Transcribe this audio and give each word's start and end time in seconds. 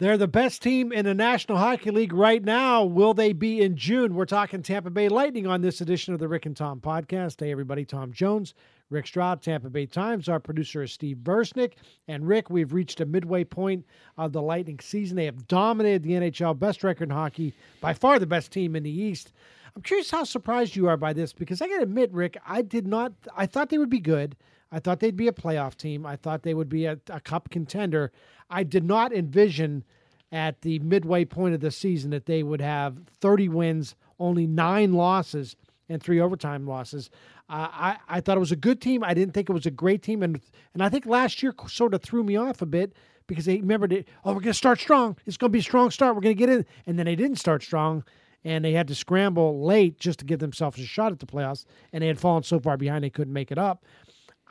They're 0.00 0.16
the 0.16 0.28
best 0.28 0.62
team 0.62 0.92
in 0.92 1.06
the 1.06 1.14
National 1.14 1.58
Hockey 1.58 1.90
League 1.90 2.12
right 2.12 2.44
now. 2.44 2.84
Will 2.84 3.14
they 3.14 3.32
be 3.32 3.60
in 3.60 3.76
June? 3.76 4.14
We're 4.14 4.26
talking 4.26 4.62
Tampa 4.62 4.90
Bay 4.90 5.08
Lightning 5.08 5.48
on 5.48 5.60
this 5.60 5.80
edition 5.80 6.14
of 6.14 6.20
the 6.20 6.28
Rick 6.28 6.46
and 6.46 6.56
Tom 6.56 6.80
podcast. 6.80 7.40
Hey, 7.40 7.50
everybody, 7.50 7.84
Tom 7.84 8.12
Jones, 8.12 8.54
Rick 8.90 9.08
Stroud, 9.08 9.42
Tampa 9.42 9.68
Bay 9.70 9.86
Times. 9.86 10.28
Our 10.28 10.38
producer 10.38 10.84
is 10.84 10.92
Steve 10.92 11.16
Bursnick. 11.24 11.72
And 12.06 12.28
Rick, 12.28 12.48
we've 12.48 12.72
reached 12.72 13.00
a 13.00 13.06
midway 13.06 13.42
point 13.42 13.84
of 14.16 14.32
the 14.32 14.40
Lightning 14.40 14.78
season. 14.78 15.16
They 15.16 15.24
have 15.24 15.48
dominated 15.48 16.04
the 16.04 16.12
NHL, 16.12 16.56
best 16.56 16.84
record 16.84 17.08
in 17.08 17.10
hockey, 17.16 17.52
by 17.80 17.92
far 17.92 18.20
the 18.20 18.26
best 18.26 18.52
team 18.52 18.76
in 18.76 18.84
the 18.84 19.02
East. 19.02 19.32
I'm 19.74 19.82
curious 19.82 20.12
how 20.12 20.22
surprised 20.22 20.76
you 20.76 20.86
are 20.86 20.96
by 20.96 21.12
this 21.12 21.32
because 21.32 21.60
I 21.60 21.66
got 21.66 21.78
to 21.78 21.82
admit, 21.82 22.12
Rick, 22.12 22.36
I 22.46 22.62
did 22.62 22.86
not, 22.86 23.14
I 23.36 23.46
thought 23.46 23.68
they 23.68 23.78
would 23.78 23.90
be 23.90 23.98
good. 23.98 24.36
I 24.70 24.78
thought 24.78 25.00
they'd 25.00 25.16
be 25.16 25.28
a 25.28 25.32
playoff 25.32 25.76
team. 25.76 26.04
I 26.04 26.16
thought 26.16 26.42
they 26.42 26.54
would 26.54 26.68
be 26.68 26.84
a, 26.84 26.98
a 27.08 27.20
cup 27.20 27.50
contender. 27.50 28.12
I 28.50 28.62
did 28.62 28.84
not 28.84 29.12
envision 29.12 29.84
at 30.30 30.60
the 30.60 30.78
midway 30.80 31.24
point 31.24 31.54
of 31.54 31.60
the 31.60 31.70
season 31.70 32.10
that 32.10 32.26
they 32.26 32.42
would 32.42 32.60
have 32.60 32.98
30 33.20 33.48
wins, 33.48 33.94
only 34.18 34.46
nine 34.46 34.92
losses, 34.92 35.56
and 35.88 36.02
three 36.02 36.20
overtime 36.20 36.66
losses. 36.66 37.08
Uh, 37.48 37.68
I, 37.70 37.96
I 38.08 38.20
thought 38.20 38.36
it 38.36 38.40
was 38.40 38.52
a 38.52 38.56
good 38.56 38.80
team. 38.80 39.02
I 39.02 39.14
didn't 39.14 39.32
think 39.32 39.48
it 39.48 39.54
was 39.54 39.64
a 39.64 39.70
great 39.70 40.02
team. 40.02 40.22
And, 40.22 40.40
and 40.74 40.82
I 40.82 40.90
think 40.90 41.06
last 41.06 41.42
year 41.42 41.54
sort 41.66 41.94
of 41.94 42.02
threw 42.02 42.22
me 42.22 42.36
off 42.36 42.60
a 42.60 42.66
bit 42.66 42.92
because 43.26 43.46
they 43.46 43.56
remembered 43.56 43.92
it. 43.92 44.06
Oh, 44.24 44.32
we're 44.32 44.40
going 44.40 44.52
to 44.52 44.54
start 44.54 44.80
strong. 44.80 45.16
It's 45.24 45.38
going 45.38 45.50
to 45.50 45.52
be 45.52 45.60
a 45.60 45.62
strong 45.62 45.90
start. 45.90 46.14
We're 46.14 46.20
going 46.20 46.36
to 46.36 46.38
get 46.38 46.50
in. 46.50 46.66
And 46.86 46.98
then 46.98 47.06
they 47.06 47.16
didn't 47.16 47.38
start 47.38 47.62
strong 47.62 48.04
and 48.44 48.64
they 48.64 48.72
had 48.72 48.88
to 48.88 48.94
scramble 48.94 49.64
late 49.64 49.98
just 49.98 50.18
to 50.20 50.24
give 50.24 50.40
themselves 50.40 50.78
a 50.78 50.84
shot 50.84 51.12
at 51.12 51.20
the 51.20 51.26
playoffs. 51.26 51.64
And 51.92 52.02
they 52.02 52.06
had 52.08 52.20
fallen 52.20 52.42
so 52.42 52.60
far 52.60 52.76
behind 52.76 53.02
they 53.02 53.10
couldn't 53.10 53.32
make 53.32 53.50
it 53.50 53.58
up. 53.58 53.84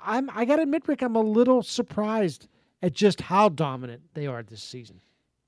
I'm 0.04 0.30
I 0.34 0.46
got 0.46 0.58
to 0.58 0.64
admit, 0.64 0.88
Rick, 0.88 1.02
I'm 1.02 1.16
a 1.16 1.22
little 1.22 1.64
surprised 1.64 2.48
at 2.82 2.94
just 2.94 3.22
how 3.22 3.50
dominant 3.50 4.02
they 4.14 4.28
are 4.28 4.44
this 4.44 4.64
season. 4.64 5.02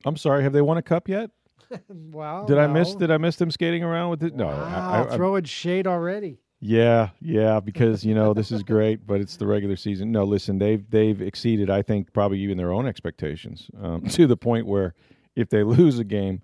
I'm 0.05 0.17
sorry. 0.17 0.43
Have 0.43 0.53
they 0.53 0.61
won 0.61 0.77
a 0.77 0.81
cup 0.81 1.07
yet? 1.07 1.31
wow. 1.89 2.45
Did 2.45 2.55
no. 2.55 2.61
I 2.61 2.67
miss? 2.67 2.95
Did 2.95 3.11
I 3.11 3.17
miss 3.17 3.35
them 3.35 3.51
skating 3.51 3.83
around 3.83 4.09
with 4.09 4.23
it? 4.23 4.35
No. 4.35 4.47
Wow, 4.47 5.05
I, 5.09 5.13
I, 5.13 5.15
throwing 5.15 5.43
shade 5.43 5.87
already. 5.87 6.39
Yeah, 6.61 7.09
yeah, 7.21 7.59
because 7.63 8.03
you 8.03 8.13
know 8.13 8.33
this 8.33 8.51
is 8.51 8.63
great, 8.63 9.05
but 9.05 9.21
it's 9.21 9.37
the 9.37 9.47
regular 9.47 9.75
season. 9.75 10.11
No, 10.11 10.23
listen, 10.23 10.57
they've 10.57 10.89
they've 10.89 11.21
exceeded, 11.21 11.69
I 11.69 11.81
think, 11.81 12.13
probably 12.13 12.39
even 12.39 12.57
their 12.57 12.71
own 12.71 12.87
expectations 12.87 13.69
um, 13.81 14.01
to 14.09 14.27
the 14.27 14.37
point 14.37 14.65
where 14.65 14.93
if 15.35 15.49
they 15.49 15.63
lose 15.63 15.99
a 15.99 16.03
game, 16.03 16.41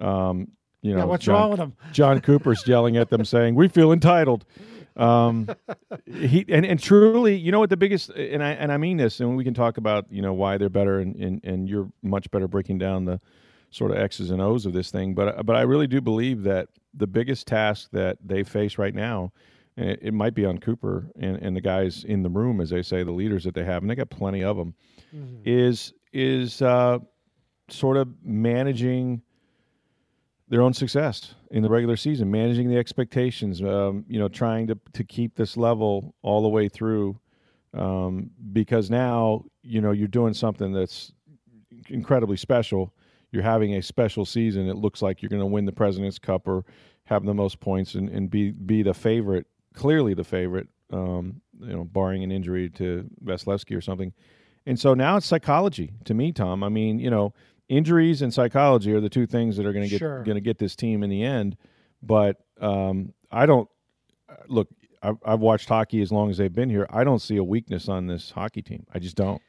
um, 0.00 0.48
you 0.82 0.92
know, 0.92 0.98
yeah, 0.98 1.04
what's 1.04 1.24
John, 1.24 1.34
wrong 1.34 1.50
with 1.50 1.58
them? 1.58 1.74
Jon 1.92 2.20
Cooper's 2.20 2.66
yelling 2.66 2.96
at 2.96 3.10
them, 3.10 3.24
saying, 3.24 3.54
"We 3.54 3.68
feel 3.68 3.92
entitled." 3.92 4.44
Um, 4.96 5.48
he 6.06 6.44
and, 6.48 6.64
and 6.64 6.80
truly, 6.80 7.36
you 7.36 7.50
know 7.52 7.58
what 7.58 7.70
the 7.70 7.76
biggest 7.76 8.10
and 8.10 8.42
I 8.42 8.50
and 8.52 8.70
I 8.70 8.76
mean 8.76 8.96
this, 8.96 9.20
and 9.20 9.36
we 9.36 9.44
can 9.44 9.54
talk 9.54 9.76
about 9.76 10.06
you 10.10 10.22
know 10.22 10.32
why 10.32 10.56
they're 10.58 10.68
better, 10.68 11.00
and 11.00 11.16
and, 11.16 11.40
and 11.44 11.68
you're 11.68 11.90
much 12.02 12.30
better 12.30 12.46
breaking 12.48 12.78
down 12.78 13.04
the 13.04 13.20
sort 13.70 13.90
of 13.90 13.98
X's 13.98 14.30
and 14.30 14.40
O's 14.40 14.66
of 14.66 14.72
this 14.72 14.90
thing. 14.90 15.14
But 15.14 15.44
but 15.44 15.56
I 15.56 15.62
really 15.62 15.86
do 15.88 16.00
believe 16.00 16.44
that 16.44 16.68
the 16.92 17.08
biggest 17.08 17.46
task 17.48 17.88
that 17.90 18.18
they 18.24 18.44
face 18.44 18.78
right 18.78 18.94
now, 18.94 19.32
and 19.76 19.90
it, 19.90 19.98
it 20.00 20.14
might 20.14 20.34
be 20.34 20.44
on 20.44 20.58
Cooper 20.58 21.10
and, 21.18 21.36
and 21.38 21.56
the 21.56 21.60
guys 21.60 22.04
in 22.04 22.22
the 22.22 22.30
room, 22.30 22.60
as 22.60 22.70
they 22.70 22.82
say, 22.82 23.02
the 23.02 23.10
leaders 23.10 23.42
that 23.44 23.54
they 23.54 23.64
have, 23.64 23.82
and 23.82 23.90
they 23.90 23.96
got 23.96 24.10
plenty 24.10 24.44
of 24.44 24.56
them, 24.56 24.74
Mm-hmm. 25.14 25.42
is 25.44 25.92
is 26.12 26.62
uh, 26.62 26.98
sort 27.68 27.96
of 27.96 28.08
managing 28.22 29.22
their 30.48 30.62
own 30.62 30.74
success 30.74 31.34
in 31.50 31.62
the 31.62 31.68
regular 31.68 31.96
season, 31.96 32.30
managing 32.30 32.68
the 32.68 32.76
expectations, 32.76 33.62
um, 33.62 34.04
you 34.08 34.18
know, 34.18 34.28
trying 34.28 34.66
to 34.66 34.78
to 34.92 35.04
keep 35.04 35.36
this 35.36 35.56
level 35.56 36.14
all 36.22 36.42
the 36.42 36.48
way 36.48 36.68
through, 36.68 37.18
um, 37.72 38.30
because 38.52 38.90
now 38.90 39.44
you 39.62 39.80
know 39.80 39.92
you're 39.92 40.08
doing 40.08 40.34
something 40.34 40.72
that's 40.72 41.12
incredibly 41.88 42.36
special. 42.36 42.92
You're 43.32 43.42
having 43.42 43.74
a 43.74 43.82
special 43.82 44.24
season. 44.24 44.68
It 44.68 44.76
looks 44.76 45.02
like 45.02 45.20
you're 45.20 45.30
going 45.30 45.40
to 45.40 45.46
win 45.46 45.64
the 45.64 45.72
President's 45.72 46.18
Cup 46.18 46.46
or 46.46 46.64
have 47.04 47.24
the 47.24 47.34
most 47.34 47.58
points 47.60 47.94
and, 47.94 48.08
and 48.08 48.30
be 48.30 48.50
be 48.50 48.82
the 48.82 48.94
favorite, 48.94 49.46
clearly 49.74 50.14
the 50.14 50.24
favorite. 50.24 50.68
Um, 50.90 51.40
you 51.60 51.72
know, 51.72 51.84
barring 51.84 52.22
an 52.22 52.30
injury 52.30 52.68
to 52.70 53.08
Vasilevskiy 53.24 53.76
or 53.76 53.80
something. 53.80 54.12
And 54.66 54.78
so 54.78 54.94
now 54.94 55.16
it's 55.16 55.26
psychology 55.26 55.92
to 56.04 56.14
me, 56.14 56.32
Tom. 56.32 56.62
I 56.62 56.68
mean, 56.68 56.98
you 56.98 57.10
know, 57.10 57.32
injuries 57.68 58.22
and 58.22 58.32
psychology 58.32 58.92
are 58.92 59.00
the 59.00 59.08
two 59.08 59.26
things 59.26 59.56
that 59.56 59.66
are 59.66 59.72
going 59.72 59.84
to 59.84 59.90
get 59.90 59.98
Sure. 59.98 60.22
going 60.24 60.36
to 60.36 60.40
get 60.40 60.58
this 60.58 60.76
team 60.76 61.02
in 61.02 61.10
the 61.10 61.22
end. 61.22 61.56
But 62.02 62.36
um, 62.60 63.12
I 63.30 63.46
don't 63.46 63.68
look. 64.48 64.68
I've, 65.02 65.16
I've 65.24 65.40
watched 65.40 65.68
hockey 65.68 66.00
as 66.00 66.10
long 66.10 66.30
as 66.30 66.38
they've 66.38 66.52
been 66.52 66.70
here. 66.70 66.86
I 66.90 67.04
don't 67.04 67.18
see 67.20 67.36
a 67.36 67.44
weakness 67.44 67.88
on 67.88 68.06
this 68.06 68.30
hockey 68.30 68.62
team. 68.62 68.86
I 68.94 68.98
just 68.98 69.16
don't. 69.16 69.40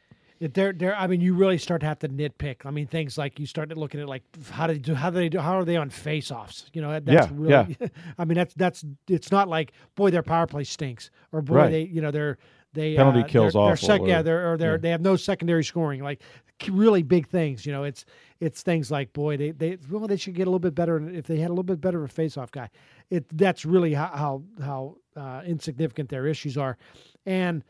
They're, 0.42 0.74
they're, 0.74 0.94
I 0.98 1.08
mean, 1.08 1.22
you 1.22 1.34
really 1.34 1.58
start 1.58 1.80
to 1.80 1.88
have 1.88 2.00
to 2.00 2.10
nitpick. 2.10 2.66
I 2.66 2.72
mean, 2.72 2.88
things 2.88 3.18
like 3.18 3.40
you 3.40 3.46
start 3.46 3.70
looking 3.78 4.02
at 4.02 4.08
like 4.10 4.24
how 4.52 4.68
do 4.68 4.74
they 4.74 4.80
do, 4.80 4.94
how 4.94 5.10
do 5.10 5.16
they 5.16 5.30
do, 5.30 5.40
how 5.40 5.58
are 5.58 5.64
they 5.64 5.78
on 5.78 5.90
face-offs? 5.90 6.70
You 6.74 6.82
know, 6.82 6.92
that- 6.92 7.06
that's 7.06 7.32
Yeah, 7.32 7.34
really. 7.38 7.78
I 8.18 8.26
mean, 8.26 8.36
that's 8.36 8.54
that's. 8.56 8.84
It's 9.08 9.32
not 9.32 9.48
like 9.48 9.72
boy, 9.96 10.12
their 10.12 10.24
power 10.24 10.46
play 10.46 10.66
stinks, 10.66 11.10
or 11.32 11.42
boy, 11.42 11.56
Right. 11.56 11.72
they 11.72 11.82
you 11.84 12.02
know 12.02 12.12
they're 12.12 12.38
they 12.76 12.96
Penalty 12.96 13.22
uh, 13.22 13.24
kills 13.24 13.54
they're, 13.54 13.62
they're 13.64 13.72
awful, 13.74 13.88
Sec, 13.88 14.02
yeah, 14.06 14.22
they're 14.22 14.52
or 14.52 14.58
they're 14.58 14.74
yeah. 14.74 14.78
they 14.78 14.90
have 14.90 15.02
no 15.02 15.16
secondary 15.16 15.64
scoring. 15.64 16.04
Like 16.04 16.22
really 16.70 17.02
big 17.04 17.28
things. 17.28 17.66
You 17.66 17.74
know, 17.74 17.84
it's 17.84 18.06
it's 18.40 18.62
things 18.62 18.92
like 18.92 19.12
boy, 19.14 19.38
they 19.38 19.52
they 19.52 19.78
well 19.90 20.08
they 20.08 20.18
should 20.18 20.36
get 20.36 20.44
a 20.44 20.52
little 20.52 20.60
bit 20.60 20.76
better 20.76 20.98
if 21.10 21.26
they 21.26 21.38
had 21.38 21.48
a 21.48 21.54
little 21.54 21.64
bit 21.64 21.82
better 21.82 22.04
of 22.04 22.12
a 22.12 22.14
face-off 22.14 22.52
guy. 22.52 22.70
It 23.10 23.26
that's 23.36 23.66
really 23.66 23.94
how 23.94 24.08
how, 24.08 24.44
how 24.64 24.98
uh, 25.16 25.42
insignificant 25.46 26.10
their 26.10 26.28
issues 26.28 26.58
are, 26.58 26.78
and 27.26 27.64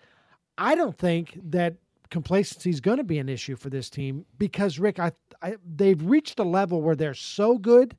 I 0.57 0.75
don't 0.75 0.97
think 0.97 1.39
that 1.51 1.75
complacency 2.09 2.69
is 2.69 2.81
going 2.81 2.97
to 2.97 3.03
be 3.03 3.19
an 3.19 3.29
issue 3.29 3.55
for 3.55 3.69
this 3.69 3.89
team 3.89 4.25
because 4.37 4.79
Rick, 4.79 4.99
I, 4.99 5.11
I 5.41 5.55
they've 5.65 6.01
reached 6.01 6.39
a 6.39 6.43
level 6.43 6.81
where 6.81 6.95
they're 6.95 7.13
so 7.13 7.57
good 7.57 7.95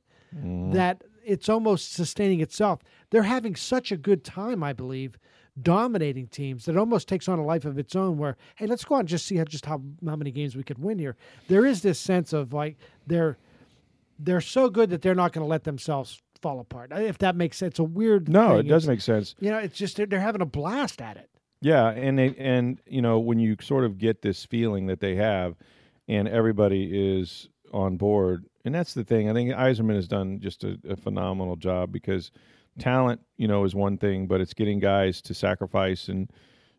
that 0.73 1.03
it's 1.25 1.49
almost 1.49 1.93
sustaining 1.93 2.41
itself. 2.41 2.81
They're 3.09 3.23
having 3.23 3.55
such 3.55 3.91
a 3.91 3.97
good 3.97 4.23
time, 4.23 4.63
I 4.63 4.73
believe, 4.73 5.17
dominating 5.61 6.27
teams 6.27 6.65
that 6.65 6.77
almost 6.77 7.07
takes 7.07 7.27
on 7.27 7.39
a 7.39 7.43
life 7.45 7.65
of 7.65 7.77
its 7.77 7.95
own. 7.95 8.17
Where 8.17 8.37
hey, 8.55 8.67
let's 8.67 8.83
go 8.85 8.95
out 8.95 8.99
and 8.99 9.07
just 9.07 9.25
see 9.25 9.37
how 9.37 9.43
just 9.43 9.65
how 9.65 9.81
how 10.05 10.15
many 10.15 10.31
games 10.31 10.55
we 10.55 10.63
could 10.63 10.79
win 10.79 10.99
here. 10.99 11.15
There 11.47 11.65
is 11.65 11.81
this 11.81 11.99
sense 11.99 12.33
of 12.33 12.53
like 12.53 12.77
they're 13.07 13.37
they're 14.19 14.41
so 14.41 14.69
good 14.69 14.89
that 14.89 15.01
they're 15.01 15.15
not 15.15 15.33
going 15.33 15.43
to 15.45 15.49
let 15.49 15.63
themselves 15.63 16.21
fall 16.41 16.59
apart. 16.59 16.91
Uh, 16.91 16.97
if 16.97 17.17
that 17.19 17.35
makes 17.35 17.57
sense, 17.57 17.71
it's 17.71 17.79
a 17.79 17.83
weird. 17.83 18.29
No, 18.29 18.49
thing. 18.57 18.59
it 18.59 18.69
does 18.69 18.83
It's- 18.83 18.87
make 18.87 19.01
sense. 19.01 19.35
You 19.39 19.51
know, 19.51 19.57
it's 19.59 19.77
just 19.77 19.97
they're, 19.97 20.05
they're 20.05 20.19
having 20.19 20.41
a 20.41 20.45
blast 20.45 21.01
at 21.01 21.17
it. 21.17 21.29
Yeah, 21.61 21.89
and 21.89 22.19
they, 22.19 22.35
and 22.37 22.79
you 22.85 23.01
know 23.01 23.17
when 23.19 23.39
you 23.39 23.55
sort 23.61 23.83
of 23.83 23.97
get 23.97 24.21
this 24.21 24.45
feeling 24.45 24.85
that 24.87 24.99
they 24.99 25.15
have, 25.15 25.55
and 26.07 26.27
everybody 26.27 27.17
is 27.19 27.49
on 27.73 27.97
board, 27.97 28.45
and 28.63 28.75
that's 28.75 28.93
the 28.93 29.03
thing. 29.03 29.27
I 29.27 29.33
think 29.33 29.49
Yzerman 29.51 29.95
has 29.95 30.07
done 30.07 30.39
just 30.39 30.63
a, 30.63 30.77
a 30.87 30.95
phenomenal 30.95 31.55
job 31.55 31.91
because 31.91 32.29
talent, 32.79 33.21
you 33.37 33.47
know, 33.47 33.63
is 33.63 33.75
one 33.75 33.97
thing, 33.97 34.27
but 34.27 34.41
it's 34.41 34.53
getting 34.53 34.79
guys 34.79 35.21
to 35.23 35.33
sacrifice 35.33 36.07
and 36.09 36.31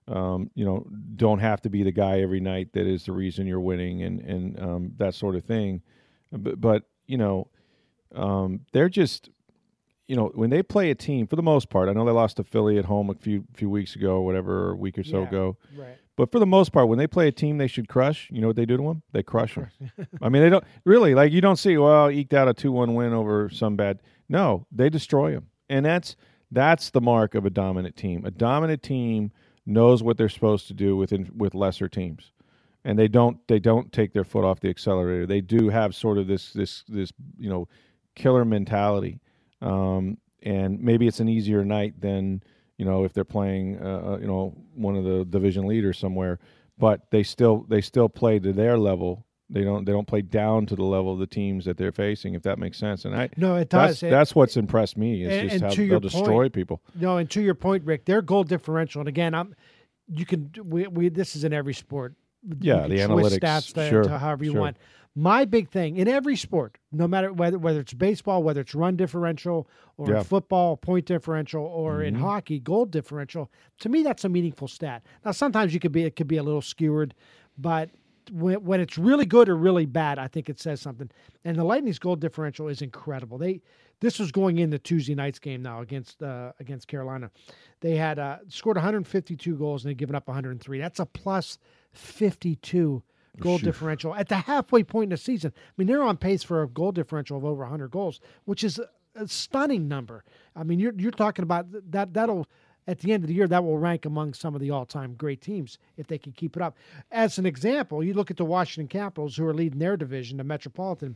um, 0.08 0.50
you 0.54 0.64
know 0.64 0.86
don't 1.16 1.38
have 1.40 1.60
to 1.62 1.68
be 1.68 1.82
the 1.82 1.92
guy 1.92 2.20
every 2.20 2.40
night 2.40 2.72
that 2.72 2.86
is 2.86 3.04
the 3.04 3.12
reason 3.12 3.46
you're 3.46 3.60
winning 3.60 4.02
and 4.02 4.20
and 4.20 4.58
um, 4.60 4.92
that 4.96 5.14
sort 5.14 5.34
of 5.36 5.44
thing. 5.44 5.82
But, 6.32 6.60
but 6.60 6.84
you 7.06 7.18
know, 7.18 7.48
um, 8.14 8.60
they're 8.72 8.88
just 8.88 9.28
you 10.06 10.16
know, 10.16 10.32
when 10.34 10.48
they 10.48 10.62
play 10.62 10.90
a 10.90 10.94
team, 10.94 11.26
for 11.26 11.36
the 11.36 11.42
most 11.42 11.68
part, 11.68 11.90
I 11.90 11.92
know 11.92 12.06
they 12.06 12.12
lost 12.12 12.38
to 12.38 12.44
Philly 12.44 12.78
at 12.78 12.86
home 12.86 13.10
a 13.10 13.14
few 13.14 13.44
few 13.52 13.68
weeks 13.68 13.94
ago, 13.94 14.12
or 14.16 14.24
whatever, 14.24 14.70
a 14.70 14.74
week 14.76 14.96
or 14.98 15.04
so 15.04 15.20
Yeah. 15.20 15.28
ago. 15.28 15.56
Right. 15.76 15.96
But 16.16 16.32
for 16.32 16.38
the 16.40 16.46
most 16.46 16.72
part, 16.72 16.88
when 16.88 16.98
they 16.98 17.06
play 17.06 17.28
a 17.28 17.32
team 17.32 17.58
they 17.58 17.66
should 17.68 17.88
crush, 17.88 18.28
you 18.32 18.40
know 18.40 18.46
what 18.48 18.56
they 18.56 18.64
do 18.66 18.76
to 18.78 18.82
them? 18.82 19.02
They 19.12 19.22
crush 19.22 19.54
them. 19.54 19.68
I 20.22 20.30
mean, 20.30 20.42
they 20.42 20.48
don't 20.48 20.64
really 20.86 21.14
like 21.14 21.30
you 21.32 21.42
don't 21.42 21.56
see 21.56 21.76
well 21.76 22.08
eked 22.10 22.32
out 22.32 22.48
a 22.48 22.54
two 22.54 22.72
one 22.72 22.94
win 22.94 23.12
over 23.12 23.50
some 23.50 23.76
bad. 23.76 24.00
No, 24.30 24.66
they 24.72 24.88
destroy 24.88 25.32
them, 25.32 25.48
and 25.68 25.84
that's 25.84 26.16
that's 26.50 26.90
the 26.90 27.00
mark 27.00 27.34
of 27.34 27.44
a 27.46 27.50
dominant 27.50 27.96
team. 27.96 28.24
A 28.24 28.30
dominant 28.30 28.82
team 28.82 29.32
knows 29.66 30.02
what 30.02 30.16
they're 30.16 30.28
supposed 30.30 30.66
to 30.68 30.74
do 30.74 30.96
within 30.96 31.30
with 31.36 31.54
lesser 31.54 31.88
teams, 31.88 32.32
and 32.84 32.98
they 32.98 33.08
don't 33.08 33.38
they 33.48 33.58
don't 33.58 33.92
take 33.92 34.12
their 34.12 34.24
foot 34.24 34.44
off 34.44 34.60
the 34.60 34.70
accelerator. 34.70 35.26
They 35.26 35.40
do 35.42 35.68
have 35.68 35.94
sort 35.94 36.18
of 36.18 36.26
this 36.26 36.52
this 36.52 36.84
this 36.88 37.12
you 37.38 37.50
know 37.50 37.68
killer 38.14 38.44
mentality, 38.44 39.20
um, 39.60 40.18
and 40.42 40.80
maybe 40.80 41.06
it's 41.06 41.20
an 41.20 41.28
easier 41.28 41.64
night 41.64 42.00
than 42.00 42.42
you 42.78 42.84
know 42.84 43.04
if 43.04 43.12
they're 43.12 43.24
playing 43.24 43.78
uh, 43.82 44.12
uh, 44.14 44.18
you 44.20 44.26
know 44.26 44.54
one 44.74 44.96
of 44.96 45.04
the 45.04 45.24
division 45.26 45.66
leaders 45.66 45.98
somewhere. 45.98 46.38
but 46.78 47.10
they 47.10 47.22
still 47.22 47.66
they 47.68 47.80
still 47.80 48.08
play 48.08 48.38
to 48.38 48.52
their 48.52 48.78
level. 48.78 49.24
They 49.50 49.64
don't 49.64 49.84
they 49.86 49.92
don't 49.92 50.06
play 50.06 50.20
down 50.22 50.66
to 50.66 50.76
the 50.76 50.82
level 50.84 51.12
of 51.12 51.18
the 51.18 51.26
teams 51.26 51.64
that 51.64 51.78
they're 51.78 51.92
facing. 51.92 52.34
If 52.34 52.42
that 52.42 52.58
makes 52.58 52.76
sense, 52.78 53.04
and 53.06 53.14
I 53.14 53.30
No, 53.36 53.56
it 53.56 53.70
that's 53.70 54.00
does. 54.00 54.10
that's 54.10 54.34
what's 54.34 54.56
impressed 54.58 54.96
me 54.98 55.22
is 55.24 55.32
And- 55.32 55.50
just 55.50 55.62
and 55.62 55.72
how 55.72 55.88
they'll 55.88 56.00
destroy 56.00 56.24
point- 56.44 56.52
people. 56.52 56.82
No, 56.94 57.16
and 57.16 57.30
to 57.30 57.40
your 57.40 57.54
point, 57.54 57.84
Rick, 57.84 58.04
their 58.04 58.20
goal 58.20 58.44
differential, 58.44 59.00
and 59.00 59.08
again, 59.08 59.34
I'm 59.34 59.54
you 60.06 60.26
can 60.26 60.50
we, 60.62 60.86
we 60.86 61.08
this 61.08 61.34
is 61.34 61.44
in 61.44 61.52
every 61.54 61.72
sport. 61.74 62.14
Yeah, 62.60 62.86
the 62.86 62.98
analytics, 62.98 63.38
stats 63.40 63.72
to, 63.74 63.88
sure, 63.88 64.02
to 64.04 64.18
however 64.18 64.44
you 64.44 64.52
sure. 64.52 64.60
want. 64.60 64.76
My 65.16 65.44
big 65.46 65.68
thing 65.70 65.96
in 65.96 66.06
every 66.06 66.36
sport, 66.36 66.78
no 66.92 67.08
matter 67.08 67.32
whether 67.32 67.58
whether 67.58 67.80
it's 67.80 67.94
baseball, 67.94 68.42
whether 68.42 68.60
it's 68.60 68.74
run 68.74 68.96
differential, 68.96 69.66
or 69.96 70.10
Yeah. 70.10 70.22
football 70.22 70.76
point 70.76 71.06
differential, 71.06 71.64
or 71.64 72.02
in 72.02 72.14
Mhm. 72.16 72.20
hockey 72.20 72.60
goal 72.60 72.84
differential, 72.84 73.50
to 73.80 73.88
me 73.88 74.02
that's 74.02 74.24
a 74.24 74.28
meaningful 74.28 74.68
stat. 74.68 75.02
Now 75.24 75.32
sometimes 75.32 75.72
you 75.74 75.80
could 75.80 75.90
be 75.92 76.04
it 76.04 76.16
could 76.16 76.28
be 76.28 76.36
a 76.36 76.42
little 76.42 76.60
skewered, 76.62 77.14
but 77.56 77.90
when, 78.30 78.64
when 78.64 78.80
it's 78.80 78.98
really 78.98 79.26
good 79.26 79.48
or 79.48 79.56
really 79.56 79.86
bad, 79.86 80.18
I 80.18 80.28
think 80.28 80.48
it 80.48 80.60
says 80.60 80.80
something. 80.80 81.10
And 81.44 81.56
the 81.56 81.64
Lightning's 81.64 81.98
goal 81.98 82.16
differential 82.16 82.68
is 82.68 82.82
incredible. 82.82 83.38
They 83.38 83.60
this 84.00 84.18
was 84.18 84.30
going 84.30 84.58
into 84.58 84.78
Tuesday 84.78 85.14
night's 85.14 85.38
game 85.38 85.62
now 85.62 85.80
against 85.80 86.22
uh, 86.22 86.52
against 86.60 86.88
Carolina. 86.88 87.30
They 87.80 87.96
had 87.96 88.18
uh, 88.18 88.38
scored 88.48 88.76
152 88.76 89.56
goals 89.56 89.84
and 89.84 89.90
they'd 89.90 89.98
given 89.98 90.14
up 90.14 90.28
103. 90.28 90.78
That's 90.78 91.00
a 91.00 91.06
plus 91.06 91.58
52 91.92 93.02
goal 93.40 93.58
Shoot. 93.58 93.64
differential 93.64 94.14
at 94.14 94.28
the 94.28 94.36
halfway 94.36 94.82
point 94.82 95.04
in 95.04 95.10
the 95.10 95.16
season. 95.16 95.52
I 95.56 95.72
mean, 95.76 95.88
they're 95.88 96.02
on 96.02 96.16
pace 96.16 96.42
for 96.42 96.62
a 96.62 96.68
goal 96.68 96.92
differential 96.92 97.36
of 97.36 97.44
over 97.44 97.62
100 97.62 97.90
goals, 97.90 98.20
which 98.44 98.64
is 98.64 98.78
a, 98.78 98.88
a 99.14 99.28
stunning 99.28 99.88
number. 99.88 100.24
I 100.54 100.64
mean, 100.64 100.78
you're 100.78 100.94
you're 100.96 101.10
talking 101.10 101.42
about 101.42 101.66
that 101.90 102.14
that'll 102.14 102.46
at 102.88 103.00
the 103.00 103.12
end 103.12 103.22
of 103.22 103.28
the 103.28 103.34
year 103.34 103.46
that 103.46 103.62
will 103.62 103.78
rank 103.78 104.06
among 104.06 104.32
some 104.32 104.54
of 104.54 104.62
the 104.62 104.70
all-time 104.70 105.14
great 105.14 105.42
teams 105.42 105.78
if 105.98 106.06
they 106.06 106.16
can 106.16 106.32
keep 106.32 106.56
it 106.56 106.62
up. 106.62 106.76
As 107.12 107.38
an 107.38 107.44
example, 107.44 108.02
you 108.02 108.14
look 108.14 108.30
at 108.30 108.38
the 108.38 108.46
Washington 108.46 108.88
Capitals 108.88 109.36
who 109.36 109.46
are 109.46 109.52
leading 109.54 109.78
their 109.78 109.96
division, 109.96 110.38
the 110.38 110.44
Metropolitan. 110.44 111.14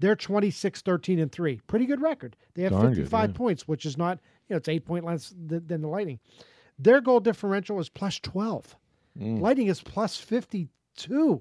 They're 0.00 0.16
26 0.16 0.82
13 0.82 1.20
and 1.20 1.30
3. 1.30 1.60
Pretty 1.68 1.86
good 1.86 2.02
record. 2.02 2.36
They 2.54 2.64
have 2.64 2.72
Darn 2.72 2.88
good, 2.88 2.96
55 2.96 3.30
yeah. 3.30 3.36
points, 3.36 3.68
which 3.68 3.86
is 3.86 3.96
not, 3.96 4.18
you 4.48 4.54
know, 4.54 4.56
it's 4.56 4.68
8 4.68 4.84
point 4.84 5.04
less 5.04 5.32
th- 5.48 5.62
than 5.64 5.80
the 5.80 5.88
Lightning. 5.88 6.18
Their 6.76 7.00
goal 7.00 7.20
differential 7.20 7.78
is 7.78 7.88
plus 7.88 8.18
12. 8.18 8.76
Mm. 9.16 9.40
Lightning 9.40 9.68
is 9.68 9.80
plus 9.80 10.16
52. 10.16 11.40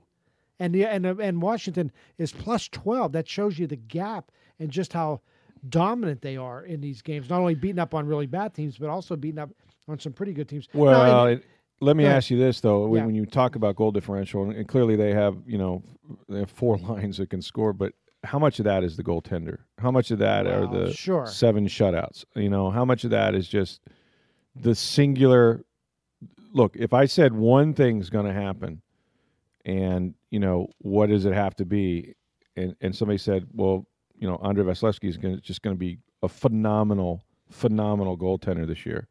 And 0.59 0.75
the 0.75 0.85
and 0.85 1.07
and 1.07 1.41
Washington 1.41 1.91
is 2.19 2.31
plus 2.31 2.67
12. 2.67 3.13
That 3.13 3.27
shows 3.27 3.57
you 3.57 3.65
the 3.65 3.77
gap 3.77 4.31
and 4.59 4.69
just 4.69 4.93
how 4.93 5.21
dominant 5.67 6.21
they 6.21 6.37
are 6.37 6.63
in 6.63 6.81
these 6.81 7.01
games. 7.01 7.31
Not 7.31 7.39
only 7.39 7.55
beating 7.55 7.79
up 7.79 7.95
on 7.95 8.05
really 8.05 8.27
bad 8.27 8.53
teams, 8.53 8.77
but 8.77 8.89
also 8.89 9.15
beating 9.15 9.39
up 9.39 9.49
on 9.87 9.99
some 9.99 10.13
pretty 10.13 10.33
good 10.33 10.47
teams. 10.47 10.67
Well, 10.73 11.25
it, 11.27 11.43
let 11.79 11.95
me 11.95 12.05
ask 12.05 12.29
you 12.29 12.37
this 12.37 12.61
though: 12.61 12.87
when, 12.87 12.99
Yeah. 13.01 13.05
when 13.07 13.15
you 13.15 13.25
talk 13.25 13.55
about 13.55 13.75
goal 13.75 13.91
differential, 13.91 14.43
and, 14.43 14.53
and 14.53 14.67
clearly 14.67 14.95
they 14.95 15.13
have, 15.13 15.37
you 15.45 15.57
know, 15.57 15.83
they 16.29 16.39
have 16.39 16.51
four 16.51 16.77
lines 16.89 17.17
that 17.17 17.29
can 17.29 17.41
score, 17.41 17.73
but 17.73 17.93
how 18.23 18.37
much 18.37 18.59
of 18.59 18.65
that 18.65 18.83
is 18.83 18.97
the 18.97 19.03
goaltender? 19.03 19.59
How 19.79 19.89
much 19.89 20.11
of 20.11 20.19
that 20.19 20.45
are 20.45 20.67
the 20.67 20.93
sure. 20.93 21.25
seven 21.25 21.65
shutouts? 21.65 22.23
You 22.35 22.49
know, 22.49 22.69
how 22.69 22.85
much 22.85 23.03
of 23.03 23.09
that 23.11 23.33
is 23.33 23.47
just 23.47 23.81
the 24.55 24.75
singular? 24.75 25.63
Look, 26.53 26.75
if 26.75 26.93
I 26.93 27.05
said 27.05 27.33
one 27.33 27.73
thing's 27.73 28.09
going 28.09 28.25
to 28.25 28.33
happen, 28.33 28.81
and 29.65 30.13
you 30.29 30.39
know, 30.39 30.67
what 30.79 31.09
does 31.09 31.25
it 31.25 31.33
have 31.33 31.55
to 31.55 31.65
be? 31.65 32.13
And 32.55 32.75
and 32.81 32.95
somebody 32.95 33.17
said, 33.17 33.47
well, 33.53 33.87
you 34.19 34.27
know, 34.27 34.35
Andrei 34.43 34.63
Vasilevskiy 34.65 35.09
is 35.09 35.17
gonna, 35.17 35.37
just 35.37 35.63
going 35.63 35.75
to 35.75 35.79
be 35.79 35.97
a 36.21 36.29
phenomenal, 36.29 37.23
phenomenal 37.49 38.17
goaltender 38.17 38.67
this 38.67 38.85
year. 38.85 39.07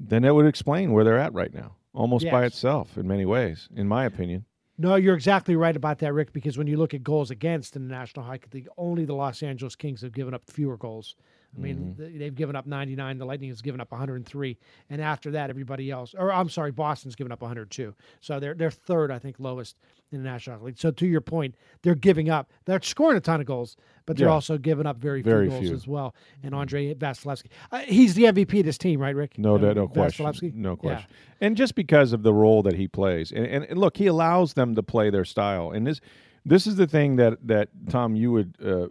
Then 0.00 0.22
that 0.22 0.34
would 0.34 0.46
explain 0.46 0.92
where 0.92 1.04
they're 1.04 1.18
at 1.18 1.32
right 1.34 1.52
now, 1.52 1.74
almost 1.92 2.24
by 2.30 2.44
itself 2.44 2.96
in 2.96 3.06
many 3.08 3.24
ways, 3.26 3.68
in 3.74 3.88
my 3.88 4.04
opinion. 4.04 4.44
No, 4.80 4.94
you're 4.94 5.16
exactly 5.16 5.56
right 5.56 5.74
about 5.74 5.98
that, 5.98 6.12
Rick, 6.14 6.32
because 6.32 6.56
when 6.56 6.68
you 6.68 6.76
look 6.76 6.94
at 6.94 7.02
goals 7.02 7.32
against 7.32 7.74
in 7.74 7.88
the 7.88 7.92
National 7.92 8.24
Hockey 8.24 8.46
League, 8.52 8.68
only 8.78 9.04
the 9.04 9.14
Los 9.14 9.42
Angeles 9.42 9.74
Kings 9.74 10.02
have 10.02 10.12
given 10.12 10.34
up 10.34 10.42
fewer 10.48 10.76
goals. 10.76 11.16
I 11.56 11.60
mean, 11.60 11.96
Mm-hmm. 11.98 12.18
they've 12.18 12.34
given 12.34 12.54
up 12.54 12.64
99. 12.66 13.18
The 13.18 13.24
Lightning 13.24 13.48
has 13.48 13.60
given 13.60 13.80
up 13.80 13.90
103, 13.90 14.56
and 14.90 15.00
after 15.02 15.32
that, 15.32 15.50
everybody 15.50 15.90
else, 15.90 16.14
or 16.16 16.30
I'm 16.30 16.48
sorry, 16.50 16.70
Boston's 16.70 17.16
given 17.16 17.32
up 17.32 17.40
102. 17.42 17.92
So 18.20 18.38
they're 18.38 18.54
they're 18.54 18.70
third, 18.70 19.10
I 19.10 19.18
think, 19.18 19.36
lowest 19.40 19.78
in 20.12 20.22
the 20.22 20.28
National 20.28 20.56
Hockey 20.56 20.66
League. 20.66 20.78
So 20.78 20.90
to 20.92 21.06
your 21.06 21.22
point, 21.22 21.56
they're 21.82 21.94
giving 21.96 22.30
up. 22.30 22.52
They're 22.66 22.80
scoring 22.82 23.16
a 23.16 23.20
ton 23.20 23.40
of 23.40 23.46
goals, 23.46 23.76
but 24.08 24.16
they're 24.16 24.26
Yeah. 24.28 24.32
also 24.32 24.56
giving 24.56 24.86
up 24.86 24.96
very, 24.96 25.20
Very 25.20 25.44
few 25.44 25.50
goals 25.50 25.66
few. 25.66 25.74
as 25.74 25.86
well. 25.86 26.14
And 26.42 26.54
Andrei 26.54 26.94
Vasilevskiy, 26.94 27.48
uh, 27.70 27.80
he's 27.80 28.14
the 28.14 28.24
MVP 28.24 28.60
of 28.60 28.64
this 28.64 28.78
team, 28.78 29.00
right, 29.02 29.14
Rick? 29.14 29.38
No, 29.38 29.58
no, 29.58 29.74
no 29.74 29.86
question. 29.86 30.24
Vasilevskiy? 30.24 30.54
No 30.54 30.70
Yeah. 30.70 30.76
question. 30.76 31.10
And 31.42 31.56
just 31.58 31.74
because 31.74 32.14
of 32.14 32.22
the 32.22 32.32
role 32.32 32.62
that 32.62 32.74
he 32.74 32.88
plays, 32.88 33.30
and, 33.30 33.44
and, 33.44 33.64
and 33.64 33.78
look, 33.78 33.98
he 33.98 34.06
allows 34.06 34.54
them 34.54 34.74
to 34.76 34.82
play 34.82 35.10
their 35.10 35.26
style. 35.26 35.72
And 35.72 35.86
this, 35.86 36.00
this 36.46 36.66
is 36.66 36.76
the 36.76 36.86
thing 36.86 37.16
that 37.16 37.46
that 37.46 37.68
Tom, 37.90 38.16
you 38.16 38.32
would 38.32 38.56
uh, 38.64 38.86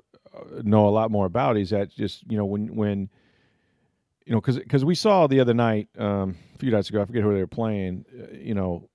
know 0.62 0.88
a 0.88 0.92
lot 0.92 1.10
more 1.10 1.26
about. 1.26 1.58
Is 1.58 1.72
that 1.72 1.90
just 1.90 2.24
you 2.30 2.38
know 2.38 2.46
when 2.46 2.76
when 2.76 3.10
you 4.28 4.34
know 4.34 4.40
because 4.40 4.60
because 4.60 4.86
we 4.86 4.94
saw 4.94 5.26
the 5.26 5.40
other 5.40 5.56
night 5.56 5.88
um, 5.98 6.36
a 6.54 6.58
few 6.60 6.70
nights 6.70 6.90
ago, 6.92 7.02
I 7.02 7.06
forget 7.06 7.24
who 7.24 7.34
they 7.34 7.40
were 7.40 7.48
playing. 7.48 8.06
Uh, 8.16 8.36
you 8.38 8.54
know, 8.54 8.88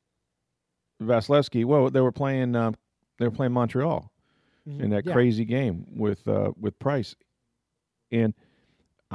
Vasilevskiy. 1.02 1.64
Well, 1.64 1.90
they 1.90 2.00
were 2.00 2.12
playing. 2.12 2.54
Um, 2.54 2.76
they 3.18 3.24
were 3.24 3.32
playing 3.34 3.52
Montreal 3.52 4.11
Mhm. 4.68 4.80
in 4.80 4.90
that 4.90 5.04
Yeah. 5.06 5.12
crazy 5.12 5.44
game 5.44 5.86
with 5.88 6.26
uh, 6.28 6.52
with 6.60 6.78
Price, 6.78 7.14
and 8.10 8.34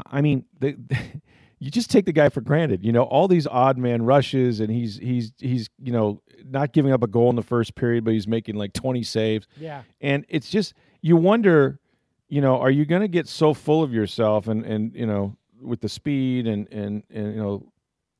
I 0.05 0.21
mean, 0.21 0.45
they, 0.59 0.75
you 1.59 1.71
just 1.71 1.89
take 1.89 2.05
the 2.05 2.11
guy 2.13 2.29
for 2.29 2.41
granted. 2.41 2.83
You 2.83 2.91
know, 2.91 3.03
all 3.03 3.27
these 3.27 3.47
odd 3.47 3.77
man 3.77 4.03
rushes, 4.03 4.59
and 4.59 4.69
he's 4.71 4.97
he's 4.97 5.31
he's 5.39 5.69
you 5.81 5.91
know 5.91 6.21
not 6.45 6.73
giving 6.73 6.91
up 6.91 7.03
a 7.03 7.07
goal 7.07 7.29
in 7.29 7.35
the 7.35 7.43
first 7.43 7.75
period, 7.75 8.03
but 8.03 8.13
he's 8.13 8.27
making 8.27 8.55
like 8.55 8.73
twenty 8.73 9.03
saves, 9.03 9.47
Yeah. 9.59 9.83
and 10.01 10.25
it's 10.29 10.49
just 10.49 10.73
you 11.01 11.15
wonder, 11.15 11.79
you 12.27 12.41
know, 12.41 12.57
are 12.59 12.71
you 12.71 12.85
going 12.85 13.01
to 13.01 13.07
get 13.07 13.27
so 13.27 13.53
full 13.53 13.81
of 13.83 13.93
yourself 13.93 14.47
and 14.47 14.65
and 14.65 14.93
you 14.95 15.05
know 15.05 15.35
with 15.61 15.81
the 15.81 15.89
speed 15.89 16.45
and 16.47 16.67
and 16.71 17.03
and 17.09 17.33
you 17.33 17.39
know 17.41 17.71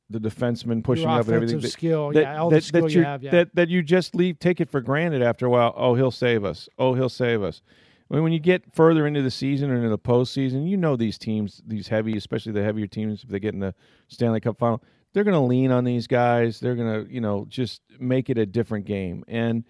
the 0.09 0.19
defenseman 0.19 0.83
pushing 0.83 1.09
Your 1.09 1.19
up 1.19 1.25
and 1.25 1.35
everything 1.35 1.59
that- 1.59 1.69
skill, 1.69 2.11
that, 2.13 2.21
yeah, 2.21 2.39
all 2.39 2.49
that, 2.49 2.57
the 2.57 2.61
skill 2.61 2.83
that 2.83 2.91
you 2.91 2.99
you 2.99 3.05
have, 3.05 3.23
yeah. 3.23 3.31
that 3.31 3.55
that 3.55 3.69
you 3.69 3.83
just 3.83 4.15
leave 4.15 4.39
take 4.39 4.61
it 4.61 4.69
for 4.69 4.81
granted 4.81 5.21
after 5.21 5.45
a 5.45 5.49
while. 5.49 5.73
Oh, 5.75 5.95
he'll 5.95 6.11
save 6.11 6.45
us. 6.45 6.69
Oh, 6.77 6.93
he'll 6.93 7.09
save 7.09 7.43
us. 7.43 7.61
When 8.07 8.23
when 8.23 8.31
you 8.31 8.39
get 8.39 8.73
further 8.73 9.05
into 9.05 9.21
the 9.21 9.31
season 9.31 9.69
or 9.69 9.75
into 9.75 9.89
the 9.89 9.97
postseason, 9.97 10.67
you 10.69 10.77
know 10.77 10.95
these 10.95 11.17
teams, 11.17 11.61
these 11.67 11.89
heavy, 11.89 12.15
especially 12.15 12.53
the 12.53 12.63
heavier 12.63 12.87
teams, 12.87 13.23
if 13.23 13.29
they 13.29 13.39
get 13.39 13.53
in 13.53 13.59
the 13.59 13.75
Stanley 14.07 14.39
Cup 14.39 14.57
final, 14.57 14.81
they're 15.13 15.25
going 15.25 15.33
to 15.33 15.39
lean 15.39 15.71
on 15.71 15.83
these 15.83 16.07
guys. 16.07 16.59
They're 16.59 16.75
going 16.75 17.05
to, 17.05 17.13
you 17.13 17.19
know, 17.19 17.45
just 17.49 17.81
make 17.99 18.29
it 18.29 18.37
a 18.37 18.45
different 18.45 18.85
game. 18.85 19.23
And 19.27 19.63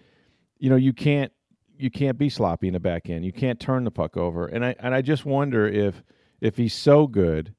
you 0.58 0.70
know, 0.70 0.76
you 0.76 0.92
can't 0.92 1.32
you 1.78 1.90
can't 1.90 2.18
be 2.18 2.28
sloppy 2.28 2.68
in 2.68 2.74
the 2.74 2.80
back 2.80 3.08
end. 3.08 3.24
You 3.24 3.32
can't 3.32 3.58
turn 3.58 3.84
the 3.84 3.90
puck 3.90 4.16
over. 4.16 4.46
And 4.46 4.64
I 4.64 4.74
and 4.78 4.94
I 4.94 5.02
just 5.02 5.24
wonder 5.24 5.66
if 5.66 6.02
if 6.40 6.56
he's 6.56 6.74
so 6.74 7.06
good 7.08 7.54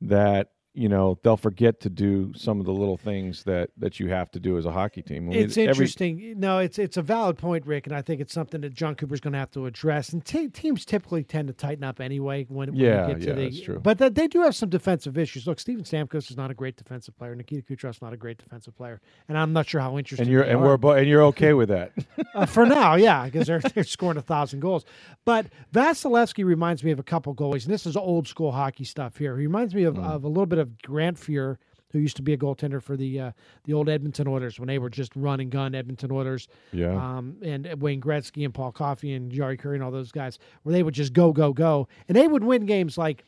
that 0.00 0.50
you 0.76 0.88
know 0.88 1.18
they'll 1.22 1.36
forget 1.36 1.80
to 1.80 1.90
do 1.90 2.32
some 2.36 2.60
of 2.60 2.66
the 2.66 2.72
little 2.72 2.96
things 2.98 3.42
that 3.44 3.70
that 3.78 3.98
you 3.98 4.08
have 4.08 4.30
to 4.32 4.38
do 4.40 4.58
as 4.58 4.66
a 4.66 4.70
hockey 4.72 5.02
team. 5.02 5.28
I 5.30 5.32
mean, 5.32 5.42
It's 5.44 5.56
every- 5.56 5.68
interesting. 5.70 6.34
No, 6.38 6.58
it's 6.58 6.78
it's 6.78 6.96
a 6.96 7.02
valid 7.02 7.38
point, 7.38 7.66
Rick, 7.66 7.86
and 7.86 7.96
I 7.96 8.02
think 8.02 8.20
it's 8.20 8.32
something 8.32 8.60
that 8.60 8.74
Jon 8.74 8.94
Cooper's 8.94 9.20
going 9.20 9.32
to 9.32 9.38
have 9.38 9.50
to 9.52 9.66
address. 9.66 10.10
And 10.10 10.24
te- 10.24 10.48
teams 10.48 10.84
typically 10.84 11.24
tend 11.24 11.48
to 11.48 11.54
tighten 11.54 11.82
up 11.82 12.00
anyway 12.00 12.44
when, 12.48 12.68
when 12.68 12.76
Yeah, 12.78 13.08
you 13.08 13.14
get 13.14 13.20
to 13.22 13.28
yeah, 13.28 13.34
the. 13.34 13.42
that's 13.44 13.60
true. 13.60 13.80
But 13.80 13.98
th- 13.98 14.14
they 14.14 14.28
do 14.28 14.42
have 14.42 14.54
some 14.54 14.68
defensive 14.68 15.16
issues. 15.16 15.46
Look, 15.46 15.58
Steven 15.58 15.84
Stamkos 15.84 16.30
is 16.30 16.36
not 16.36 16.50
a 16.50 16.54
great 16.54 16.76
defensive 16.76 17.16
player. 17.16 17.34
Nikita 17.34 17.62
Kucherov's 17.62 18.02
not 18.02 18.12
a 18.12 18.16
great 18.16 18.38
defensive 18.38 18.76
player, 18.76 19.00
and 19.28 19.38
I'm 19.38 19.52
not 19.54 19.66
sure 19.68 19.80
how 19.80 19.96
interesting. 19.98 20.24
and 20.26 20.32
you're 20.32 20.42
and 20.42 20.60
are. 20.60 20.64
we're 20.64 20.76
bo- 20.76 20.92
and 20.92 21.08
you're 21.08 21.22
okay 21.24 21.54
with 21.54 21.70
that. 21.70 21.92
uh, 22.34 22.44
for 22.46 22.66
now, 22.66 22.96
yeah, 22.96 23.24
because 23.24 23.46
they're 23.46 23.60
they're 23.74 23.84
scoring 23.84 24.18
a 24.18 24.22
thousand 24.22 24.60
goals. 24.60 24.84
But 25.24 25.46
Vasilevskiy 25.72 26.44
reminds 26.44 26.84
me 26.84 26.90
of 26.90 26.98
a 26.98 27.02
couple 27.02 27.34
goalies, 27.34 27.64
and 27.64 27.72
this 27.72 27.86
is 27.86 27.96
old 27.96 28.28
school 28.28 28.52
hockey 28.52 28.84
stuff 28.84 29.16
here. 29.16 29.36
He 29.38 29.46
reminds 29.46 29.74
me 29.74 29.84
of, 29.84 29.98
of 29.98 30.24
a 30.24 30.28
little 30.28 30.46
bit 30.46 30.58
of 30.58 30.65
Grant 30.82 31.16
Fuhr, 31.16 31.56
who 31.90 31.98
used 31.98 32.16
to 32.16 32.22
be 32.22 32.32
a 32.32 32.36
goaltender 32.36 32.82
for 32.82 32.96
the 32.96 33.20
uh, 33.20 33.32
the 33.64 33.72
old 33.72 33.88
Edmonton 33.88 34.28
Oilers 34.28 34.58
when 34.58 34.66
they 34.66 34.78
were 34.78 34.90
just 34.90 35.14
run 35.16 35.40
and 35.40 35.50
gun 35.50 35.74
Edmonton 35.74 36.10
Oilers. 36.12 36.48
Yeah. 36.72 36.94
Um, 36.94 37.36
and 37.42 37.80
Wayne 37.80 38.00
Gretzky 38.00 38.44
and 38.44 38.52
Paul 38.52 38.72
Coffey 38.72 39.14
and 39.14 39.30
Jari 39.32 39.60
Kurri 39.60 39.74
and 39.74 39.82
all 39.82 39.90
those 39.90 40.12
guys, 40.12 40.38
where 40.62 40.72
they 40.72 40.82
would 40.82 40.94
just 40.94 41.12
go 41.12 41.32
go 41.32 41.52
go, 41.52 41.88
and 42.08 42.16
they 42.16 42.28
would 42.28 42.44
win 42.44 42.66
games 42.66 42.98
like 42.98 43.24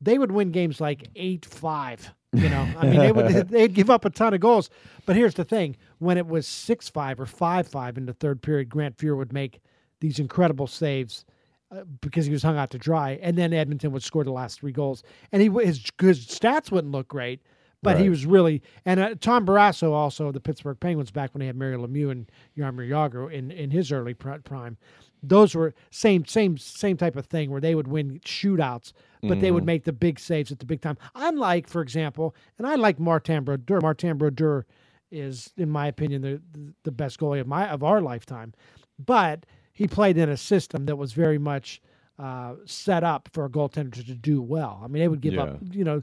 they 0.00 0.18
would 0.18 0.32
win 0.32 0.50
games 0.50 0.80
like 0.80 1.08
eight 1.16 1.44
five. 1.44 2.12
You 2.32 2.48
know, 2.48 2.68
I 2.78 2.86
mean, 2.86 2.98
they 3.00 3.12
would 3.12 3.48
they'd 3.48 3.74
give 3.74 3.90
up 3.90 4.04
a 4.04 4.10
ton 4.10 4.34
of 4.34 4.40
goals. 4.40 4.70
But 5.06 5.16
here's 5.16 5.34
the 5.34 5.44
thing: 5.44 5.76
when 5.98 6.16
it 6.16 6.26
was 6.26 6.46
six 6.46 6.88
five 6.88 7.18
or 7.18 7.26
five 7.26 7.66
five 7.66 7.98
in 7.98 8.06
the 8.06 8.14
third 8.14 8.42
period, 8.42 8.68
Grant 8.68 8.96
Fuhr 8.96 9.16
would 9.16 9.32
make 9.32 9.60
these 10.00 10.18
incredible 10.18 10.66
saves 10.66 11.24
uh, 11.70 11.84
because 12.00 12.26
he 12.26 12.32
was 12.32 12.42
hung 12.42 12.56
out 12.56 12.70
to 12.70 12.78
dry, 12.78 13.18
and 13.22 13.36
then 13.36 13.52
Edmonton 13.52 13.92
would 13.92 14.02
score 14.02 14.24
the 14.24 14.32
last 14.32 14.60
three 14.60 14.72
goals, 14.72 15.02
and 15.32 15.42
he 15.42 15.48
his, 15.64 15.84
his 16.00 16.26
stats 16.26 16.70
wouldn't 16.70 16.92
look 16.92 17.08
great. 17.08 17.40
But 17.82 17.98
he 17.98 18.10
was 18.10 18.26
really, 18.26 18.62
and 18.84 19.00
uh, 19.00 19.14
Tom 19.18 19.46
Barrasso 19.46 19.92
also 19.92 20.30
the 20.32 20.38
Pittsburgh 20.40 20.78
Penguins 20.78 21.10
back 21.10 21.32
when 21.32 21.40
they 21.40 21.46
had 21.46 21.56
Mario 21.56 21.86
Lemieux 21.86 22.10
and 22.10 22.30
Jaromir 22.54 22.86
Jagr 22.86 23.32
in, 23.32 23.50
in 23.50 23.70
his 23.70 23.90
early 23.90 24.12
prime. 24.12 24.76
Those 25.22 25.54
were 25.54 25.74
same 25.90 26.26
same 26.26 26.58
same 26.58 26.98
type 26.98 27.16
of 27.16 27.24
thing 27.24 27.50
where 27.50 27.60
they 27.60 27.74
would 27.74 27.88
win 27.88 28.20
shootouts, 28.20 28.92
but 29.22 29.40
they 29.40 29.50
would 29.50 29.64
make 29.64 29.84
the 29.84 29.94
big 29.94 30.18
saves 30.18 30.52
at 30.52 30.58
the 30.58 30.66
big 30.66 30.82
time. 30.82 30.98
Unlike, 31.14 31.68
for 31.68 31.80
example, 31.80 32.34
and 32.58 32.66
I 32.66 32.74
like 32.74 32.98
Martin 33.00 33.44
Brodeur. 33.44 33.80
Martin 33.80 34.18
Brodeur 34.18 34.66
is, 35.10 35.52
in 35.56 35.70
my 35.70 35.86
opinion, 35.86 36.20
the 36.22 36.40
the 36.84 36.92
best 36.92 37.18
goalie 37.18 37.40
of 37.40 37.46
my 37.46 37.66
of 37.68 37.82
our 37.82 38.02
lifetime. 38.02 38.52
But 38.98 39.46
he 39.80 39.88
played 39.88 40.18
in 40.18 40.28
a 40.28 40.36
system 40.36 40.84
that 40.84 40.96
was 40.96 41.14
very 41.14 41.38
much 41.38 41.80
uh, 42.18 42.54
set 42.66 43.02
up 43.02 43.30
for 43.32 43.46
a 43.46 43.48
goaltender 43.48 43.94
to 43.94 44.14
do 44.14 44.42
well. 44.42 44.78
I 44.84 44.88
mean, 44.88 45.00
they 45.00 45.08
would 45.08 45.22
give 45.22 45.32
Yeah. 45.32 45.44
up, 45.44 45.58
you 45.72 45.84
know, 45.84 46.02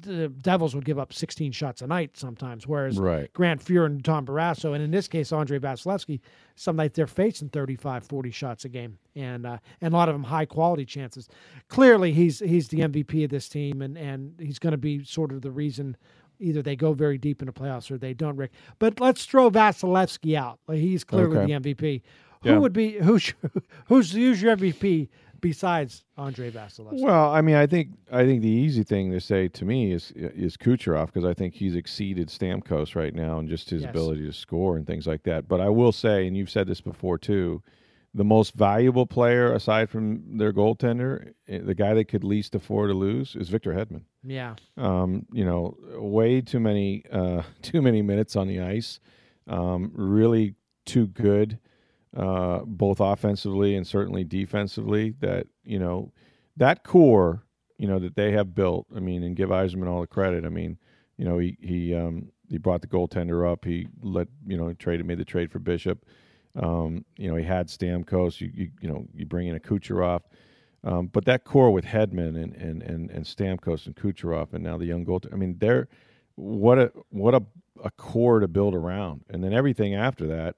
the 0.00 0.28
Devils 0.30 0.74
would 0.74 0.84
give 0.84 0.98
up 0.98 1.12
16 1.12 1.52
shots 1.52 1.80
a 1.80 1.86
night 1.86 2.16
sometimes, 2.16 2.66
whereas 2.66 2.98
Right. 2.98 3.32
Grant 3.32 3.64
Fuhr 3.64 3.86
and 3.86 4.04
Tom 4.04 4.26
Barrasso, 4.26 4.74
and 4.74 4.82
in 4.82 4.90
this 4.90 5.06
case, 5.06 5.32
Andrei 5.32 5.60
Vasilevskiy, 5.60 6.18
some 6.56 6.74
nights 6.74 6.96
they're 6.96 7.06
facing 7.06 7.50
35, 7.50 8.02
40 8.02 8.32
shots 8.32 8.64
a 8.64 8.68
game, 8.68 8.98
and 9.14 9.46
uh, 9.46 9.58
and 9.80 9.94
a 9.94 9.96
lot 9.96 10.08
of 10.08 10.16
them 10.16 10.24
high 10.24 10.44
quality 10.46 10.84
chances. 10.84 11.28
Clearly, 11.68 12.12
he's 12.12 12.40
he's 12.40 12.66
the 12.66 12.80
MVP 12.80 13.22
of 13.22 13.30
this 13.30 13.48
team, 13.48 13.80
and 13.80 13.96
and 13.96 14.34
he's 14.40 14.58
going 14.58 14.72
to 14.72 14.76
be 14.76 15.04
sort 15.04 15.30
of 15.30 15.42
the 15.42 15.52
reason 15.52 15.96
either 16.40 16.62
they 16.62 16.74
go 16.76 16.92
very 16.92 17.16
deep 17.18 17.40
into 17.42 17.52
playoffs 17.52 17.88
or 17.90 17.98
they 17.98 18.14
don't. 18.14 18.34
Rick, 18.36 18.50
but 18.80 18.98
let's 19.00 19.24
throw 19.26 19.48
Vasilevskiy 19.48 20.34
out. 20.34 20.58
He's 20.68 21.04
clearly 21.04 21.36
Okay. 21.38 21.46
the 21.46 21.52
MVP. 21.74 22.02
Who 22.42 22.50
Yeah. 22.50 22.58
would 22.58 22.72
be 22.72 22.92
who's 22.98 23.34
who's 23.86 24.12
who's 24.12 24.40
your 24.42 24.56
MVP 24.56 25.08
besides 25.40 26.04
Andrei 26.16 26.50
Vasilevskiy? 26.50 27.00
Well, 27.02 27.30
I 27.32 27.40
mean, 27.40 27.56
I 27.56 27.66
think 27.66 27.90
I 28.12 28.24
think 28.24 28.42
the 28.42 28.48
easy 28.48 28.82
thing 28.82 29.10
to 29.12 29.20
say 29.20 29.48
to 29.48 29.64
me 29.64 29.92
is 29.92 30.12
is 30.16 30.56
Kucherov 30.56 31.06
because 31.06 31.24
I 31.24 31.34
think 31.34 31.54
he's 31.54 31.74
exceeded 31.76 32.28
Stamkos 32.28 32.94
right 32.94 33.14
now 33.14 33.38
and 33.38 33.48
just 33.48 33.70
his 33.70 33.82
Yes. 33.82 33.90
ability 33.90 34.24
to 34.26 34.32
score 34.32 34.76
and 34.76 34.86
things 34.86 35.06
like 35.06 35.22
that. 35.24 35.48
But 35.48 35.60
I 35.60 35.68
will 35.68 35.92
say, 35.92 36.26
and 36.26 36.36
you've 36.36 36.50
said 36.50 36.66
this 36.66 36.80
before 36.80 37.18
too, 37.18 37.62
the 38.14 38.24
most 38.24 38.54
valuable 38.54 39.06
player 39.06 39.52
aside 39.52 39.90
from 39.90 40.38
their 40.38 40.52
goaltender, 40.52 41.34
eh, 41.46 41.58
the 41.62 41.74
guy 41.74 41.92
that 41.94 42.06
could 42.06 42.24
least 42.24 42.54
afford 42.54 42.90
to 42.90 42.94
lose, 42.94 43.36
is 43.36 43.48
Victor 43.48 43.74
Hedman. 43.74 44.02
yeah, 44.24 44.54
Um, 44.76 45.26
you 45.32 45.44
know, 45.44 45.76
way 45.98 46.40
too 46.40 46.58
many 46.60 47.04
uh, 47.12 47.42
too 47.62 47.82
many 47.82 48.00
minutes 48.02 48.34
on 48.36 48.48
the 48.48 48.60
ice. 48.60 48.98
Um, 49.46 49.92
really 49.94 50.54
too 50.84 51.06
good, 51.08 51.58
uh, 52.16 52.60
both 52.64 53.00
offensively 53.00 53.74
and 53.76 53.86
certainly 53.86 54.24
defensively. 54.24 55.14
That 55.20 55.46
you 55.64 55.78
know, 55.78 56.12
that 56.56 56.84
core, 56.84 57.44
you 57.76 57.86
know, 57.86 57.98
that 57.98 58.16
they 58.16 58.32
have 58.32 58.54
built. 58.54 58.86
I 58.94 59.00
mean, 59.00 59.22
and 59.22 59.36
give 59.36 59.50
Yzerman 59.50 59.88
all 59.88 60.00
the 60.00 60.06
credit. 60.06 60.44
I 60.44 60.48
mean, 60.48 60.78
you 61.16 61.24
know, 61.24 61.38
he 61.38 61.56
he 61.60 61.94
um, 61.94 62.30
he 62.48 62.58
brought 62.58 62.80
the 62.80 62.88
goaltender 62.88 63.50
up. 63.50 63.64
He 63.64 63.88
let 64.02 64.28
you 64.46 64.56
know 64.56 64.72
traded 64.74 65.06
made 65.06 65.18
the 65.18 65.24
trade 65.24 65.50
for 65.50 65.58
Bishop. 65.58 66.04
Um, 66.56 67.04
you 67.16 67.30
know, 67.30 67.36
he 67.36 67.44
had 67.44 67.68
Stamkos. 67.68 68.40
You, 68.40 68.50
you 68.54 68.70
you 68.80 68.88
know, 68.88 69.06
you 69.14 69.26
bring 69.26 69.48
in 69.48 69.56
a 69.56 69.60
Kucherov. 69.60 70.22
Um, 70.84 71.08
but 71.08 71.24
that 71.24 71.44
core 71.44 71.72
with 71.72 71.84
Hedman 71.84 72.40
and, 72.40 72.54
and, 72.54 72.82
and, 72.82 73.10
and 73.10 73.24
Stamkos 73.24 73.86
and 73.86 73.96
Kucherov 73.96 74.52
and 74.52 74.62
now 74.62 74.78
the 74.78 74.86
young 74.86 75.04
goaltender, 75.04 75.32
I 75.32 75.36
mean, 75.36 75.56
they're 75.58 75.88
what 76.36 76.78
a 76.78 76.92
what 77.10 77.34
a, 77.34 77.42
a 77.82 77.90
core 77.90 78.40
to 78.40 78.48
build 78.48 78.74
around. 78.74 79.24
And 79.28 79.42
then 79.42 79.52
everything 79.52 79.94
after 79.94 80.26
that, 80.28 80.54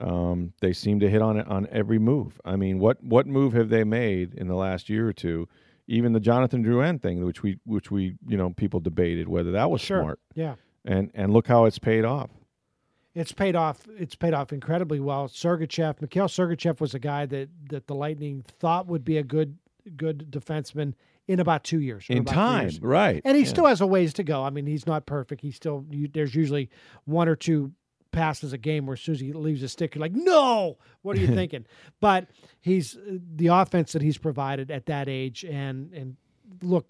um, 0.00 0.52
they 0.60 0.72
seem 0.72 1.00
to 1.00 1.08
hit 1.08 1.22
on 1.22 1.36
it 1.38 1.46
on 1.46 1.66
every 1.70 1.98
move. 1.98 2.40
I 2.44 2.56
mean, 2.56 2.78
what 2.78 3.02
what 3.02 3.26
move 3.26 3.52
have 3.52 3.68
they 3.68 3.84
made 3.84 4.34
in 4.34 4.48
the 4.48 4.54
last 4.54 4.88
year 4.88 5.08
or 5.08 5.12
two? 5.12 5.48
Even 5.88 6.12
the 6.12 6.20
Jonathan 6.20 6.64
Drouin 6.64 7.00
thing, 7.00 7.24
which 7.24 7.42
we 7.42 7.58
which 7.64 7.90
we 7.90 8.16
you 8.26 8.36
know 8.36 8.50
people 8.50 8.80
debated 8.80 9.28
whether 9.28 9.52
that 9.52 9.70
was 9.70 9.80
sure, 9.80 10.00
smart, 10.00 10.20
yeah. 10.34 10.54
and 10.84 11.10
and 11.14 11.32
look 11.32 11.46
how 11.46 11.64
it's 11.66 11.78
paid 11.78 12.04
off. 12.04 12.30
It's 13.14 13.32
paid 13.32 13.54
off. 13.56 13.86
It's 13.98 14.14
paid 14.14 14.32
off 14.32 14.52
incredibly 14.52 14.98
well. 15.00 15.28
Sergachev, 15.28 16.00
Mikhail 16.00 16.28
Sergachev 16.28 16.80
was 16.80 16.94
a 16.94 16.98
guy 16.98 17.26
that 17.26 17.48
that 17.68 17.86
the 17.86 17.94
Lightning 17.94 18.44
thought 18.58 18.86
would 18.86 19.04
be 19.04 19.18
a 19.18 19.22
good 19.22 19.58
good 19.96 20.30
defenseman 20.30 20.94
in 21.28 21.40
about 21.40 21.62
two 21.64 21.80
years. 21.80 22.06
In 22.08 22.24
time, 22.24 22.62
years. 22.62 22.80
right? 22.80 23.20
and 23.24 23.36
he 23.36 23.42
Yeah. 23.42 23.48
still 23.48 23.66
has 23.66 23.80
a 23.80 23.86
ways 23.86 24.12
to 24.14 24.22
go. 24.24 24.42
I 24.42 24.50
mean, 24.50 24.66
he's 24.66 24.86
not 24.86 25.04
perfect. 25.06 25.42
He's 25.42 25.56
still 25.56 25.84
you, 25.90 26.08
there's 26.08 26.34
usually 26.34 26.70
one 27.04 27.28
or 27.28 27.36
two 27.36 27.72
passes 28.12 28.52
a 28.52 28.58
game 28.58 28.86
where 28.86 28.94
as 28.94 29.00
soon 29.00 29.14
as 29.16 29.20
he 29.20 29.32
leaves 29.32 29.62
a 29.62 29.68
stick, 29.68 29.94
you're 29.94 30.00
like, 30.02 30.12
no, 30.12 30.78
what 31.02 31.16
are 31.16 31.20
you 31.20 31.26
thinking? 31.34 31.64
But 32.00 32.28
he's 32.60 32.96
the 33.36 33.48
offense 33.48 33.92
that 33.92 34.02
he's 34.02 34.18
provided 34.18 34.70
at 34.70 34.86
that 34.86 35.08
age, 35.08 35.44
and 35.44 35.92
and 35.92 36.16
look, 36.62 36.86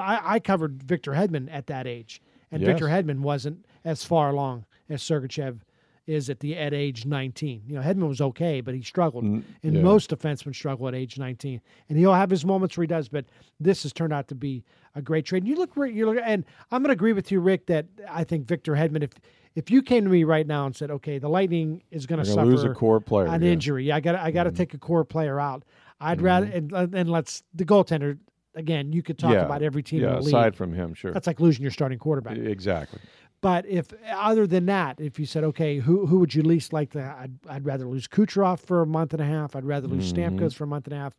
I, 0.00 0.20
I 0.36 0.38
covered 0.40 0.82
Victor 0.82 1.12
Hedman 1.12 1.48
at 1.52 1.66
that 1.66 1.86
age, 1.86 2.22
and 2.50 2.64
Victor 2.64 2.88
Yes. 2.88 3.04
Hedman 3.04 3.20
wasn't 3.20 3.66
as 3.84 4.04
far 4.04 4.30
along 4.30 4.64
as 4.88 5.02
Sergachev 5.02 5.60
is 6.06 6.28
at 6.28 6.40
the 6.40 6.56
at 6.56 6.74
age 6.74 7.06
19. 7.06 7.62
You 7.66 7.76
know, 7.76 7.80
Hedman 7.80 8.08
was 8.08 8.20
okay, 8.20 8.60
but 8.60 8.74
he 8.74 8.82
struggled, 8.82 9.22
Mm, 9.24 9.42
and 9.62 9.74
yeah. 9.74 9.82
most 9.82 10.10
defensemen 10.10 10.52
struggle 10.54 10.88
at 10.88 10.94
age 10.96 11.16
19. 11.16 11.60
And 11.88 11.96
he'll 11.98 12.12
have 12.14 12.28
his 12.30 12.44
moments 12.44 12.76
where 12.76 12.82
he 12.82 12.88
does, 12.88 13.08
but 13.08 13.24
this 13.60 13.84
has 13.84 13.92
turned 13.92 14.12
out 14.12 14.26
to 14.28 14.34
be 14.34 14.64
a 14.96 15.00
great 15.02 15.24
trade. 15.26 15.44
And 15.44 15.48
you 15.48 15.54
look, 15.54 15.70
you 15.76 16.06
look, 16.06 16.18
and 16.24 16.44
I'm 16.72 16.82
going 16.82 16.88
to 16.88 16.92
agree 16.94 17.12
with 17.12 17.30
you, 17.30 17.38
Rick, 17.40 17.66
that 17.66 17.86
I 18.10 18.24
think 18.24 18.46
Victor 18.48 18.72
Hedman. 18.74 19.04
If 19.04 19.12
if 19.54 19.70
you 19.70 19.82
came 19.82 20.04
to 20.04 20.10
me 20.10 20.24
right 20.24 20.46
now 20.46 20.66
and 20.66 20.74
said, 20.74 20.90
okay, 20.90 21.18
the 21.18 21.28
Lightning 21.28 21.82
is 21.90 22.06
going 22.06 22.18
to 22.18 22.24
suffer 22.24 22.46
lose 22.46 22.64
a 22.64 22.72
core 22.74 23.00
player. 23.00 23.26
an 23.26 23.32
yeah. 23.32 23.36
Mm-hmm. 23.38 23.46
injury, 23.46 23.92
I 23.92 24.00
got 24.00 24.14
I 24.16 24.30
got 24.30 24.44
to 24.44 24.52
take 24.52 24.74
a 24.74 24.78
core 24.78 25.04
player 25.04 25.38
out. 25.40 25.64
I'd 26.00 26.20
rather 26.20 26.46
and, 26.46 26.72
and 26.72 27.10
let's 27.10 27.42
the 27.54 27.64
goaltender 27.64 28.18
again. 28.54 28.92
You 28.92 29.02
could 29.02 29.18
talk 29.18 29.32
Yeah. 29.32 29.44
about 29.44 29.62
every 29.62 29.82
team 29.82 30.00
Yeah, 30.02 30.08
in 30.08 30.14
the 30.16 30.20
league. 30.22 30.28
aside 30.34 30.56
from 30.56 30.72
him, 30.72 30.94
sure. 30.94 31.12
That's 31.12 31.26
like 31.26 31.40
losing 31.40 31.62
your 31.62 31.70
starting 31.70 31.98
quarterback. 31.98 32.36
exactly. 32.38 32.98
But 33.40 33.66
if 33.66 33.88
other 34.12 34.46
than 34.46 34.66
that, 34.66 35.00
if 35.00 35.18
you 35.18 35.26
said, 35.26 35.42
okay, 35.44 35.78
who 35.78 36.06
who 36.06 36.18
would 36.20 36.34
you 36.34 36.42
least 36.42 36.72
like 36.72 36.90
to? 36.92 37.02
I'd, 37.02 37.32
I'd 37.48 37.64
rather 37.66 37.86
lose 37.88 38.06
Kucherov 38.06 38.60
for 38.60 38.82
a 38.82 38.86
month 38.86 39.12
and 39.14 39.20
a 39.22 39.24
half. 39.26 39.56
I'd 39.56 39.64
rather 39.64 39.88
lose 39.88 40.12
Mhm. 40.12 40.38
Stamkos 40.38 40.54
for 40.54 40.64
a 40.64 40.68
month 40.68 40.86
and 40.86 40.94
a 40.94 40.98
half. 40.98 41.14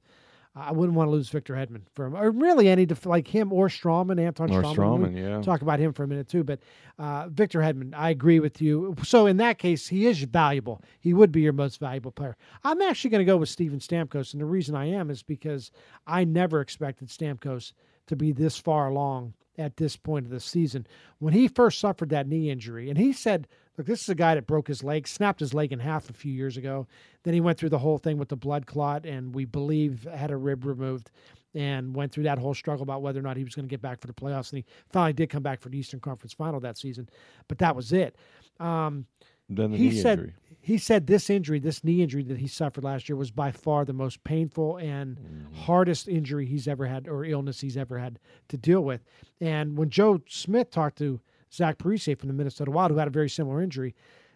I 0.55 0.71
wouldn't 0.71 0.95
want 0.95 1.07
to 1.07 1.11
lose 1.11 1.29
Victor 1.29 1.55
Hedman 1.55 1.81
for 1.93 2.05
him, 2.05 2.15
or 2.15 2.29
really 2.29 2.69
any 2.69 2.85
def- 2.85 3.07
like 3.07 3.27
him 3.27 3.51
or 3.51 3.69
Stralman, 3.69 4.19
Anton 4.19 4.51
Or 4.51 4.61
Stralman. 4.61 4.75
Stralman, 4.75 5.17
yeah. 5.17 5.41
Talk 5.41 5.63
about 5.63 5.79
him 5.79 5.93
for 5.93 6.03
a 6.03 6.07
minute 6.07 6.27
too, 6.27 6.43
but 6.43 6.59
uh, 6.99 7.27
Victor 7.29 7.59
Hedman, 7.59 7.93
I 7.95 8.11
agree 8.11 8.39
with 8.39 8.61
you. 8.61 8.95
So 9.03 9.25
in 9.25 9.37
that 9.37 9.57
case, 9.57 9.87
he 9.87 10.05
is 10.05 10.21
valuable. 10.23 10.83
He 10.99 11.13
would 11.13 11.31
be 11.31 11.41
your 11.41 11.53
most 11.53 11.79
valuable 11.79 12.11
player. 12.11 12.37
I'm 12.63 12.81
actually 12.83 13.09
going 13.09 13.25
to 13.25 13.31
go 13.31 13.37
with 13.37 13.49
Steven 13.49 13.79
Stamkos, 13.79 14.33
and 14.33 14.41
the 14.41 14.45
reason 14.45 14.75
I 14.75 14.85
am 14.85 15.09
is 15.09 15.23
because 15.23 15.71
I 16.05 16.23
never 16.23 16.61
expected 16.61 17.07
Stamkos 17.07 17.73
to 18.05 18.15
be 18.15 18.31
this 18.31 18.57
far 18.57 18.89
along 18.89 19.33
at 19.57 19.77
this 19.77 19.95
point 19.95 20.25
of 20.25 20.31
the 20.31 20.39
season. 20.39 20.87
When 21.19 21.33
he 21.33 21.47
first 21.47 21.79
suffered 21.79 22.09
that 22.09 22.27
knee 22.27 22.49
injury, 22.49 22.89
and 22.89 22.97
he 22.97 23.13
said, 23.13 23.47
Look, 23.77 23.87
this 23.87 24.03
is 24.03 24.09
a 24.09 24.15
guy 24.15 24.35
that 24.35 24.45
broke 24.45 24.67
his 24.67 24.83
leg, 24.83 25.07
snapped 25.07 25.39
his 25.39 25.53
leg 25.53 25.71
in 25.71 25.79
half 25.79 26.07
a 26.09 26.13
few 26.13 26.31
years 26.31 26.57
ago. 26.57 26.85
Then 27.23 27.33
he 27.33 27.41
went 27.41 27.57
through 27.57 27.69
the 27.69 27.79
whole 27.79 27.97
thing 27.97 28.19
with 28.19 28.29
the 28.29 28.35
blood 28.35 28.67
clot, 28.67 29.05
and 29.05 29.33
we 29.33 29.45
believe 29.45 30.03
had 30.03 30.29
a 30.29 30.37
rib 30.37 30.63
removed 30.63 31.09
and 31.55 31.95
went 31.95 32.11
through 32.11 32.23
that 32.23 32.37
whole 32.37 32.53
struggle 32.53 32.83
about 32.83 33.01
whether 33.01 33.19
or 33.19 33.23
not 33.23 33.37
he 33.37 33.43
was 33.43 33.55
going 33.55 33.65
to 33.65 33.69
get 33.69 33.81
back 33.81 33.99
for 33.99 34.07
the 34.07 34.13
playoffs. 34.13 34.51
And 34.51 34.59
he 34.59 34.65
finally 34.91 35.13
did 35.13 35.29
come 35.29 35.43
back 35.43 35.59
for 35.59 35.69
the 35.69 35.77
Eastern 35.77 35.99
Conference 35.99 36.33
final 36.33 36.59
that 36.59 36.77
season, 36.77 37.09
but 37.47 37.57
that 37.59 37.75
was 37.75 37.91
it. 37.93 38.15
Um, 38.59 39.07
Then 39.49 39.71
the 39.71 39.77
he 39.77 39.89
knee 39.89 40.01
said 40.01 40.19
injury. 40.19 40.33
He 40.65 40.77
said 40.77 41.07
this 41.07 41.29
injury, 41.29 41.59
this 41.59 41.83
knee 41.83 42.01
injury 42.01 42.23
that 42.23 42.37
he 42.37 42.47
suffered 42.47 42.83
last 42.85 43.09
year, 43.09 43.17
was 43.17 43.31
by 43.31 43.51
far 43.51 43.83
the 43.83 43.91
most 43.93 44.23
painful 44.23 44.77
and 44.77 45.17
Mm-hmm. 45.17 45.53
hardest 45.63 46.07
injury 46.07 46.45
he's 46.45 46.67
ever 46.67 46.85
had 46.87 47.07
or 47.07 47.25
illness 47.25 47.59
he's 47.61 47.75
ever 47.77 47.99
had 47.99 48.17
to 48.47 48.57
deal 48.57 48.81
with. 48.81 49.03
And 49.41 49.77
when 49.77 49.89
Joe 49.89 50.21
Smith 50.27 50.71
talked 50.71 50.97
to 50.99 51.19
Zach 51.53 51.77
Parise 51.77 52.17
from 52.17 52.29
the 52.29 52.33
Minnesota 52.33 52.71
Wild, 52.71 52.91
who 52.91 52.97
had 52.97 53.07
a 53.09 53.11
very 53.11 53.29
similar 53.29 53.61
injury, 53.61 53.93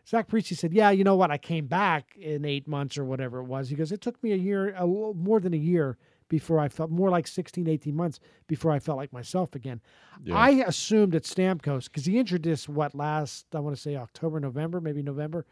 Zach 0.07 0.27
Parise 0.27 0.55
said, 0.57 0.73
"Yeah, 0.73 0.91
you 0.91 1.03
know 1.05 1.15
what? 1.15 1.31
I 1.31 1.37
came 1.37 1.65
back 1.67 2.15
in 2.17 2.43
eight 2.45 2.67
months 2.67 2.97
or 2.97 3.05
whatever 3.05 3.39
it 3.39 3.45
was. 3.45 3.69
He 3.69 3.75
goes, 3.75 3.91
it 3.93 4.01
took 4.01 4.21
me 4.21 4.33
a 4.33 4.37
year, 4.37 4.73
a 4.75 4.85
more 4.85 5.39
than 5.39 5.53
a 5.53 5.57
year." 5.57 5.97
Before 6.29 6.59
I 6.59 6.67
felt 6.67 6.89
more 6.91 7.09
like 7.09 7.25
16, 7.25 7.69
18 7.69 7.95
months 7.95 8.19
before 8.47 8.73
I 8.73 8.79
felt 8.79 8.97
like 8.97 9.13
myself 9.13 9.55
again. 9.55 9.79
Yeah. 10.25 10.35
I 10.35 10.49
assumed 10.67 11.15
at 11.15 11.23
Stamkos, 11.23 11.85
because 11.85 12.03
he 12.03 12.19
injured 12.19 12.43
this, 12.43 12.67
what, 12.67 12.93
last, 12.93 13.45
I 13.55 13.61
want 13.61 13.77
to 13.77 13.81
say 13.81 13.95
October, 13.95 14.41
November, 14.41 14.81
maybe 14.81 15.01
November. 15.01 15.45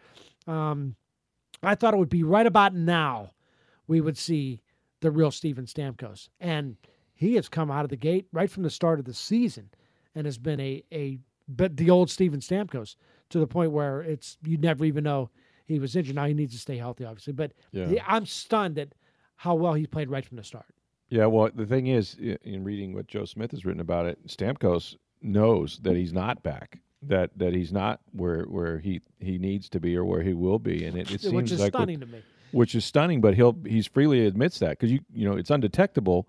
Um, 0.48 0.96
I 1.64 1.76
thought 1.76 1.94
it 1.94 1.98
would 1.98 2.10
be 2.10 2.24
right 2.24 2.46
about 2.46 2.74
now 2.74 3.32
we 3.88 4.02
would 4.02 4.18
see 4.18 4.62
the 5.02 5.12
real 5.12 5.32
Steven 5.32 5.66
Stamkos. 5.66 6.30
And 6.40 6.76
he 7.14 7.36
has 7.36 7.48
come 7.48 7.70
out 7.72 7.84
of 7.86 7.90
the 7.90 7.96
gate 7.98 8.28
right 8.34 8.50
from 8.50 8.64
the 8.64 8.70
start 8.70 9.00
of 9.00 9.06
the 9.06 9.14
season 9.14 9.70
and 10.16 10.26
has 10.26 10.38
been 10.38 10.60
a, 10.60 10.84
a 10.92 11.20
but 11.48 11.78
the 11.78 11.90
old 11.90 12.10
Steven 12.10 12.40
Stamkos 12.40 12.96
to 13.30 13.40
the 13.40 13.48
point 13.48 13.72
where 13.72 14.02
it's 14.02 14.38
you 14.44 14.58
never 14.58 14.84
even 14.86 15.04
know 15.04 15.30
he 15.66 15.80
was 15.80 15.96
injured. 15.96 16.16
Now 16.16 16.26
he 16.26 16.34
needs 16.34 16.54
to 16.54 16.60
stay 16.60 16.78
healthy, 16.78 17.06
obviously. 17.06 17.34
But 17.34 17.54
Yeah. 17.72 17.86
the- 17.86 18.12
I'm 18.12 18.26
stunned 18.26 18.78
at 18.80 18.94
how 19.36 19.56
well 19.56 19.74
he 19.74 19.86
played 19.88 20.10
right 20.10 20.26
from 20.26 20.38
the 20.38 20.44
start. 20.44 20.66
Yeah, 21.10 21.28
well, 21.28 21.50
the 21.54 21.66
thing 21.68 21.86
is, 21.88 22.16
in 22.16 22.64
reading 22.64 22.94
what 22.94 23.08
Joe 23.08 23.26
Smith 23.26 23.52
has 23.52 23.64
written 23.64 23.80
about 23.82 24.08
it, 24.08 24.26
Stamkos 24.28 24.96
knows 25.22 25.78
that 25.84 25.96
he's 25.96 26.14
not 26.14 26.42
back, 26.42 26.80
that 27.04 27.32
that 27.38 27.54
he's 27.54 27.72
not 27.72 28.00
where 28.12 28.44
where 28.44 28.80
he 28.80 29.02
he 29.20 29.38
needs 29.38 29.70
to 29.70 29.80
be 29.80 29.96
or 29.96 30.06
where 30.06 30.22
he 30.22 30.34
will 30.34 30.60
be, 30.60 30.86
and 30.86 30.98
it, 30.98 31.12
it 31.12 31.22
seems 31.22 31.34
which 31.34 31.52
is 31.52 31.60
like 31.60 31.74
stunning 31.74 32.00
to 32.00 32.06
me. 32.06 32.24
which 32.52 32.76
is 32.76 32.86
stunning. 32.86 33.22
But 33.22 33.36
he'll 33.36 33.58
he's 33.66 33.88
freely 33.88 34.26
admits 34.26 34.60
that 34.60 34.72
because 34.72 34.92
you 34.92 35.00
you 35.14 35.28
know 35.28 35.36
it's 35.36 35.50
undetectable, 35.52 36.28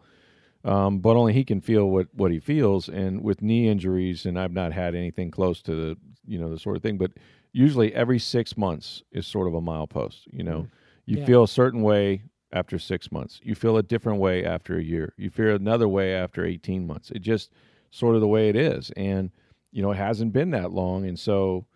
um, 0.65 0.99
but 0.99 1.17
only 1.17 1.33
he 1.33 1.45
can 1.45 1.61
feel 1.61 1.87
what 1.89 2.09
what 2.15 2.31
he 2.31 2.41
feels. 2.41 2.89
And 2.89 3.23
with 3.23 3.43
knee 3.43 3.69
injuries, 3.69 4.27
and 4.27 4.39
I've 4.39 4.53
not 4.53 4.73
had 4.73 4.95
anything 4.95 5.31
close 5.31 5.63
to 5.63 5.75
the 5.75 5.97
you 6.27 6.39
know 6.39 6.51
the 6.51 6.59
sort 6.59 6.77
of 6.77 6.83
thing, 6.83 6.99
but 6.99 7.13
usually 7.53 7.95
every 7.95 8.19
six 8.19 8.57
months 8.57 9.03
is 9.13 9.27
sort 9.27 9.47
of 9.49 9.55
a 9.55 9.61
milepost. 9.61 10.23
You 10.31 10.43
know, 10.45 10.67
you 11.07 11.17
Yeah. 11.19 11.25
feel 11.27 11.43
a 11.45 11.49
certain 11.49 11.83
way 11.83 12.25
after 12.53 12.79
six 12.79 13.11
months, 13.11 13.41
you 13.43 13.55
feel 13.55 13.77
a 13.77 13.83
different 13.83 14.21
way 14.21 14.45
after 14.45 14.77
a 14.79 14.83
year, 14.83 15.15
you 15.17 15.31
feel 15.31 15.55
another 15.55 15.89
way 15.89 16.15
after 16.15 16.45
eighteen 16.45 16.87
months. 16.87 17.11
It 17.11 17.21
just 17.21 17.51
sort 17.91 18.15
of 18.15 18.21
the 18.21 18.29
way 18.29 18.49
it 18.49 18.57
is, 18.57 18.91
and 18.97 19.31
you 19.77 19.83
know 19.83 19.91
it 19.91 19.99
hasn't 19.99 20.33
been 20.33 20.53
that 20.53 20.73
long, 20.73 21.05
and 21.07 21.19
so 21.19 21.67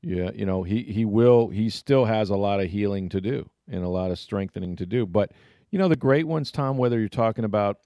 Yeah, 0.00 0.30
you 0.34 0.46
know, 0.46 0.62
he 0.62 0.84
he 0.84 1.04
will. 1.04 1.48
He 1.48 1.68
still 1.68 2.06
has 2.06 2.30
a 2.30 2.36
lot 2.36 2.60
of 2.60 2.70
healing 2.70 3.10
to 3.10 3.20
do 3.20 3.50
and 3.70 3.84
a 3.84 3.88
lot 3.88 4.10
of 4.10 4.18
strengthening 4.18 4.74
to 4.76 4.86
do. 4.86 5.04
But 5.04 5.32
you 5.70 5.78
know, 5.78 5.88
the 5.88 5.96
great 5.96 6.26
ones, 6.26 6.50
Tom. 6.50 6.78
Whether 6.78 6.98
you're 6.98 7.10
talking 7.10 7.44
about 7.44 7.80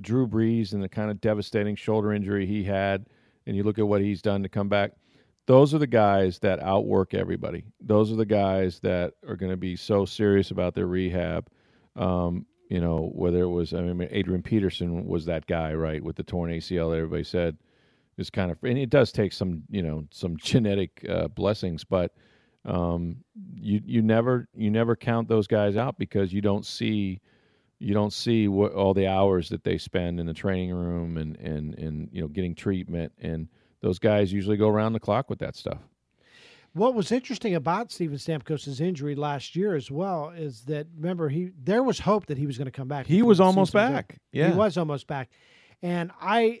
Drew 0.00 0.28
Brees 0.28 0.72
and 0.72 0.80
the 0.80 0.88
kind 0.88 1.10
of 1.10 1.20
devastating 1.20 1.74
shoulder 1.74 2.12
injury 2.12 2.46
he 2.46 2.62
had, 2.62 3.06
and 3.44 3.56
you 3.56 3.64
look 3.64 3.80
at 3.80 3.88
what 3.88 4.00
he's 4.00 4.22
done 4.22 4.44
to 4.44 4.48
come 4.48 4.68
back, 4.68 4.92
those 5.46 5.74
are 5.74 5.78
the 5.78 5.88
guys 5.88 6.38
that 6.38 6.60
outwork 6.60 7.12
everybody. 7.12 7.64
Those 7.80 8.12
are 8.12 8.16
the 8.16 8.24
guys 8.24 8.78
that 8.80 9.14
are 9.26 9.36
going 9.36 9.50
to 9.50 9.56
be 9.56 9.74
so 9.74 10.04
serious 10.04 10.52
about 10.52 10.74
their 10.76 10.86
rehab. 10.86 11.48
Um, 11.96 12.46
you 12.70 12.80
know, 12.80 13.10
whether 13.14 13.42
it 13.42 13.50
was, 13.50 13.74
I 13.74 13.80
mean, 13.80 14.08
Adrian 14.12 14.42
Peterson 14.42 15.06
was 15.06 15.24
that 15.26 15.46
guy, 15.46 15.74
right, 15.74 16.04
with 16.04 16.14
the 16.14 16.22
torn 16.22 16.52
ACL. 16.52 16.96
Everybody 16.96 17.24
said 17.24 17.56
is 18.18 18.30
kind 18.30 18.50
of, 18.50 18.58
and 18.62 18.78
it 18.78 18.90
does 18.90 19.12
take 19.12 19.32
some, 19.32 19.62
you 19.70 19.82
know, 19.82 20.04
some 20.10 20.36
genetic 20.36 21.04
uh, 21.08 21.28
blessings, 21.28 21.84
but 21.84 22.12
um, 22.64 23.16
you 23.54 23.80
you 23.84 24.02
never 24.02 24.48
you 24.54 24.70
never 24.70 24.94
count 24.94 25.28
those 25.28 25.46
guys 25.46 25.76
out 25.76 25.98
because 25.98 26.32
you 26.32 26.40
don't 26.40 26.66
see 26.66 27.20
you 27.78 27.94
don't 27.94 28.12
see 28.12 28.48
what 28.48 28.72
all 28.72 28.92
the 28.92 29.06
hours 29.06 29.48
that 29.48 29.64
they 29.64 29.78
spend 29.78 30.20
in 30.20 30.26
the 30.26 30.34
training 30.34 30.72
room 30.72 31.16
and 31.16 31.36
and 31.36 31.74
and 31.78 32.08
you 32.12 32.20
know 32.20 32.28
getting 32.28 32.54
treatment 32.54 33.12
and 33.20 33.48
those 33.80 33.98
guys 33.98 34.32
usually 34.32 34.56
go 34.56 34.68
around 34.68 34.92
the 34.92 35.00
clock 35.00 35.30
with 35.30 35.38
that 35.38 35.56
stuff. 35.56 35.78
What 36.74 36.94
was 36.94 37.10
interesting 37.10 37.54
about 37.54 37.90
Steven 37.90 38.18
Stamkos' 38.18 38.80
injury 38.80 39.14
last 39.14 39.56
year 39.56 39.74
as 39.74 39.90
well 39.90 40.30
is 40.30 40.62
that 40.62 40.86
remember 40.96 41.28
he 41.28 41.50
there 41.62 41.82
was 41.82 41.98
hope 41.98 42.26
that 42.26 42.38
he 42.38 42.46
was 42.46 42.58
going 42.58 42.66
to 42.66 42.72
come 42.72 42.88
back. 42.88 43.06
He 43.06 43.22
was 43.22 43.40
almost 43.40 43.72
back. 43.72 44.18
Yeah, 44.32 44.50
he 44.50 44.56
was 44.56 44.76
almost 44.76 45.06
back, 45.06 45.30
and 45.82 46.10
I 46.20 46.38
I. 46.38 46.60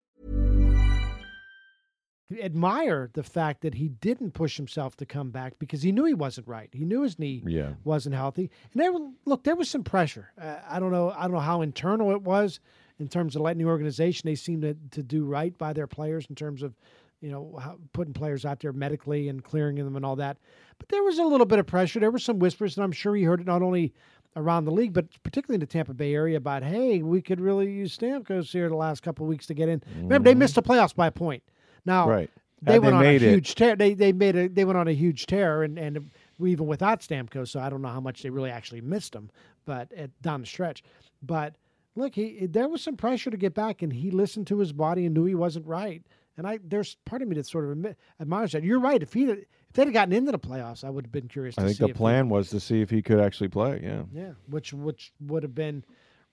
Admire 2.39 3.09
the 3.13 3.23
fact 3.23 3.61
that 3.61 3.75
he 3.75 3.89
didn't 3.89 4.31
push 4.31 4.57
himself 4.57 4.95
to 4.97 5.05
come 5.05 5.31
back 5.31 5.53
because 5.59 5.81
he 5.81 5.91
knew 5.91 6.05
he 6.05 6.13
wasn't 6.13 6.47
right. 6.47 6.69
He 6.71 6.85
knew 6.85 7.01
his 7.01 7.19
knee 7.19 7.43
yeah. 7.45 7.73
wasn't 7.83 8.15
healthy, 8.15 8.49
and 8.73 8.81
there 8.81 8.91
look 9.25 9.43
there 9.43 9.55
was 9.55 9.69
some 9.69 9.83
pressure. 9.83 10.31
Uh, 10.39 10.57
I 10.69 10.79
don't 10.79 10.91
know. 10.91 11.11
I 11.11 11.23
don't 11.23 11.33
know 11.33 11.39
how 11.39 11.61
internal 11.61 12.11
it 12.11 12.21
was 12.21 12.59
in 12.99 13.07
terms 13.07 13.35
of 13.35 13.41
letting 13.41 13.63
the 13.63 13.69
organization. 13.69 14.27
They 14.27 14.35
seemed 14.35 14.61
to, 14.61 14.75
to 14.91 15.03
do 15.03 15.25
right 15.25 15.57
by 15.57 15.73
their 15.73 15.87
players 15.87 16.25
in 16.29 16.35
terms 16.35 16.61
of 16.61 16.73
you 17.21 17.31
know 17.31 17.57
how, 17.61 17.77
putting 17.93 18.13
players 18.13 18.45
out 18.45 18.59
there 18.59 18.73
medically 18.73 19.29
and 19.29 19.43
clearing 19.43 19.75
them 19.75 19.95
and 19.95 20.05
all 20.05 20.15
that. 20.17 20.37
But 20.77 20.89
there 20.89 21.03
was 21.03 21.19
a 21.19 21.23
little 21.23 21.45
bit 21.45 21.59
of 21.59 21.67
pressure. 21.67 21.99
There 21.99 22.11
were 22.11 22.19
some 22.19 22.39
whispers, 22.39 22.77
and 22.77 22.83
I'm 22.83 22.91
sure 22.91 23.15
he 23.15 23.23
heard 23.23 23.41
it 23.41 23.47
not 23.47 23.61
only 23.61 23.93
around 24.35 24.65
the 24.65 24.71
league, 24.71 24.93
but 24.93 25.05
particularly 25.23 25.55
in 25.55 25.59
the 25.59 25.65
Tampa 25.65 25.93
Bay 25.93 26.13
area 26.13 26.37
about, 26.37 26.63
hey, 26.63 27.01
we 27.01 27.21
could 27.21 27.41
really 27.41 27.71
use 27.71 27.97
Stamkos 27.97 28.51
here 28.51 28.69
the 28.69 28.75
last 28.75 29.03
couple 29.03 29.25
of 29.25 29.29
weeks 29.29 29.45
to 29.47 29.53
get 29.53 29.69
in. 29.69 29.79
Mm-hmm. 29.79 30.03
Remember, 30.03 30.29
they 30.29 30.35
missed 30.35 30.55
the 30.55 30.61
playoffs 30.61 30.95
by 30.95 31.07
a 31.07 31.11
point. 31.11 31.43
Now, 31.85 32.09
right. 32.09 32.29
they 32.61 32.79
went 32.79 32.99
they 32.99 33.09
on 33.09 33.15
a 33.15 33.19
huge 33.19 33.55
tear. 33.55 33.75
They 33.75 33.93
they 33.93 34.11
made 34.11 34.35
a 34.35 34.47
they 34.47 34.65
went 34.65 34.77
on 34.77 34.87
a 34.87 34.93
huge 34.93 35.25
tear, 35.25 35.63
and 35.63 35.77
and 35.77 36.11
even 36.39 36.67
without 36.67 37.01
Stamkos, 37.01 37.49
so 37.49 37.59
I 37.59 37.69
don't 37.69 37.81
know 37.81 37.89
how 37.89 38.01
much 38.01 38.23
they 38.23 38.29
really 38.29 38.49
actually 38.49 38.81
missed 38.81 39.15
him, 39.15 39.29
but 39.65 39.91
at, 39.93 40.09
down 40.21 40.41
the 40.41 40.47
stretch. 40.47 40.83
But 41.21 41.55
look, 41.95 42.15
he 42.15 42.47
there 42.47 42.67
was 42.67 42.81
some 42.81 42.97
pressure 42.97 43.31
to 43.31 43.37
get 43.37 43.53
back, 43.53 43.81
and 43.81 43.91
he 43.91 44.11
listened 44.11 44.47
to 44.47 44.59
his 44.59 44.73
body 44.73 45.05
and 45.05 45.15
knew 45.15 45.25
he 45.25 45.35
wasn't 45.35 45.67
right. 45.67 46.03
And 46.37 46.47
I 46.47 46.59
there's 46.63 46.95
part 47.05 47.21
of 47.21 47.27
me 47.27 47.35
that 47.35 47.45
sort 47.45 47.65
of 47.65 47.71
admit, 47.71 47.97
admires 48.19 48.53
that. 48.53 48.63
You're 48.63 48.79
right. 48.79 49.01
If 49.01 49.13
he 49.13 49.25
if 49.25 49.45
they'd 49.73 49.85
have 49.85 49.93
gotten 49.93 50.13
into 50.13 50.31
the 50.31 50.39
playoffs, 50.39 50.83
I 50.83 50.89
would 50.89 51.05
have 51.05 51.11
been 51.11 51.27
curious. 51.27 51.55
To 51.55 51.61
see. 51.61 51.65
I 51.65 51.73
think 51.73 51.91
the 51.91 51.97
plan 51.97 52.29
was 52.29 52.49
to 52.49 52.59
see 52.59 52.81
if 52.81 52.89
he 52.89 53.01
could 53.01 53.19
actually 53.19 53.49
play. 53.49 53.81
Yeah. 53.83 54.03
Yeah, 54.13 54.31
which 54.47 54.73
which 54.73 55.11
would 55.19 55.43
have 55.43 55.55
been 55.55 55.83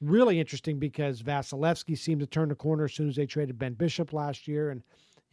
really 0.01 0.39
interesting 0.39 0.79
because 0.79 1.23
Vasilevskiy 1.23 1.99
seemed 1.99 2.21
to 2.21 2.27
turn 2.27 2.49
the 2.49 2.55
corner 2.55 2.85
as 2.85 2.95
soon 2.95 3.09
as 3.09 3.17
they 3.17 3.27
traded 3.27 3.59
Ben 3.59 3.75
Bishop 3.75 4.13
last 4.13 4.47
year, 4.47 4.71
and 4.71 4.83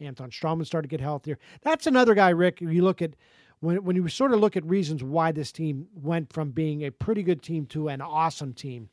Anton 0.00 0.30
Stralman 0.30 0.66
started 0.66 0.88
to 0.88 0.96
get 0.96 1.00
healthier. 1.00 1.38
That's 1.62 1.86
another 1.86 2.14
guy, 2.14 2.30
Rick. 2.30 2.60
You 2.60 2.82
look 2.82 3.02
at 3.02 3.16
when 3.60 3.82
when 3.84 3.96
you 3.96 4.06
sort 4.08 4.32
of 4.32 4.40
look 4.40 4.56
at 4.56 4.64
reasons 4.66 5.02
why 5.02 5.32
this 5.32 5.52
team 5.52 5.86
went 5.94 6.32
from 6.32 6.50
being 6.50 6.84
a 6.84 6.90
pretty 6.90 7.22
good 7.22 7.42
team 7.42 7.66
to 7.66 7.88
an 7.88 8.00
awesome 8.00 8.52
team, 8.52 8.90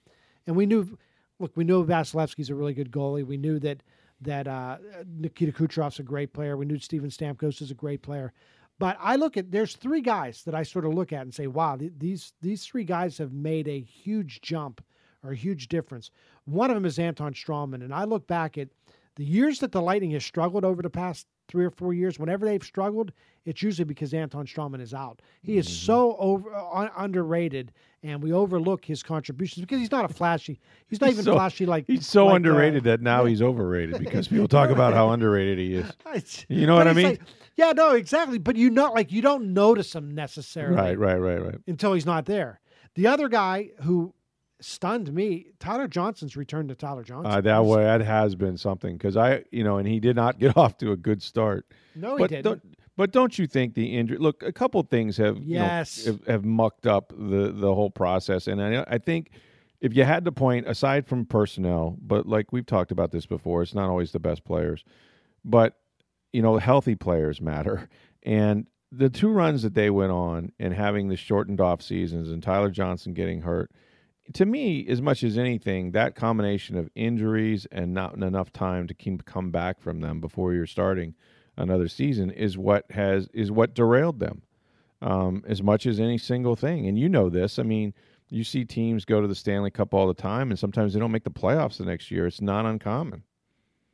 and 0.48 0.56
we 0.56 0.66
knew, 0.66 0.98
look, 1.40 1.52
we 1.56 1.64
knew 1.64 1.86
Vasilevskiy's 1.86 2.50
a 2.50 2.56
really 2.56 2.74
good 2.74 2.92
goalie. 2.92 3.26
We 3.26 3.38
knew 3.38 3.60
that 3.60 3.84
that 4.22 4.48
uh, 4.48 4.78
Nikita 5.06 5.52
Kucherov's 5.52 6.00
a 6.00 6.04
great 6.04 6.34
player. 6.34 6.56
We 6.56 6.66
knew 6.66 6.80
Steven 6.80 7.10
Stamkos 7.10 7.62
is 7.62 7.72
a 7.72 7.76
great 7.76 8.02
player. 8.02 8.32
But 8.80 8.98
I 9.00 9.18
look 9.18 9.38
at 9.38 9.52
there's 9.52 9.76
three 9.76 10.02
guys 10.02 10.44
that 10.44 10.56
I 10.56 10.64
sort 10.64 10.86
of 10.86 10.94
look 10.94 11.14
at 11.14 11.22
and 11.22 11.34
say, 11.34 11.48
wow, 11.48 11.78
these 11.78 12.34
these 12.42 12.66
three 12.66 12.84
guys 12.84 13.18
have 13.18 13.34
made 13.34 13.68
a 13.68 13.80
huge 13.80 14.42
jump 14.42 14.84
or 15.24 15.32
a 15.32 15.36
huge 15.36 15.68
difference. 15.68 16.12
One 16.46 16.70
of 16.70 16.76
them 16.76 16.86
is 16.86 17.00
Anton 17.00 17.34
Stralman, 17.34 17.84
and 17.84 17.94
I 17.94 18.06
look 18.06 18.28
back 18.28 18.58
at 18.58 18.70
the 19.16 19.24
years 19.24 19.60
that 19.60 19.72
the 19.72 19.82
Lightning 19.82 20.12
has 20.12 20.26
struggled 20.26 20.66
over 20.66 20.82
the 20.82 20.90
past 20.90 21.28
three 21.48 21.66
or 21.66 21.70
four 21.70 21.94
years, 21.94 22.18
whenever 22.18 22.46
they've 22.46 22.64
struggled, 22.64 23.12
it's 23.46 23.62
usually 23.62 23.86
because 23.86 24.14
Anton 24.14 24.46
Stralman 24.46 24.82
is 24.82 24.94
out. 24.94 25.22
He 25.42 25.58
is 25.58 25.68
mm-hmm. 25.68 25.86
so 25.86 26.16
over 26.18 26.54
uh, 26.54 26.90
underrated, 26.98 27.74
and 28.02 28.24
we 28.24 28.32
overlook 28.34 28.86
his 28.86 29.04
contributions 29.04 29.66
because 29.66 29.80
he's 29.80 29.92
not 29.92 30.10
a 30.10 30.14
flashy. 30.14 30.60
He's 30.88 31.00
not 31.02 31.08
he's 31.08 31.18
even 31.18 31.26
so, 31.26 31.34
flashy 31.34 31.66
like 31.66 31.86
he's 31.86 32.08
so 32.08 32.28
like, 32.28 32.38
underrated 32.38 32.88
uh, 32.88 32.92
that 32.92 33.02
now 33.02 33.24
yeah. 33.24 33.30
he's 33.30 33.42
overrated 33.42 34.00
because 34.00 34.28
people 34.28 34.48
talk 34.50 34.70
about 34.70 34.94
how 34.94 35.10
underrated 35.10 35.60
he 35.60 35.76
is. 35.76 35.92
You 36.48 36.68
know 36.68 36.76
but 36.78 36.86
what 36.86 36.88
I 36.88 36.94
mean? 36.94 37.06
Like, 37.06 37.22
yeah, 37.56 37.72
no, 37.72 37.92
exactly. 37.92 38.38
But 38.38 38.56
you 38.56 38.70
not 38.70 38.94
like 38.94 39.12
you 39.12 39.22
don't 39.22 39.54
notice 39.54 39.94
him 39.94 40.14
necessarily, 40.14 40.76
right, 40.76 40.98
right, 40.98 41.18
right, 41.18 41.44
right, 41.44 41.56
until 41.68 41.94
he's 41.94 42.06
not 42.06 42.26
there. 42.26 42.60
The 42.96 43.08
other 43.08 43.28
guy 43.28 43.72
who 43.82 44.14
stunned 44.64 45.14
me. 45.14 45.48
Tyler 45.60 45.88
Johnson's 45.88 46.36
return 46.36 46.68
to 46.70 46.76
Tyler 46.76 47.04
Johnson. 47.04 47.32
Uh, 47.32 47.42
that 47.42 47.66
way, 47.66 47.84
that 47.84 48.02
has 48.02 48.36
been 48.36 48.58
something 48.58 48.98
because 48.98 49.18
I, 49.18 49.44
you 49.52 49.64
know, 49.64 49.78
and 49.78 49.88
he 49.88 50.00
did 50.00 50.16
not 50.16 50.40
get 50.40 50.58
off 50.58 50.78
to 50.80 50.92
a 50.92 50.98
good 50.98 51.22
start. 51.22 51.66
No, 51.96 52.18
but 52.18 52.30
he 52.30 52.38
didn't. 52.38 52.44
Don't, 52.46 52.78
but 52.96 53.12
don't 53.12 53.38
you 53.38 53.48
think 53.48 53.74
the 53.74 53.98
injury? 53.98 54.18
Look, 54.18 54.44
a 54.44 54.52
couple 54.52 54.82
things 54.84 55.18
have 55.18 55.38
yes 55.44 56.06
you 56.06 56.12
know, 56.12 56.20
have, 56.20 56.28
have, 56.28 56.46
mucked 56.46 56.88
up 56.88 57.10
the 57.10 57.52
the 57.52 57.74
whole 57.74 57.90
process, 57.90 58.48
and 58.48 58.62
I, 58.62 58.86
I 58.88 58.98
think 58.98 59.32
if 59.82 59.96
you 59.96 60.04
had 60.04 60.26
to 60.26 60.32
point 60.32 60.68
aside 60.68 61.08
from 61.08 61.26
personnel, 61.26 61.98
but 62.02 62.28
like 62.28 62.52
we've 62.52 62.66
talked 62.66 62.92
about 62.92 63.12
this 63.12 63.26
before, 63.26 63.64
it's 63.64 63.76
not 63.76 63.90
always 63.90 64.12
the 64.12 64.20
best 64.20 64.44
players, 64.46 64.84
but 65.44 65.76
you 66.32 66.42
know, 66.42 66.58
healthy 66.58 66.96
players 66.96 67.42
matter, 67.42 67.90
and 68.24 68.68
the 68.92 69.10
two 69.10 69.30
runs 69.30 69.64
that 69.64 69.74
they 69.74 69.90
went 69.90 70.12
on 70.12 70.52
and 70.60 70.74
having 70.74 71.08
the 71.08 71.18
shortened 71.18 71.60
off 71.60 71.82
seasons 71.82 72.30
and 72.30 72.44
Tyler 72.44 72.70
Johnson 72.70 73.14
getting 73.14 73.42
hurt 73.42 73.72
to 74.34 74.46
me, 74.46 74.88
as 74.88 75.02
much 75.02 75.24
as 75.24 75.38
anything, 75.38 75.92
that 75.92 76.16
combination 76.16 76.78
of 76.78 76.90
injuries 76.96 77.68
and 77.72 77.94
not 77.94 78.16
enough 78.16 78.54
time 78.54 78.88
to 78.88 78.94
keep, 78.94 79.26
come 79.26 79.52
back 79.52 79.82
from 79.82 80.00
them 80.00 80.22
before 80.22 80.54
you're 80.54 80.66
starting 80.66 81.16
another 81.58 81.88
season 81.88 82.32
is 82.32 82.58
what 82.58 82.90
has 82.92 83.28
is 83.34 83.52
what 83.52 83.76
derailed 83.76 84.20
them 84.20 84.42
um, 85.02 85.44
as 85.48 85.62
much 85.62 85.86
as 85.86 86.00
any 86.00 86.18
single 86.18 86.56
thing. 86.56 86.88
And 86.88 86.98
you 86.98 87.10
know 87.10 87.30
this. 87.30 87.60
I 87.60 87.64
mean, 87.64 87.94
you 88.30 88.44
see 88.44 88.66
teams 88.66 89.06
go 89.06 89.22
to 89.22 89.28
the 89.28 89.36
Stanley 89.36 89.70
Cup 89.70 89.94
all 89.94 90.08
the 90.08 90.14
time, 90.14 90.50
and 90.50 90.58
sometimes 90.58 90.94
they 90.94 91.00
don't 91.00 91.12
make 91.12 91.26
the 91.26 91.30
playoffs 91.30 91.78
the 91.78 91.86
next 91.86 92.10
year. 92.10 92.26
It's 92.26 92.42
not 92.42 92.66
uncommon. 92.66 93.24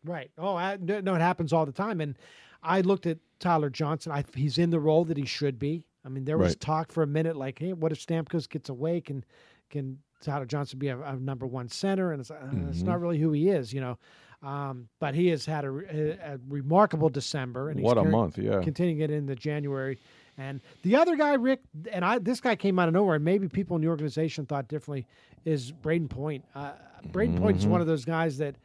Right. 0.05 0.31
Oh, 0.37 0.55
I, 0.55 0.77
no, 0.79 1.15
it 1.15 1.21
happens 1.21 1.51
all 1.51 1.65
the 1.65 1.73
time. 1.73 1.99
And 1.99 2.17
I 2.63 2.81
looked 2.81 3.05
at 3.05 3.17
Tyler 3.39 3.69
Johnson. 3.69 4.11
I, 4.11 4.23
he's 4.33 4.57
in 4.57 4.69
the 4.69 4.79
role 4.79 5.03
that 5.05 5.17
he 5.17 5.25
should 5.25 5.59
be. 5.59 5.83
I 6.05 6.09
mean, 6.09 6.23
there 6.23 6.37
was 6.37 6.51
Right. 6.51 6.59
talk 6.61 6.91
for 6.93 7.03
a 7.03 7.07
minute, 7.07 7.35
like, 7.35 7.59
hey, 7.59 7.73
what 7.73 7.91
if 7.91 8.05
Stamkos 8.05 8.47
gets 8.47 8.69
awake 8.69 9.05
Can 9.05 9.25
can 9.69 9.99
Tyler 10.21 10.45
Johnson 10.45 10.79
be 10.79 10.89
a, 10.89 10.99
a 10.99 11.15
number 11.17 11.45
one 11.47 11.69
center? 11.69 12.11
And 12.11 12.19
it's, 12.21 12.31
uh, 12.31 12.35
it's 12.69 12.81
Mhm. 12.81 12.85
not 12.85 12.99
really 13.01 13.19
who 13.19 13.31
he 13.31 13.49
is, 13.49 13.71
you 13.73 13.81
know. 13.81 13.97
Um, 14.41 14.87
but 14.99 15.15
he 15.15 15.27
has 15.27 15.45
had 15.45 15.65
a, 15.65 15.69
a, 15.69 16.33
a 16.35 16.39
remarkable 16.47 17.09
December, 17.09 17.69
and 17.69 17.77
he's 17.79 17.85
what 17.85 17.97
a 17.97 18.03
month, 18.05 18.37
yeah. 18.37 18.61
continuing 18.61 19.01
it 19.01 19.11
into 19.11 19.35
January. 19.35 19.99
And 20.37 20.61
the 20.83 20.95
other 20.95 21.17
guy, 21.17 21.33
Rick, 21.33 21.59
and 21.91 22.05
I, 22.05 22.19
this 22.19 22.39
guy 22.39 22.55
came 22.55 22.79
out 22.79 22.87
of 22.87 22.93
nowhere. 22.93 23.15
and 23.15 23.25
Maybe 23.25 23.49
people 23.49 23.75
in 23.75 23.81
the 23.81 23.89
organization 23.89 24.45
thought 24.45 24.69
differently. 24.69 25.05
Is 25.43 25.73
Brayden 25.73 26.09
Point? 26.09 26.45
Uh, 26.55 26.71
Brayden 27.09 27.37
Point 27.37 27.57
is 27.57 27.67
one 27.67 27.81
of 27.81 27.87
those 27.87 28.05
guys 28.05 28.37
that 28.37 28.55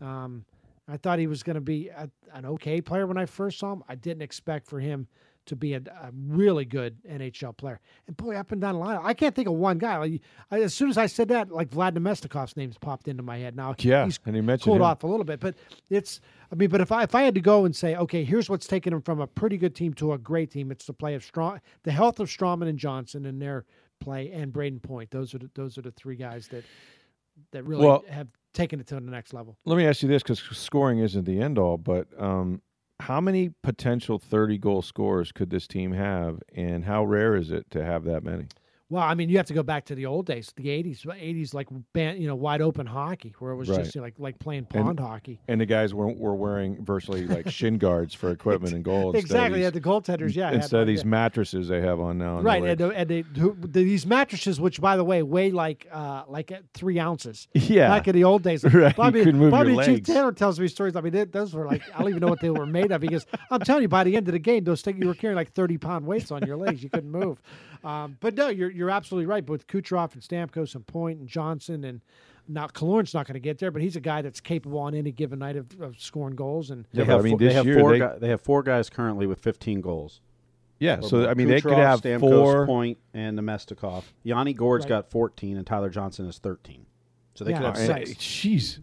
um, 0.00 0.44
I 0.88 0.96
thought 0.96 1.20
he 1.20 1.28
was 1.28 1.44
going 1.44 1.54
to 1.54 1.60
be 1.60 1.88
a, 1.88 2.10
an 2.34 2.44
okay 2.46 2.80
player 2.80 3.06
when 3.06 3.16
I 3.16 3.26
first 3.26 3.60
saw 3.60 3.72
him. 3.72 3.84
I 3.88 3.94
didn't 3.94 4.22
expect 4.22 4.66
for 4.66 4.80
him 4.80 5.06
to 5.46 5.56
be 5.56 5.74
a, 5.74 5.78
a, 5.78 6.10
really 6.12 6.64
good 6.64 6.96
NHL 7.04 7.56
player. 7.56 7.80
And 8.06 8.16
boy, 8.16 8.36
up 8.36 8.52
and 8.52 8.60
down 8.60 8.74
the 8.74 8.80
line, 8.80 8.98
I 9.02 9.14
can't 9.14 9.34
think 9.34 9.48
of 9.48 9.54
one 9.54 9.78
guy. 9.78 9.96
Like, 9.96 10.20
I, 10.50 10.60
as 10.60 10.74
soon 10.74 10.90
as 10.90 10.98
I 10.98 11.06
said 11.06 11.28
that, 11.28 11.50
like 11.50 11.70
Vlad 11.70 11.96
Namestnikov's 11.96 12.56
name's 12.56 12.78
popped 12.78 13.08
into 13.08 13.22
my 13.22 13.38
head. 13.38 13.56
Now, 13.56 13.74
yeah, 13.78 14.04
he's 14.04 14.18
and 14.26 14.34
he 14.34 14.42
mentioned 14.42 14.64
cooled 14.64 14.76
him. 14.76 14.82
off 14.82 15.02
a 15.02 15.06
little 15.06 15.24
bit, 15.24 15.40
but 15.40 15.56
it's. 15.88 16.20
I 16.52 16.56
mean, 16.56 16.68
but 16.68 16.80
if 16.80 16.90
I 16.92 17.04
if 17.04 17.14
I 17.14 17.22
had 17.22 17.34
to 17.34 17.40
go 17.40 17.64
and 17.64 17.74
say, 17.74 17.96
okay, 17.96 18.24
here's 18.24 18.50
what's 18.50 18.66
taken 18.66 18.92
him 18.92 19.02
from 19.02 19.20
a 19.20 19.26
pretty 19.26 19.56
good 19.56 19.74
team 19.74 19.94
to 19.94 20.12
a 20.12 20.18
great 20.18 20.50
team, 20.50 20.70
it's 20.70 20.86
the 20.86 20.92
play 20.92 21.14
of 21.14 21.24
strong, 21.24 21.60
the 21.84 21.92
health 21.92 22.20
of 22.20 22.28
Stralman 22.28 22.68
and 22.68 22.78
Johnson 22.78 23.26
and 23.26 23.40
their 23.40 23.64
play, 24.00 24.30
and 24.32 24.52
Brayden 24.52 24.82
Point. 24.82 25.10
Those 25.10 25.34
are 25.34 25.38
the, 25.38 25.50
those 25.54 25.78
are 25.78 25.82
the 25.82 25.92
three 25.92 26.16
guys 26.16 26.48
that 26.48 26.64
that 27.52 27.64
really 27.64 27.86
Well- 27.86 28.04
have 28.08 28.28
taken 28.52 28.80
it 28.80 28.86
to 28.88 28.94
the 28.94 29.00
next 29.00 29.32
level. 29.32 29.56
Let 29.64 29.76
me 29.76 29.86
ask 29.86 30.02
you 30.02 30.08
this, 30.08 30.22
because 30.22 30.40
scoring 30.56 30.98
isn't 30.98 31.24
the 31.24 31.40
end 31.40 31.58
all, 31.58 31.78
but 31.78 32.08
um, 32.20 32.60
how 33.00 33.20
many 33.20 33.50
potential 33.62 34.18
thirty 34.18 34.58
goal 34.58 34.82
scorers 34.82 35.32
could 35.32 35.50
this 35.50 35.66
team 35.66 35.92
have, 35.92 36.42
and 36.54 36.84
how 36.84 37.04
rare 37.04 37.34
is 37.36 37.50
it 37.50 37.70
to 37.70 37.84
have 37.84 38.04
that 38.04 38.22
many? 38.22 38.46
Well, 38.90 39.04
I 39.04 39.14
mean, 39.14 39.28
you 39.28 39.36
have 39.36 39.46
to 39.46 39.54
go 39.54 39.62
back 39.62 39.84
to 39.86 39.94
the 39.94 40.06
old 40.06 40.26
days, 40.26 40.52
the 40.56 40.64
'80s, 40.66 41.06
'80s 41.06 41.54
like 41.54 41.68
ban, 41.92 42.20
you 42.20 42.26
know, 42.26 42.34
wide 42.34 42.60
open 42.60 42.86
hockey, 42.86 43.32
where 43.38 43.52
it 43.52 43.56
was 43.56 43.68
Right. 43.68 43.78
just 43.84 43.94
you 43.94 44.00
know, 44.00 44.04
like 44.06 44.14
like 44.18 44.38
playing 44.40 44.64
pond 44.64 44.98
hockey. 44.98 45.40
And 45.46 45.60
the 45.60 45.66
guys 45.66 45.94
were, 45.94 46.08
were 46.08 46.34
wearing 46.34 46.84
virtually 46.84 47.24
like 47.28 47.48
shin 47.48 47.78
guards 47.78 48.14
for 48.14 48.30
equipment 48.32 48.74
and 48.74 48.84
goal. 48.84 49.12
instead 49.12 49.18
of 49.18 49.24
Exactly, 49.24 49.62
yeah, 49.62 49.70
the 49.70 49.80
goaltenders, 49.80 50.34
yeah, 50.34 50.46
had 50.46 50.54
instead 50.56 50.80
of 50.80 50.86
these 50.88 51.02
the- 51.02 51.06
mattresses 51.08 51.68
they 51.68 51.80
have 51.80 52.00
on 52.00 52.18
now. 52.18 52.36
on 52.36 52.36
the 52.38 52.42
right, 52.42 52.64
and, 52.64 52.78
the- 52.78 52.88
and 52.90 53.08
they, 53.08 53.20
who- 53.38 53.56
these 53.62 54.04
mattresses, 54.06 54.60
which 54.60 54.80
by 54.80 54.96
the 54.96 55.04
way 55.04 55.22
weigh 55.22 55.52
like 55.52 55.86
uh 55.92 56.24
like 56.26 56.52
three 56.74 56.98
ounces. 56.98 57.46
Yeah. 57.54 57.88
back 57.88 58.08
in 58.08 58.14
the 58.16 58.24
old 58.24 58.42
days, 58.42 58.64
Right, 58.74 58.88
you 58.88 58.94
Bobby, 58.96 59.20
couldn't 59.20 59.38
move 59.38 59.52
your 59.52 59.76
Bobby 59.76 59.84
Chief. 59.96 60.04
Taylor 60.04 60.32
tells 60.32 60.58
me 60.58 60.66
stories. 60.66 60.96
I 60.96 61.00
mean, 61.00 61.12
they, 61.12 61.24
those 61.26 61.54
were 61.54 61.64
like 61.66 61.82
I 61.94 62.00
don't 62.00 62.08
even 62.08 62.20
know 62.20 62.26
what 62.28 62.40
they 62.40 62.50
were 62.50 62.66
made 62.66 62.90
of. 62.90 63.00
Because 63.00 63.24
I'm 63.52 63.60
telling 63.60 63.82
you, 63.82 63.88
by 63.88 64.02
the 64.02 64.16
end 64.16 64.26
of 64.26 64.32
the 64.32 64.38
game, 64.40 64.64
those 64.64 64.82
things 64.82 64.98
you 65.00 65.06
were 65.06 65.14
carrying 65.14 65.36
like 65.36 65.52
30 65.52 65.78
pound 65.78 66.06
weights 66.06 66.32
on 66.32 66.44
your 66.44 66.56
legs. 66.56 66.82
You 66.82 66.90
couldn't 66.90 67.10
move. 67.12 67.40
Um, 67.84 68.16
but 68.20 68.34
no, 68.34 68.48
you're 68.48 68.70
you're 68.70 68.90
absolutely 68.90 69.26
right. 69.26 69.44
Both 69.44 69.66
Kucherov 69.66 70.12
and 70.14 70.22
Stamkos 70.22 70.74
and 70.74 70.86
Point 70.86 71.18
and 71.20 71.28
Johnson 71.28 71.84
and 71.84 72.00
now 72.48 72.66
Killorn's 72.66 73.14
not 73.14 73.26
going 73.26 73.34
to 73.34 73.40
get 73.40 73.58
there, 73.58 73.70
but 73.70 73.80
he's 73.80 73.96
a 73.96 74.00
guy 74.00 74.22
that's 74.22 74.40
capable 74.40 74.78
on 74.80 74.94
any 74.94 75.12
given 75.12 75.38
night 75.38 75.56
of, 75.56 75.66
of 75.80 75.98
scoring 76.00 76.34
goals. 76.34 76.70
And 76.70 76.84
They 76.92 77.02
but 77.02 77.06
have, 77.08 77.20
I 77.20 77.22
mean, 77.22 77.32
four, 77.32 77.38
this 77.38 77.48
they 77.48 77.54
have 77.54 77.66
year 77.66 77.78
four. 77.78 77.92
they- 77.92 77.98
guy- 78.00 78.18
they 78.18 78.28
have 78.28 78.40
four 78.40 78.62
guys 78.62 78.90
currently 78.90 79.26
with 79.26 79.38
15 79.40 79.80
goals. 79.80 80.20
yeah. 80.80 81.00
So 81.00 81.28
I 81.28 81.34
mean, 81.34 81.46
they 81.48 81.60
could 81.60 81.72
have 81.78 82.00
Stamkos, 82.02 82.20
four. 82.20 82.66
Point 82.66 82.98
and 83.14 83.38
Namestnikov. 83.38 84.02
Yanni 84.24 84.52
Gourde's 84.52 84.84
Right. 84.84 84.88
got 84.90 85.10
14, 85.10 85.56
and 85.58 85.66
Tyler 85.66 85.90
Johnson 85.90 86.26
is 86.26 86.38
13. 86.38 86.86
So 87.34 87.44
they 87.44 87.52
Yeah, 87.52 87.58
could 87.58 87.76
have 87.76 87.88
right. 87.88 88.08
six. 88.08 88.20
Jeez. 88.20 88.78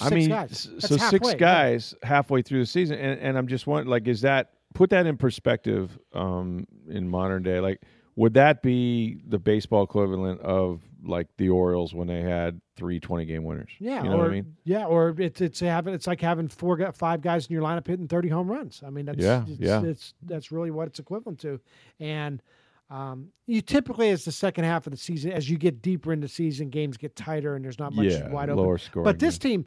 I 0.00 0.10
mean, 0.10 0.28
guys. 0.30 0.50
s- 0.50 0.64
That's 0.72 0.88
so 0.88 0.96
six 0.96 1.02
halfway, 1.02 1.30
yeah. 1.32 1.36
guys 1.36 1.94
halfway 2.02 2.42
through 2.42 2.60
the 2.60 2.66
season, 2.66 2.98
and, 2.98 3.20
and 3.20 3.36
I'm 3.38 3.46
just 3.46 3.66
wondering, 3.66 3.88
like, 3.90 4.08
is 4.08 4.22
that 4.22 4.52
put 4.74 4.90
that 4.90 5.06
in 5.06 5.16
perspective 5.16 5.96
um, 6.14 6.66
in 6.88 7.08
modern 7.08 7.42
day? 7.42 7.60
Like, 7.60 7.82
would 8.16 8.34
that 8.34 8.62
be 8.62 9.20
the 9.28 9.38
baseball 9.38 9.82
equivalent 9.84 10.40
of 10.40 10.80
like 11.04 11.28
the 11.36 11.50
Orioles 11.50 11.94
when 11.94 12.08
they 12.08 12.22
had 12.22 12.60
three 12.76 12.98
20 12.98 13.26
game 13.26 13.44
winners? 13.44 13.70
Yeah, 13.78 14.02
you 14.02 14.08
know 14.08 14.16
or 14.16 14.18
what 14.20 14.26
I 14.28 14.30
mean? 14.30 14.56
yeah, 14.64 14.86
or 14.86 15.14
it's 15.18 15.40
it's 15.40 15.60
having 15.60 15.94
it's 15.94 16.06
like 16.06 16.20
having 16.20 16.48
four 16.48 16.90
five 16.92 17.20
guys 17.20 17.46
in 17.46 17.52
your 17.52 17.62
lineup 17.62 17.86
hitting 17.86 18.08
thirty 18.08 18.28
home 18.28 18.50
runs. 18.50 18.82
I 18.84 18.90
mean, 18.90 19.04
that's 19.06 19.18
Yeah, 19.18 19.44
it's, 19.46 19.60
yeah. 19.60 19.82
it's 19.84 20.14
that's 20.22 20.50
really 20.50 20.70
what 20.70 20.88
it's 20.88 20.98
equivalent 20.98 21.38
to, 21.40 21.60
and 22.00 22.42
um, 22.88 23.28
you 23.46 23.60
typically 23.62 24.10
as 24.10 24.24
the 24.24 24.30
second 24.32 24.62
half 24.64 24.86
of 24.86 24.92
the 24.92 24.96
season, 24.96 25.32
as 25.32 25.50
you 25.50 25.58
get 25.58 25.82
deeper 25.82 26.12
into 26.12 26.28
season, 26.28 26.70
games 26.70 26.96
get 26.96 27.16
tighter 27.16 27.56
and 27.56 27.64
there's 27.64 27.80
not 27.80 27.92
much 27.92 28.06
Yeah, 28.06 28.30
wide 28.30 28.48
open. 28.48 28.62
lower 28.64 28.78
scoring 28.78 29.02
But 29.04 29.18
this 29.18 29.34
games. 29.38 29.38
team, 29.38 29.66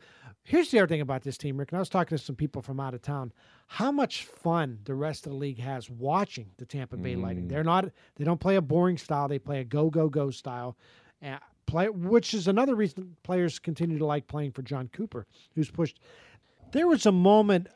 here's 0.50 0.72
the 0.72 0.80
other 0.80 0.88
thing 0.88 1.02
about 1.02 1.22
this 1.22 1.38
team, 1.38 1.58
Rick. 1.58 1.72
And 1.72 1.78
I 1.78 1.80
was 1.80 1.90
talking 1.90 2.18
to 2.18 2.24
some 2.24 2.36
people 2.36 2.64
from 2.64 2.80
out 2.80 2.96
of 2.96 3.04
town. 3.04 3.32
How 3.68 3.92
much 3.92 4.26
fun 4.26 4.80
the 4.84 4.96
rest 4.96 5.28
of 5.28 5.34
the 5.34 5.38
league 5.38 5.60
has 5.60 5.90
watching 5.92 6.48
the 6.58 6.66
Tampa 6.66 6.98
Bay 6.98 7.16
Lightning. 7.16 7.46
Mm. 7.46 7.50
They're 7.50 7.64
not. 7.64 7.86
They 8.16 8.26
don't 8.26 8.40
play 8.40 8.56
a 8.56 8.62
boring 8.62 8.98
style. 8.98 9.28
They 9.28 9.38
play 9.38 9.60
a 9.60 9.64
go 9.64 9.92
go 9.92 10.10
go 10.10 10.32
style. 10.32 10.76
Uh, 11.24 11.38
play, 11.68 11.88
which 11.90 12.34
is 12.34 12.48
another 12.48 12.74
reason 12.74 13.16
players 13.22 13.60
continue 13.60 14.00
to 14.00 14.06
like 14.06 14.28
playing 14.28 14.52
for 14.52 14.64
Jon 14.64 14.90
Cooper, 14.92 15.28
who's 15.54 15.70
pushed. 15.70 16.00
There 16.72 16.88
was 16.88 17.06
a 17.06 17.12
moment 17.12 17.68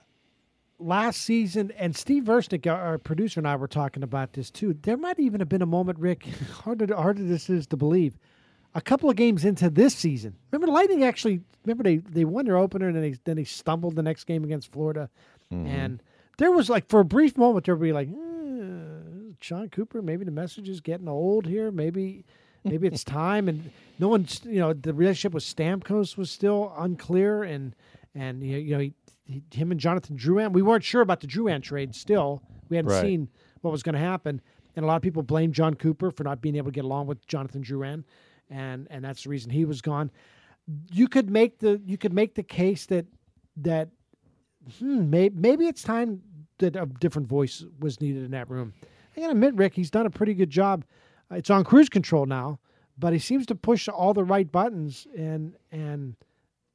last 0.79 1.21
season, 1.21 1.71
and 1.77 1.95
Steve 1.95 2.23
Versnick, 2.23 2.65
our, 2.65 2.97
producer, 2.97 3.39
and 3.39 3.47
I 3.47 3.55
were 3.55 3.67
talking 3.67 4.01
about 4.01 4.33
this 4.33 4.49
too. 4.49 4.75
There 4.81 4.97
might 4.97 5.19
even 5.19 5.39
have 5.41 5.49
been 5.49 5.61
a 5.61 5.67
moment, 5.67 5.99
Rick. 5.99 6.25
Harder 6.51 6.87
this 7.13 7.51
is 7.51 7.67
to 7.67 7.77
believe. 7.77 8.17
A 8.75 8.81
couple 8.81 9.09
of 9.09 9.15
games 9.15 9.45
into 9.45 9.69
this 9.69 9.93
season, 9.95 10.35
remember 10.51 10.67
the 10.67 10.73
Lightning 10.73 11.03
actually. 11.03 11.41
Remember 11.65 11.83
they 11.83 11.97
they 11.97 12.25
won 12.25 12.45
their 12.45 12.57
opener, 12.57 12.87
and 12.87 12.95
then 12.95 13.03
they 13.03 13.15
then 13.23 13.35
they 13.35 13.43
stumbled 13.43 13.95
the 13.95 14.03
next 14.03 14.23
game 14.25 14.43
against 14.43 14.71
Florida, 14.71 15.09
and 15.51 16.01
there 16.39 16.51
was 16.51 16.69
like 16.69 16.89
for 16.89 16.99
a 17.01 17.05
brief 17.05 17.37
moment 17.37 17.65
there 17.65 17.75
would 17.75 17.83
be 17.85 17.93
like, 17.93 18.07
eh, 18.09 19.33
Jon 19.39 19.69
Cooper. 19.69 20.01
Maybe 20.01 20.25
the 20.25 20.31
message 20.31 20.67
is 20.69 20.81
getting 20.81 21.07
old 21.07 21.45
here. 21.45 21.71
Maybe. 21.71 22.25
Maybe 22.65 22.87
it's 22.87 23.03
time, 23.03 23.49
and 23.49 23.71
no 23.99 24.07
one's 24.07 24.39
you 24.45 24.59
know 24.59 24.71
the 24.71 24.93
relationship 24.93 25.33
with 25.33 25.43
Stamkos 25.43 26.15
was 26.15 26.31
still 26.31 26.73
unclear, 26.77 27.43
and 27.43 27.75
and 28.15 28.41
you 28.41 28.53
know, 28.53 28.57
you 28.57 28.71
know 28.75 28.79
he, 28.79 28.93
he, 29.25 29.43
him 29.51 29.71
and 29.71 29.79
Jonathan 29.81 30.15
Drouin. 30.15 30.53
We 30.53 30.61
weren't 30.61 30.85
sure 30.85 31.01
about 31.01 31.19
the 31.19 31.27
Drouin 31.27 31.61
trade. 31.61 31.93
Still, 31.93 32.41
we 32.69 32.77
hadn't 32.77 32.91
Right. 32.91 33.01
seen 33.01 33.27
what 33.59 33.71
was 33.71 33.83
going 33.83 33.95
to 33.95 33.99
happen, 33.99 34.39
and 34.77 34.85
a 34.85 34.87
lot 34.87 34.95
of 34.95 35.01
people 35.01 35.23
blame 35.23 35.51
Jon 35.51 35.73
Cooper 35.73 36.09
for 36.09 36.23
not 36.23 36.39
being 36.39 36.55
able 36.55 36.71
to 36.71 36.73
get 36.73 36.85
along 36.85 37.07
with 37.07 37.27
Jonathan 37.27 37.61
Drouin, 37.63 38.05
and 38.53 38.87
and 38.89 39.03
that's 39.03 39.23
the 39.23 39.29
reason 39.29 39.49
he 39.51 39.65
was 39.65 39.81
gone. 39.81 40.11
You 40.91 41.07
could 41.07 41.29
make 41.29 41.59
the 41.59 41.81
you 41.85 41.97
could 41.97 42.13
make 42.13 42.35
the 42.35 42.43
case 42.43 42.85
that 42.85 43.05
that 43.57 43.89
hmm, 44.79 45.09
maybe 45.09 45.35
maybe 45.35 45.65
it's 45.67 45.81
time 45.83 46.21
that 46.59 46.75
a 46.75 46.85
different 46.85 47.27
voice 47.27 47.65
was 47.79 47.99
needed 47.99 48.23
in 48.23 48.31
that 48.31 48.49
room. 48.49 48.73
I 49.15 49.21
gotta 49.21 49.31
admit, 49.31 49.55
Rick, 49.55 49.73
he's 49.75 49.91
done 49.91 50.05
a 50.05 50.09
pretty 50.09 50.33
good 50.33 50.49
job. 50.49 50.85
Uh, 51.31 51.35
It's 51.35 51.49
on 51.49 51.63
cruise 51.63 51.89
control 51.89 52.25
now, 52.25 52.59
but 52.97 53.13
he 53.13 53.19
seems 53.19 53.45
to 53.47 53.55
push 53.55 53.87
all 53.87 54.13
the 54.13 54.23
right 54.23 54.49
buttons, 54.49 55.07
and 55.17 55.55
and 55.71 56.15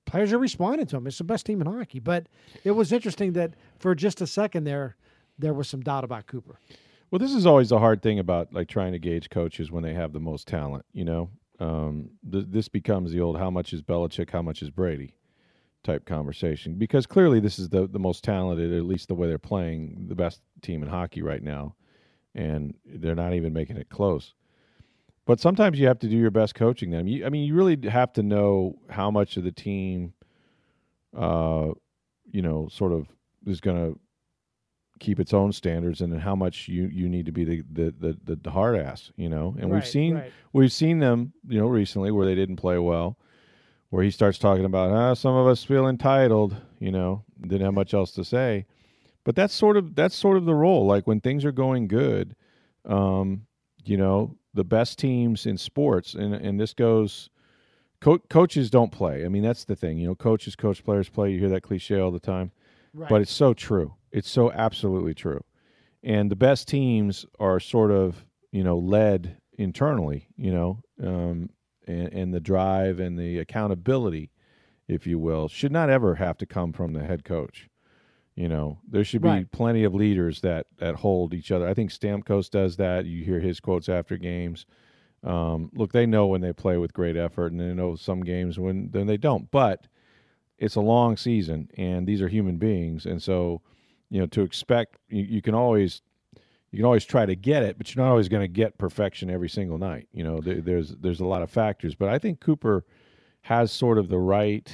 players 0.05 0.33
are 0.33 0.39
responding 0.39 0.87
to 0.87 0.97
him. 0.97 1.07
It's 1.07 1.19
the 1.19 1.25
best 1.25 1.47
team 1.47 1.61
in 1.61 1.67
hockey. 1.67 2.01
But 2.01 2.29
it 2.65 2.73
was 2.73 2.93
interesting 2.93 3.33
that 3.35 3.55
for 3.79 3.95
just 3.95 4.21
a 4.21 4.27
second 4.27 4.65
there, 4.65 4.97
there 5.39 5.55
was 5.55 5.69
some 5.69 5.81
doubt 5.81 6.05
about 6.05 6.27
Cooper. 6.27 6.59
Well, 7.11 7.19
this 7.19 7.33
is 7.33 7.47
always 7.47 7.71
the 7.71 7.79
hard 7.79 8.03
thing 8.03 8.19
about 8.19 8.53
like 8.53 8.69
trying 8.69 8.93
to 8.93 8.99
gauge 8.99 9.31
coaches 9.31 9.71
when 9.71 9.83
they 9.83 9.95
have 9.95 10.13
the 10.13 10.21
most 10.21 10.47
talent. 10.47 10.85
You 10.93 11.05
know, 11.05 11.31
um, 11.59 12.11
th- 12.31 12.47
this 12.49 12.69
becomes 12.69 13.13
the 13.13 13.21
old 13.21 13.39
"how 13.39 13.51
much 13.51 13.73
is 13.73 13.83
Belichick, 13.83 14.31
how 14.31 14.43
much 14.43 14.63
is 14.63 14.71
Brady" 14.71 15.15
type 15.85 16.05
conversation 16.05 16.75
because 16.75 17.07
clearly 17.07 17.41
this 17.41 17.59
is 17.59 17.69
the 17.69 17.87
the 17.87 17.99
most 17.99 18.25
talented, 18.25 18.73
at 18.73 18.85
least 18.85 19.09
the 19.09 19.15
way 19.15 19.29
they're 19.29 19.39
playing, 19.39 20.07
the 20.09 20.15
best 20.15 20.41
team 20.63 20.83
in 20.83 20.89
hockey 20.89 21.23
right 21.23 21.43
now, 21.43 21.75
and 22.35 22.75
they're 22.85 23.15
not 23.15 23.35
even 23.35 23.53
making 23.53 23.77
it 23.77 23.89
close. 23.89 24.35
But 25.27 25.41
sometimes 25.41 25.79
you 25.79 25.87
have 25.87 25.99
to 25.99 26.09
do 26.09 26.17
your 26.17 26.31
best 26.31 26.55
coaching 26.55 26.91
them. 26.91 27.07
You, 27.07 27.27
I 27.27 27.29
mean, 27.29 27.45
you 27.45 27.55
really 27.55 27.79
have 27.89 28.13
to 28.15 28.23
know 28.23 28.79
how 28.89 29.11
much 29.11 29.37
of 29.37 29.45
the 29.45 29.53
team, 29.53 30.15
uh, 31.15 31.73
you 32.31 32.41
know, 32.41 32.69
sort 32.73 32.93
of 32.93 33.09
is 33.47 33.61
going 33.61 33.77
to 33.77 34.01
keep 34.99 35.21
its 35.21 35.33
own 35.33 35.53
standards, 35.53 36.01
and 36.01 36.21
how 36.21 36.35
much 36.35 36.69
you 36.69 36.87
you 36.87 37.09
need 37.09 37.27
to 37.27 37.33
be 37.33 37.45
the 37.45 37.65
the 37.73 38.17
the, 38.25 38.37
the, 38.37 38.51
hard 38.51 38.77
ass, 38.77 39.11
you 39.17 39.29
know. 39.29 39.55
And 39.59 39.71
Right, 39.71 39.77
we've 39.77 39.87
seen 39.87 40.15
right. 40.17 40.33
we've 40.53 40.73
seen 40.73 40.99
them, 40.99 41.33
you 41.49 41.59
know, 41.59 41.67
recently 41.67 42.11
where 42.11 42.27
they 42.27 42.35
didn't 42.35 42.57
play 42.57 42.79
well, 42.79 43.19
where 43.91 44.03
he 44.03 44.11
starts 44.11 44.39
talking 44.39 44.65
about 44.65 44.91
ah, 44.93 45.15
some 45.15 45.35
of 45.35 45.47
us 45.47 45.65
feel 45.65 45.89
entitled, 45.89 46.57
you 46.79 46.93
know, 46.93 47.25
didn't 47.43 47.65
have 47.65 47.75
much 47.75 47.95
else 47.95 48.13
to 48.13 48.25
say. 48.25 48.67
But 49.25 49.37
that's 49.37 49.55
sort 49.55 49.77
of 49.77 49.95
that's 49.95 50.17
sort 50.17 50.37
of 50.37 50.45
the 50.45 50.55
role. 50.55 50.87
Like 50.87 51.07
when 51.07 51.21
things 51.21 51.45
are 51.45 51.53
going 51.53 51.89
good, 51.89 52.35
um, 52.85 53.47
you 53.85 53.97
know, 53.97 54.37
the 54.55 54.65
best 54.65 54.99
teams 54.99 55.47
in 55.47 55.59
sports, 55.59 56.15
and 56.15 56.35
and 56.35 56.61
this 56.61 56.75
goes. 56.75 57.31
Co- 58.01 58.19
coaches 58.31 58.71
don't 58.71 58.93
play. 58.93 59.25
I 59.25 59.29
mean, 59.29 59.43
that's 59.43 59.65
the 59.65 59.75
thing. 59.75 59.99
You 59.99 60.07
know, 60.07 60.15
coaches 60.15 60.55
coach, 60.55 60.85
players 60.85 61.09
play. 61.09 61.33
You 61.33 61.41
hear 61.41 61.49
that 61.49 61.63
cliche 61.65 61.99
all 61.99 62.13
the 62.13 62.21
time 62.21 62.53
Right. 62.95 63.09
but 63.09 63.21
it's 63.21 63.33
so 63.33 63.55
true. 63.55 63.95
It's 64.13 64.31
so 64.31 64.51
absolutely 64.53 65.15
true. 65.15 65.43
And 66.03 66.31
the 66.31 66.37
best 66.37 66.69
teams 66.69 67.27
are 67.39 67.61
sort 67.61 67.91
of, 67.91 68.25
you 68.53 68.63
know, 68.65 68.79
led 68.79 69.39
internally, 69.59 70.29
you 70.37 70.53
know, 70.53 70.81
um, 71.03 71.51
and, 71.87 72.09
and 72.13 72.35
the 72.35 72.41
drive 72.41 73.01
and 73.01 73.19
the 73.19 73.39
accountability, 73.39 74.31
if 74.89 75.07
you 75.07 75.19
will, 75.19 75.49
should 75.49 75.73
not 75.73 75.91
ever 75.91 76.15
have 76.17 76.39
to 76.39 76.47
come 76.47 76.73
from 76.73 76.93
the 76.93 77.05
head 77.05 77.25
coach. 77.25 77.69
You 78.37 78.49
know, 78.49 78.81
there 78.89 79.05
should 79.05 79.23
be 79.23 79.45
Right. 79.45 79.47
plenty 79.47 79.85
of 79.85 79.95
leaders 79.95 80.41
that 80.43 80.67
that 80.79 80.97
hold 80.97 81.35
each 81.35 81.51
other. 81.51 81.69
I 81.69 81.75
think 81.75 81.91
Stamkos 81.91 82.51
does 82.51 82.77
that. 82.77 83.05
You 83.07 83.25
hear 83.25 83.41
his 83.41 83.61
quotes 83.61 83.89
after 83.89 84.17
games. 84.17 84.65
Um, 85.25 85.71
look, 85.75 85.93
they 85.93 86.07
know 86.07 86.27
when 86.29 86.41
they 86.43 86.53
play 86.53 86.79
with 86.79 86.93
great 86.95 87.17
effort, 87.17 87.53
and 87.53 87.61
they 87.61 87.75
know 87.75 87.97
some 87.97 88.23
games 88.23 88.59
when 88.59 88.91
then 88.93 89.07
they 89.07 89.17
don't. 89.19 89.51
But 89.51 89.89
it's 90.59 90.77
a 90.77 90.81
long 90.81 91.17
season 91.17 91.71
and 91.77 92.07
these 92.07 92.23
are 92.23 92.29
human 92.29 92.59
beings 92.59 93.07
and 93.07 93.23
so 93.23 93.63
you 94.11 94.21
know 94.21 94.27
to 94.27 94.43
expect 94.43 94.97
you, 95.09 95.23
you 95.25 95.43
can 95.43 95.55
always 95.55 96.03
you 96.71 96.79
can 96.79 96.85
always 96.85 97.05
try 97.05 97.25
to 97.27 97.35
get 97.35 97.63
it 97.63 97.79
but 97.79 97.95
you're 97.95 98.05
not 98.05 98.11
always 98.11 98.29
going 98.29 98.43
to 98.43 98.49
get 98.49 98.79
perfection 98.79 99.31
every 99.31 99.49
single 99.49 99.79
night 99.79 100.09
you 100.13 100.25
know 100.25 100.41
there, 100.41 100.61
there's 100.61 100.97
there's 101.01 101.21
a 101.21 101.25
lot 101.27 101.43
of 101.43 101.51
factors 101.51 101.95
but 101.95 102.09
i 102.09 102.19
think 102.19 102.41
cooper 102.41 102.85
has 103.43 103.73
sort 103.73 103.99
of 103.99 104.09
the 104.09 104.19
right 104.19 104.71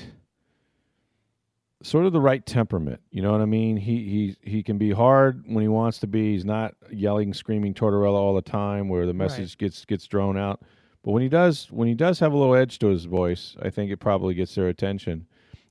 sort 1.85 2.07
of 2.07 2.13
the 2.13 2.21
right 2.21 2.45
temperament. 2.45 3.01
You 3.11 3.23
know 3.23 3.33
what 3.33 3.41
I 3.41 3.47
mean? 3.47 3.77
He 3.77 4.35
he 4.43 4.51
he 4.51 4.63
can 4.63 4.79
be 4.79 4.91
hard 4.91 5.45
when 5.47 5.63
he 5.63 5.69
wants 5.69 5.99
to 5.99 6.07
be. 6.07 6.33
He's 6.33 6.45
not 6.45 6.75
yelling, 6.91 7.35
screaming 7.35 7.75
Tortorella 7.75 8.15
all 8.15 8.35
the 8.35 8.43
time, 8.43 8.89
where 8.89 9.07
the 9.07 9.15
message 9.15 9.51
Right. 9.53 9.59
gets 9.59 9.85
gets 9.85 10.07
drawn 10.07 10.37
out. 10.37 10.63
But 11.03 11.13
when 11.13 11.23
he 11.23 11.29
does, 11.29 11.71
when 11.71 11.87
he 11.87 11.95
does 11.95 12.19
have 12.21 12.33
a 12.33 12.37
little 12.37 12.55
edge 12.55 12.79
to 12.79 12.89
his 12.89 13.05
voice, 13.05 13.57
I 13.61 13.69
think 13.69 13.91
it 13.91 13.99
probably 13.99 14.35
gets 14.35 14.55
their 14.55 14.69
attention. 14.69 15.27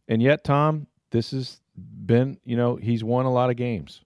And 0.08 0.22
yet, 0.22 0.44
Tom, 0.44 0.86
this 1.10 1.32
has 1.32 1.60
been, 1.76 2.38
you 2.44 2.56
know, 2.58 2.76
he's 2.76 3.04
won 3.04 3.26
a 3.26 3.32
lot 3.32 3.50
of 3.50 3.56
games. 3.56 4.02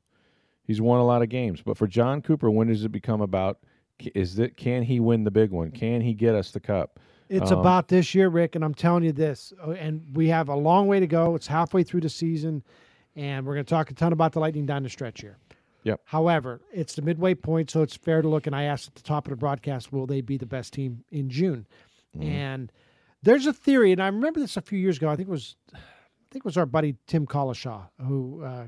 He's 0.64 0.82
won 0.82 1.00
a 1.00 1.06
lot 1.06 1.22
of 1.22 1.30
games. 1.30 1.62
But 1.62 1.78
for 1.78 1.88
Jon 1.88 2.22
Cooper, 2.22 2.50
when 2.52 2.68
does 2.68 2.84
it 2.84 2.92
become 2.92 3.22
about? 3.22 3.60
Is 4.14 4.38
it 4.38 4.58
can 4.58 4.84
he 4.84 5.00
win 5.00 5.24
the 5.24 5.32
big 5.32 5.52
one? 5.52 5.72
Can 5.72 6.02
he 6.02 6.14
get 6.14 6.36
us 6.36 6.52
the 6.52 6.60
cup? 6.60 7.00
It's 7.30 7.52
Um, 7.52 7.60
about 7.60 7.88
this 7.88 8.14
year, 8.16 8.30
Rick, 8.30 8.56
and 8.56 8.64
I'm 8.64 8.74
telling 8.74 9.04
you 9.04 9.12
this. 9.12 9.52
uh, 9.66 9.72
And 9.72 10.16
we 10.16 10.28
have 10.30 10.50
a 10.50 10.56
long 10.56 10.88
way 10.88 11.00
to 11.00 11.08
go. 11.08 11.36
It's 11.36 11.48
halfway 11.48 11.84
through 11.84 12.02
the 12.02 12.10
season, 12.10 12.64
and 13.16 13.46
we're 13.46 13.54
going 13.54 13.66
to 13.66 13.70
talk 13.70 13.92
a 13.92 13.94
ton 13.94 14.14
about 14.14 14.34
the 14.34 14.40
Lightning 14.40 14.66
down 14.66 14.84
the 14.84 14.90
stretch 14.90 15.22
here. 15.22 15.38
Yep. 15.84 16.02
However, 16.06 16.62
it's 16.72 16.96
the 16.96 17.02
midway 17.02 17.34
point, 17.34 17.70
so 17.70 17.82
it's 17.82 17.96
fair 17.96 18.22
to 18.22 18.28
look. 18.28 18.46
And 18.48 18.56
I 18.56 18.64
asked 18.64 18.88
at 18.88 18.96
the 18.96 19.04
top 19.04 19.26
of 19.26 19.32
the 19.32 19.36
broadcast, 19.38 19.92
will 19.92 20.06
they 20.06 20.22
be 20.22 20.38
the 20.38 20.46
best 20.46 20.74
team 20.74 21.04
in 21.12 21.30
June? 21.30 21.66
Mm-hmm. 22.16 22.30
And 22.30 22.72
there's 23.24 23.46
a 23.46 23.54
theory, 23.54 23.92
and 23.92 24.02
I 24.02 24.08
remember 24.08 24.40
this 24.40 24.58
a 24.58 24.62
few 24.62 24.80
years 24.80 24.98
ago. 24.98 25.10
I 25.10 25.16
think 25.16 25.28
it 25.28 25.32
was, 25.32 25.56
I 26.28 26.34
think 26.34 26.44
it 26.44 26.46
was 26.46 26.58
our 26.58 26.66
buddy 26.66 26.96
Tim 27.08 27.26
Cowlishaw 27.26 27.88
who 28.06 28.44
uh, 28.44 28.68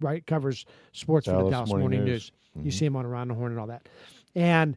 right 0.00 0.26
covers 0.26 0.66
sports 0.92 1.26
for 1.26 1.32
the 1.32 1.38
Dallas 1.38 1.52
Dallas 1.52 1.68
Morning 1.70 2.00
Morning, 2.00 2.04
News. 2.04 2.32
News. 2.54 2.64
You 2.64 2.70
see 2.72 2.86
him 2.86 2.96
on 2.96 3.06
Around 3.06 3.28
the 3.28 3.34
Horn 3.34 3.52
and 3.52 3.60
all 3.60 3.68
that, 3.68 3.88
and 4.34 4.76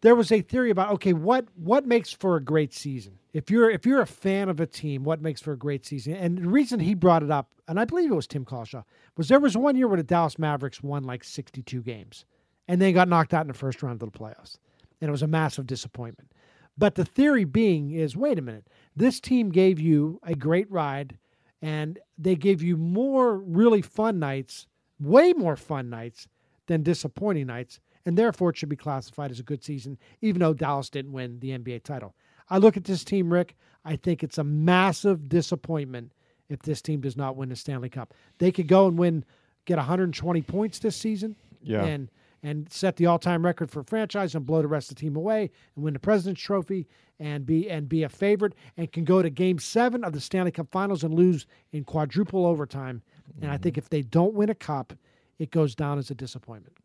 there 0.00 0.14
was 0.14 0.30
a 0.32 0.40
theory 0.40 0.70
about 0.70 0.90
okay, 0.92 1.12
what 1.12 1.46
what 1.56 1.86
makes 1.86 2.12
for 2.12 2.36
a 2.36 2.40
great 2.40 2.72
season? 2.72 3.18
If 3.32 3.50
you're 3.50 3.70
if 3.70 3.84
you're 3.84 4.00
a 4.00 4.06
fan 4.06 4.48
of 4.48 4.60
a 4.60 4.66
team, 4.66 5.04
what 5.04 5.20
makes 5.20 5.40
for 5.40 5.52
a 5.52 5.56
great 5.56 5.84
season? 5.84 6.14
And 6.14 6.38
the 6.38 6.48
reason 6.48 6.80
he 6.80 6.94
brought 6.94 7.22
it 7.22 7.30
up, 7.30 7.48
and 7.68 7.78
I 7.78 7.84
believe 7.84 8.10
it 8.10 8.14
was 8.14 8.26
Tim 8.26 8.44
Cowlishaw, 8.44 8.84
was 9.16 9.28
there 9.28 9.40
was 9.40 9.56
one 9.56 9.76
year 9.76 9.88
where 9.88 9.96
the 9.96 10.02
Dallas 10.02 10.38
Mavericks 10.38 10.82
won 10.82 11.04
like 11.04 11.24
62 11.24 11.82
games, 11.82 12.24
and 12.68 12.80
they 12.80 12.92
got 12.92 13.08
knocked 13.08 13.34
out 13.34 13.42
in 13.42 13.48
the 13.48 13.54
first 13.54 13.82
round 13.82 14.02
of 14.02 14.12
the 14.12 14.18
playoffs, 14.18 14.58
and 15.00 15.08
it 15.08 15.12
was 15.12 15.22
a 15.22 15.26
massive 15.26 15.66
disappointment. 15.66 16.32
But 16.76 16.96
the 16.96 17.04
theory 17.04 17.44
being 17.44 17.90
is, 17.90 18.16
wait 18.16 18.38
a 18.38 18.42
minute, 18.42 18.66
this 18.96 19.20
team 19.20 19.50
gave 19.50 19.78
you 19.78 20.20
a 20.22 20.34
great 20.34 20.70
ride, 20.70 21.18
and 21.64 21.98
they 22.18 22.36
gave 22.36 22.62
you 22.62 22.76
more 22.76 23.38
really 23.38 23.80
fun 23.80 24.18
nights, 24.18 24.66
way 25.00 25.32
more 25.32 25.56
fun 25.56 25.88
nights 25.88 26.28
than 26.66 26.82
disappointing 26.82 27.46
nights, 27.46 27.80
and 28.04 28.18
therefore 28.18 28.50
it 28.50 28.56
should 28.58 28.68
be 28.68 28.76
classified 28.76 29.30
as 29.30 29.40
a 29.40 29.42
good 29.42 29.64
season, 29.64 29.96
even 30.20 30.40
though 30.40 30.52
Dallas 30.52 30.90
didn't 30.90 31.12
win 31.12 31.40
the 31.40 31.50
NBA 31.50 31.82
title. 31.82 32.14
I 32.50 32.58
look 32.58 32.76
at 32.76 32.84
this 32.84 33.02
team, 33.02 33.32
Rick. 33.32 33.56
I 33.82 33.96
think 33.96 34.22
it's 34.22 34.36
a 34.36 34.44
massive 34.44 35.28
disappointment 35.30 36.12
if 36.50 36.60
this 36.60 36.82
team 36.82 37.00
does 37.00 37.16
not 37.16 37.34
win 37.36 37.48
the 37.48 37.56
Stanley 37.56 37.88
Cup. 37.88 38.12
They 38.38 38.52
could 38.52 38.68
go 38.68 38.86
and 38.86 38.98
win, 38.98 39.24
get 39.64 39.78
120 39.78 40.42
points 40.42 40.78
this 40.78 40.96
season, 40.96 41.34
Yeah. 41.62 41.84
and 41.84 42.10
and 42.44 42.70
set 42.70 42.96
the 42.96 43.06
all-time 43.06 43.44
record 43.44 43.70
for 43.70 43.82
franchise 43.82 44.34
and 44.34 44.44
blow 44.44 44.60
the 44.60 44.68
rest 44.68 44.90
of 44.90 44.96
the 44.96 45.00
team 45.00 45.16
away 45.16 45.50
and 45.74 45.84
win 45.84 45.94
the 45.94 45.98
President's 45.98 46.42
Trophy 46.42 46.86
and 47.18 47.46
be 47.46 47.70
and 47.70 47.88
be 47.88 48.02
a 48.02 48.08
favorite 48.08 48.54
and 48.76 48.92
can 48.92 49.04
go 49.04 49.22
to 49.22 49.30
Game 49.30 49.58
Seven 49.58 50.04
of 50.04 50.12
the 50.12 50.20
Stanley 50.20 50.50
Cup 50.50 50.70
Finals 50.70 51.02
and 51.02 51.14
lose 51.14 51.46
in 51.72 51.84
quadruple 51.84 52.44
overtime. 52.44 53.02
And 53.40 53.50
I 53.50 53.56
think 53.56 53.78
if 53.78 53.88
they 53.88 54.02
don't 54.02 54.34
win 54.34 54.50
a 54.50 54.54
cup, 54.54 54.92
it 55.38 55.50
goes 55.50 55.74
down 55.74 55.98
as 55.98 56.10
a 56.10 56.14
disappointment. 56.14 56.76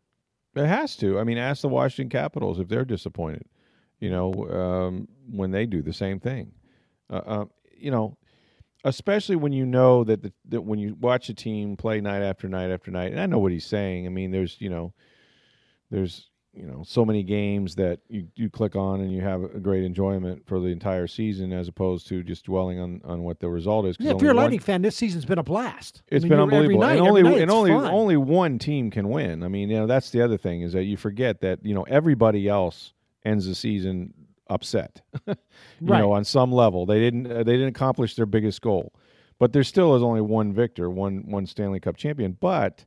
It 0.56 0.66
has 0.66 0.96
to. 0.96 1.18
I 1.18 1.24
mean, 1.24 1.38
ask 1.38 1.62
the 1.62 1.68
Washington 1.68 2.08
Capitals 2.08 2.58
if 2.58 2.68
they're 2.68 2.84
disappointed. 2.84 3.44
You 4.00 4.10
know, 4.10 4.32
um, 4.50 5.08
when 5.30 5.50
they 5.50 5.66
do 5.66 5.82
the 5.82 5.92
same 5.92 6.18
thing. 6.18 6.52
Uh, 7.10 7.22
uh, 7.26 7.44
you 7.76 7.90
know, 7.90 8.16
especially 8.84 9.36
when 9.36 9.52
you 9.52 9.66
know 9.66 10.04
that 10.04 10.22
the, 10.22 10.32
that 10.48 10.62
when 10.62 10.78
you 10.78 10.96
watch 11.00 11.28
a 11.28 11.34
team 11.34 11.76
play 11.76 12.00
night 12.00 12.22
after 12.22 12.48
night 12.48 12.70
after 12.70 12.90
night. 12.90 13.12
And 13.12 13.20
I 13.20 13.26
know 13.26 13.38
what 13.38 13.52
he's 13.52 13.66
saying. 13.66 14.06
I 14.06 14.08
mean, 14.08 14.30
there's 14.30 14.56
you 14.58 14.70
know, 14.70 14.94
there's 15.90 16.28
you 16.52 16.66
know 16.66 16.82
so 16.84 17.04
many 17.04 17.22
games 17.22 17.76
that 17.76 18.00
you, 18.08 18.26
you 18.34 18.50
click 18.50 18.74
on 18.74 19.00
and 19.00 19.12
you 19.12 19.20
have 19.20 19.42
a 19.44 19.60
great 19.60 19.84
enjoyment 19.84 20.44
for 20.46 20.58
the 20.58 20.66
entire 20.66 21.06
season 21.06 21.52
as 21.52 21.68
opposed 21.68 22.08
to 22.08 22.24
just 22.24 22.44
dwelling 22.44 22.80
on, 22.80 23.00
on 23.04 23.22
what 23.22 23.38
the 23.38 23.48
result 23.48 23.86
is. 23.86 23.96
Yeah, 24.00 24.10
if 24.12 24.20
you're 24.20 24.32
a 24.32 24.34
Lightning 24.34 24.58
fan, 24.58 24.82
this 24.82 24.96
season's 24.96 25.24
been 25.24 25.38
a 25.38 25.44
blast. 25.44 26.02
I 26.10 26.16
it's 26.16 26.24
mean, 26.24 26.30
been 26.30 26.40
unbelievable, 26.40 26.80
night- 26.80 26.98
and 26.98 27.06
only 27.06 27.22
night 27.22 27.40
and 27.42 27.50
only 27.52 27.70
fun. 27.70 27.84
only 27.86 28.16
one 28.16 28.58
team 28.58 28.90
can 28.90 29.08
win. 29.10 29.44
I 29.44 29.48
mean, 29.48 29.70
you 29.70 29.76
know, 29.78 29.86
that's 29.86 30.10
the 30.10 30.22
other 30.22 30.36
thing 30.36 30.62
is 30.62 30.72
that 30.72 30.84
you 30.84 30.96
forget 30.96 31.40
that 31.42 31.60
you 31.64 31.72
know 31.74 31.84
everybody 31.84 32.48
else 32.48 32.94
ends 33.24 33.46
the 33.46 33.54
season 33.54 34.12
upset. 34.48 35.02
you 35.28 35.36
Right. 35.82 36.00
know, 36.00 36.10
on 36.12 36.24
some 36.24 36.50
level, 36.50 36.84
they 36.84 36.98
didn't 36.98 37.30
uh, 37.30 37.44
they 37.44 37.52
didn't 37.52 37.68
accomplish 37.68 38.16
their 38.16 38.26
biggest 38.26 38.60
goal, 38.60 38.92
but 39.38 39.52
there 39.52 39.62
still 39.62 39.94
is 39.94 40.02
only 40.02 40.20
one 40.20 40.52
victor, 40.52 40.90
one 40.90 41.30
one 41.30 41.46
Stanley 41.46 41.78
Cup 41.78 41.96
champion. 41.96 42.36
But 42.40 42.84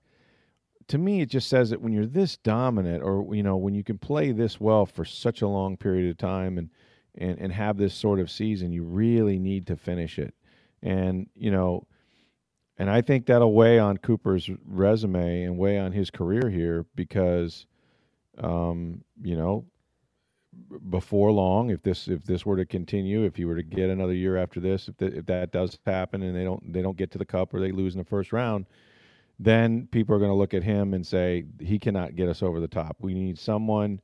to 0.88 0.98
me, 0.98 1.22
it 1.22 1.30
just 1.30 1.50
says 1.50 1.70
that 1.70 1.82
when 1.82 1.94
you're 1.94 2.06
this 2.06 2.38
dominant, 2.38 3.04
or 3.04 3.34
you 3.36 3.44
know, 3.44 3.58
when 3.58 3.74
you 3.74 3.84
can 3.84 3.98
play 3.98 4.32
this 4.32 4.60
well 4.60 4.86
for 4.86 5.06
such 5.06 5.42
a 5.42 5.48
long 5.48 5.78
period 5.78 6.10
of 6.10 6.18
time, 6.18 6.58
and 6.58 6.70
and 7.16 7.38
and 7.40 7.54
have 7.54 7.78
this 7.78 7.94
sort 7.94 8.20
of 8.20 8.32
season, 8.32 8.72
you 8.72 8.84
really 8.84 9.40
need 9.40 9.68
to 9.68 9.76
finish 9.76 10.20
it. 10.20 10.34
And 10.82 11.28
you 11.36 11.52
know, 11.52 11.88
and 12.78 12.90
I 12.90 13.02
think 13.02 13.26
that'll 13.26 13.54
weigh 13.54 13.80
on 13.80 13.98
Cooper's 13.98 14.50
resume 14.66 15.44
and 15.44 15.58
weigh 15.58 15.78
on 15.78 15.92
his 15.92 16.10
career 16.10 16.50
here 16.50 16.86
because, 16.96 17.66
um, 18.38 19.04
you 19.22 19.38
know, 19.38 19.66
before 20.90 21.32
long, 21.32 21.70
if 21.70 21.84
this 21.84 22.08
if 22.08 22.24
this 22.24 22.46
were 22.46 22.58
to 22.58 22.66
continue, 22.66 23.24
if 23.24 23.38
you 23.38 23.48
were 23.48 23.56
to 23.56 23.64
get 23.64 23.90
another 23.90 24.14
year 24.14 24.38
after 24.38 24.60
this, 24.60 24.88
if 24.88 25.02
if 25.02 25.26
that 25.28 25.52
does 25.52 25.78
happen 25.86 26.24
and 26.24 26.36
they 26.36 26.44
don't 26.44 26.74
they 26.74 26.82
don't 26.82 26.98
get 26.98 27.12
to 27.12 27.18
the 27.18 27.26
cup 27.26 27.54
or 27.54 27.60
they 27.60 27.72
lose 27.72 27.94
in 27.94 28.00
the 28.00 28.06
first 28.06 28.34
round, 28.34 28.66
then 29.44 29.88
people 29.92 30.16
are 30.16 30.20
going 30.20 30.32
to 30.32 30.36
look 30.36 30.54
at 30.54 30.64
him 30.64 30.94
and 30.94 31.06
say 31.06 31.46
he 31.60 31.78
cannot 31.78 32.16
get 32.16 32.30
us 32.30 32.42
over 32.42 32.60
the 32.60 32.68
top. 32.68 32.98
We 33.00 33.14
need 33.14 33.38
someone. 33.38 34.00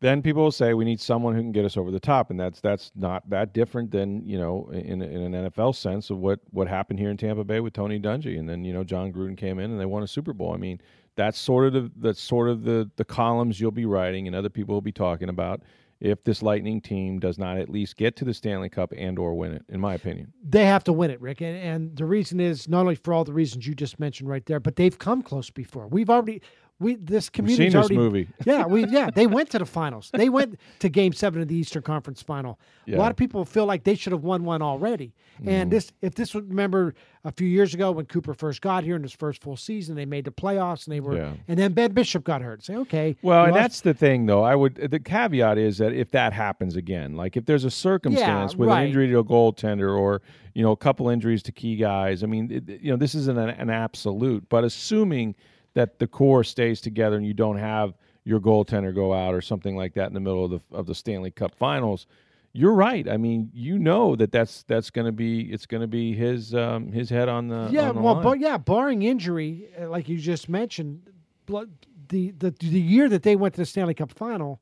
Then 0.00 0.20
people 0.20 0.42
will 0.42 0.52
say 0.52 0.74
we 0.74 0.84
need 0.84 1.00
someone 1.00 1.34
who 1.34 1.40
can 1.40 1.52
get 1.52 1.64
us 1.64 1.76
over 1.76 1.90
the 1.90 2.00
top, 2.00 2.30
and 2.30 2.38
that's 2.38 2.60
that's 2.60 2.92
not 2.94 3.28
that 3.30 3.54
different 3.54 3.90
than 3.90 4.26
you 4.26 4.38
know 4.38 4.68
in 4.72 5.00
in 5.00 5.34
an 5.34 5.50
NFL 5.50 5.74
sense 5.74 6.10
of 6.10 6.18
what 6.18 6.40
what 6.50 6.68
happened 6.68 6.98
here 6.98 7.10
in 7.10 7.16
Tampa 7.16 7.44
Bay 7.44 7.60
with 7.60 7.72
Tony 7.72 7.98
Dungy, 7.98 8.38
and 8.38 8.48
then 8.48 8.64
you 8.64 8.72
know 8.72 8.84
Jon 8.84 9.12
Gruden 9.12 9.36
came 9.36 9.58
in 9.58 9.70
and 9.70 9.80
they 9.80 9.86
won 9.86 10.02
a 10.02 10.08
Super 10.08 10.34
Bowl. 10.34 10.52
I 10.52 10.58
mean 10.58 10.80
that's 11.16 11.38
sort 11.38 11.66
of 11.66 11.72
the 11.72 11.90
that's 11.96 12.20
sort 12.20 12.48
of 12.48 12.64
the 12.64 12.90
the 12.96 13.04
columns 13.04 13.60
you'll 13.60 13.70
be 13.70 13.86
writing 13.86 14.26
and 14.26 14.36
other 14.36 14.50
people 14.50 14.74
will 14.74 14.82
be 14.82 14.92
talking 14.92 15.28
about 15.28 15.62
if 16.04 16.22
this 16.22 16.42
Lightning 16.42 16.82
team 16.82 17.18
does 17.18 17.38
not 17.38 17.56
at 17.56 17.70
least 17.70 17.96
get 17.96 18.14
to 18.16 18.26
the 18.26 18.34
Stanley 18.34 18.68
Cup 18.68 18.92
and 18.94 19.18
or 19.18 19.34
win 19.34 19.52
it, 19.52 19.64
in 19.70 19.80
my 19.80 19.94
opinion. 19.94 20.34
they 20.46 20.66
have 20.66 20.84
to 20.84 20.92
win 20.92 21.10
it, 21.10 21.18
Rick. 21.18 21.40
And, 21.40 21.56
and 21.56 21.96
the 21.96 22.04
reason 22.04 22.40
is 22.40 22.68
not 22.68 22.80
only 22.80 22.94
for 22.94 23.14
all 23.14 23.24
the 23.24 23.32
reasons 23.32 23.66
you 23.66 23.74
just 23.74 23.98
mentioned 23.98 24.28
right 24.28 24.44
there, 24.44 24.60
but 24.60 24.76
they've 24.76 24.98
come 24.98 25.22
close 25.22 25.48
before. 25.48 25.88
We've 25.88 26.10
already 26.10 26.42
we 26.84 26.96
this 26.96 27.26
We've 27.26 27.32
community 27.32 27.64
seen 27.64 27.72
this 27.72 27.76
already 27.76 27.96
movie. 27.96 28.28
yeah, 28.44 28.66
we 28.66 28.86
yeah, 28.86 29.10
they 29.10 29.26
went 29.26 29.50
to 29.50 29.58
the 29.58 29.66
finals. 29.66 30.10
They 30.12 30.28
went 30.28 30.60
to 30.80 30.88
game 30.88 31.12
7 31.12 31.40
of 31.40 31.48
the 31.48 31.56
Eastern 31.56 31.82
Conference 31.82 32.22
final. 32.22 32.60
A 32.86 32.96
lot 32.96 33.10
of 33.10 33.16
people 33.16 33.44
feel 33.46 33.64
like 33.64 33.84
they 33.84 33.94
should 33.94 34.12
have 34.12 34.22
won 34.22 34.44
one 34.44 34.60
already. 34.60 35.14
Mm-hmm. 35.36 35.48
And 35.48 35.70
this 35.70 35.90
if 36.02 36.14
this 36.14 36.34
was 36.34 36.44
remember 36.44 36.94
a 37.24 37.32
few 37.32 37.48
years 37.48 37.72
ago 37.72 37.90
when 37.90 38.04
Cooper 38.04 38.34
first 38.34 38.60
got 38.60 38.84
here 38.84 38.94
in 38.94 39.02
his 39.02 39.12
first 39.12 39.42
full 39.42 39.56
season, 39.56 39.96
they 39.96 40.04
made 40.04 40.26
the 40.26 40.30
playoffs 40.30 40.86
and 40.86 40.94
they 40.94 41.00
were 41.00 41.16
Yeah. 41.16 41.32
and 41.48 41.58
then 41.58 41.72
Ben 41.72 41.92
Bishop 41.92 42.22
got 42.22 42.42
hurt. 42.42 42.62
Say, 42.62 42.76
okay. 42.76 43.16
Well, 43.22 43.44
and 43.44 43.52
lost- 43.52 43.62
that's 43.62 43.80
the 43.80 43.94
thing, 43.94 44.26
though. 44.26 44.42
I 44.42 44.54
would 44.54 44.74
the 44.76 45.00
caveat 45.00 45.56
is 45.56 45.78
that 45.78 45.92
if 45.92 46.10
that 46.10 46.32
happens 46.32 46.76
again, 46.76 47.16
like 47.16 47.36
if 47.36 47.46
there's 47.46 47.64
a 47.64 47.70
circumstance 47.70 48.54
with 48.54 48.68
right. 48.68 48.82
an 48.82 48.88
injury 48.88 49.08
to 49.08 49.18
a 49.18 49.24
goaltender 49.24 49.98
or 49.98 50.20
you 50.54 50.62
know 50.62 50.72
a 50.72 50.76
couple 50.76 51.08
injuries 51.08 51.42
to 51.44 51.52
key 51.52 51.76
guys, 51.76 52.22
I 52.22 52.26
mean, 52.26 52.50
it, 52.50 52.80
you 52.82 52.90
know, 52.90 52.96
this 52.96 53.14
isn't 53.14 53.38
an, 53.38 53.48
an 53.48 53.70
absolute, 53.70 54.48
but 54.48 54.62
assuming 54.62 55.34
that 55.74 55.98
the 55.98 56.06
core 56.06 56.44
stays 56.44 56.80
together 56.80 57.16
and 57.16 57.26
you 57.26 57.34
don't 57.34 57.58
have 57.58 57.94
your 58.24 58.40
goaltender 58.40 58.94
go 58.94 59.12
out 59.12 59.34
or 59.34 59.40
something 59.40 59.76
like 59.76 59.94
that 59.94 60.08
in 60.08 60.14
the 60.14 60.20
middle 60.20 60.44
of 60.44 60.50
the 60.50 60.60
of 60.72 60.86
the 60.86 60.94
Stanley 60.94 61.30
Cup 61.30 61.54
Finals. 61.54 62.06
You're 62.52 62.74
right. 62.74 63.08
I 63.08 63.16
mean, 63.16 63.50
you 63.52 63.78
know 63.78 64.14
that 64.16 64.30
that's 64.30 64.62
that's 64.62 64.88
going 64.90 65.06
to 65.06 65.12
be 65.12 65.52
it's 65.52 65.66
going 65.66 65.80
to 65.80 65.88
be 65.88 66.14
his 66.14 66.54
um, 66.54 66.92
his 66.92 67.10
head 67.10 67.28
on 67.28 67.48
the 67.48 67.68
yeah, 67.70 67.88
on 67.88 67.96
the 67.96 68.00
well, 68.00 68.22
but 68.22 68.38
yeah, 68.38 68.56
barring 68.56 69.02
injury, 69.02 69.68
uh, 69.80 69.88
like 69.88 70.08
you 70.08 70.18
just 70.18 70.48
mentioned, 70.48 71.02
the, 71.46 72.30
the 72.30 72.50
the 72.60 72.80
year 72.80 73.08
that 73.08 73.24
they 73.24 73.36
went 73.36 73.54
to 73.54 73.62
the 73.62 73.66
Stanley 73.66 73.94
Cup 73.94 74.12
final 74.12 74.60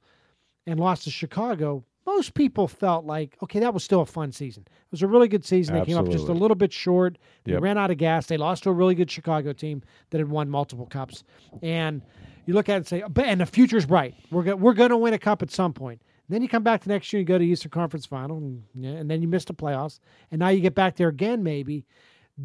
and 0.66 0.80
lost 0.80 1.04
to 1.04 1.10
Chicago, 1.10 1.84
most 2.06 2.34
people 2.34 2.66
felt 2.68 3.04
like, 3.04 3.36
okay, 3.42 3.60
that 3.60 3.72
was 3.72 3.84
still 3.84 4.00
a 4.00 4.06
fun 4.06 4.32
season. 4.32 4.64
It 4.66 4.90
was 4.90 5.02
a 5.02 5.06
really 5.06 5.28
good 5.28 5.44
season. 5.44 5.74
They 5.78 5.84
came 5.84 5.96
up 5.96 6.08
just 6.08 6.28
a 6.28 6.32
little 6.32 6.54
bit 6.56 6.72
short. 6.72 7.16
They 7.44 7.52
Yep. 7.52 7.62
ran 7.62 7.78
out 7.78 7.90
of 7.90 7.96
gas. 7.98 8.26
They 8.26 8.36
lost 8.36 8.64
to 8.64 8.70
a 8.70 8.72
really 8.72 8.94
good 8.94 9.10
Chicago 9.10 9.52
team 9.52 9.82
that 10.10 10.18
had 10.18 10.28
won 10.28 10.48
multiple 10.50 10.86
cups. 10.86 11.22
And 11.62 12.02
you 12.46 12.54
look 12.54 12.68
at 12.68 12.72
it 12.74 12.76
and 12.76 12.86
say, 12.86 13.02
oh, 13.02 13.08
but 13.08 13.26
and 13.26 13.40
the 13.40 13.46
future's 13.46 13.86
bright. 13.86 14.14
We're 14.30 14.42
go- 14.42 14.56
we're 14.56 14.74
going 14.74 14.90
to 14.90 14.96
win 14.96 15.14
a 15.14 15.18
cup 15.18 15.42
at 15.42 15.50
some 15.50 15.72
point. 15.72 16.02
then 16.28 16.40
you 16.42 16.48
come 16.48 16.62
back 16.62 16.82
the 16.82 16.88
next 16.88 17.12
year 17.12 17.18
and 17.20 17.26
go 17.26 17.36
to 17.38 17.44
Eastern 17.44 17.70
Conference 17.70 18.06
Final, 18.06 18.38
and, 18.38 18.62
and 18.84 19.10
then 19.10 19.20
you 19.22 19.28
miss 19.28 19.44
the 19.44 19.52
playoffs, 19.54 19.98
and 20.30 20.38
now 20.38 20.48
you 20.48 20.60
get 20.60 20.74
back 20.74 20.96
there 20.96 21.08
again, 21.08 21.42
maybe. 21.42 21.84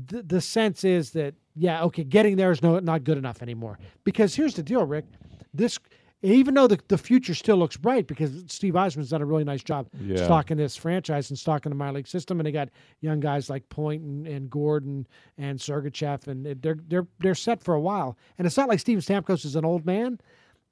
The, 0.08 0.22
the 0.24 0.42
sense 0.42 0.84
is 0.84 1.12
that 1.12 1.34
yeah, 1.56 1.84
okay, 1.86 2.04
getting 2.04 2.36
there 2.36 2.52
is 2.52 2.62
no 2.62 2.80
not 2.80 3.04
good 3.06 3.18
enough 3.18 3.42
anymore. 3.42 3.80
Because 4.04 4.36
here's 4.36 4.54
the 4.56 4.62
deal, 4.64 4.84
Rick. 4.86 5.06
This 5.54 5.80
even 6.22 6.56
though 6.56 6.68
the, 6.68 6.80
the 6.88 6.98
future 6.98 7.36
still 7.36 7.58
looks 7.58 7.78
bright 7.78 8.08
because 8.08 8.44
Steve 8.48 8.74
Yzerman's 8.74 9.10
done 9.10 9.22
a 9.22 9.26
really 9.26 9.44
nice 9.44 9.64
job 9.64 9.88
Yeah. 10.02 10.24
stocking 10.24 10.58
this 10.58 10.76
franchise 10.76 11.30
and 11.30 11.38
stocking 11.38 11.70
the 11.70 11.76
minor 11.76 11.94
league 11.94 12.08
system, 12.08 12.40
and 12.40 12.48
they 12.48 12.52
got 12.52 12.70
young 13.02 13.20
guys 13.20 13.50
like 13.50 13.70
Point 13.70 14.02
and, 14.02 14.28
and 14.28 14.50
Gordon 14.50 15.08
and 15.38 15.60
Sergachev, 15.60 16.28
and 16.28 16.46
they're 16.62 16.78
they're 16.88 17.08
they're 17.20 17.36
set 17.36 17.62
for 17.62 17.76
a 17.76 17.82
while. 17.82 18.18
And 18.38 18.48
it's 18.48 18.58
not 18.58 18.68
like 18.68 18.80
Steven 18.80 19.02
Stamkos 19.02 19.46
is 19.46 19.56
an 19.56 19.66
old 19.66 19.86
man, 19.86 20.20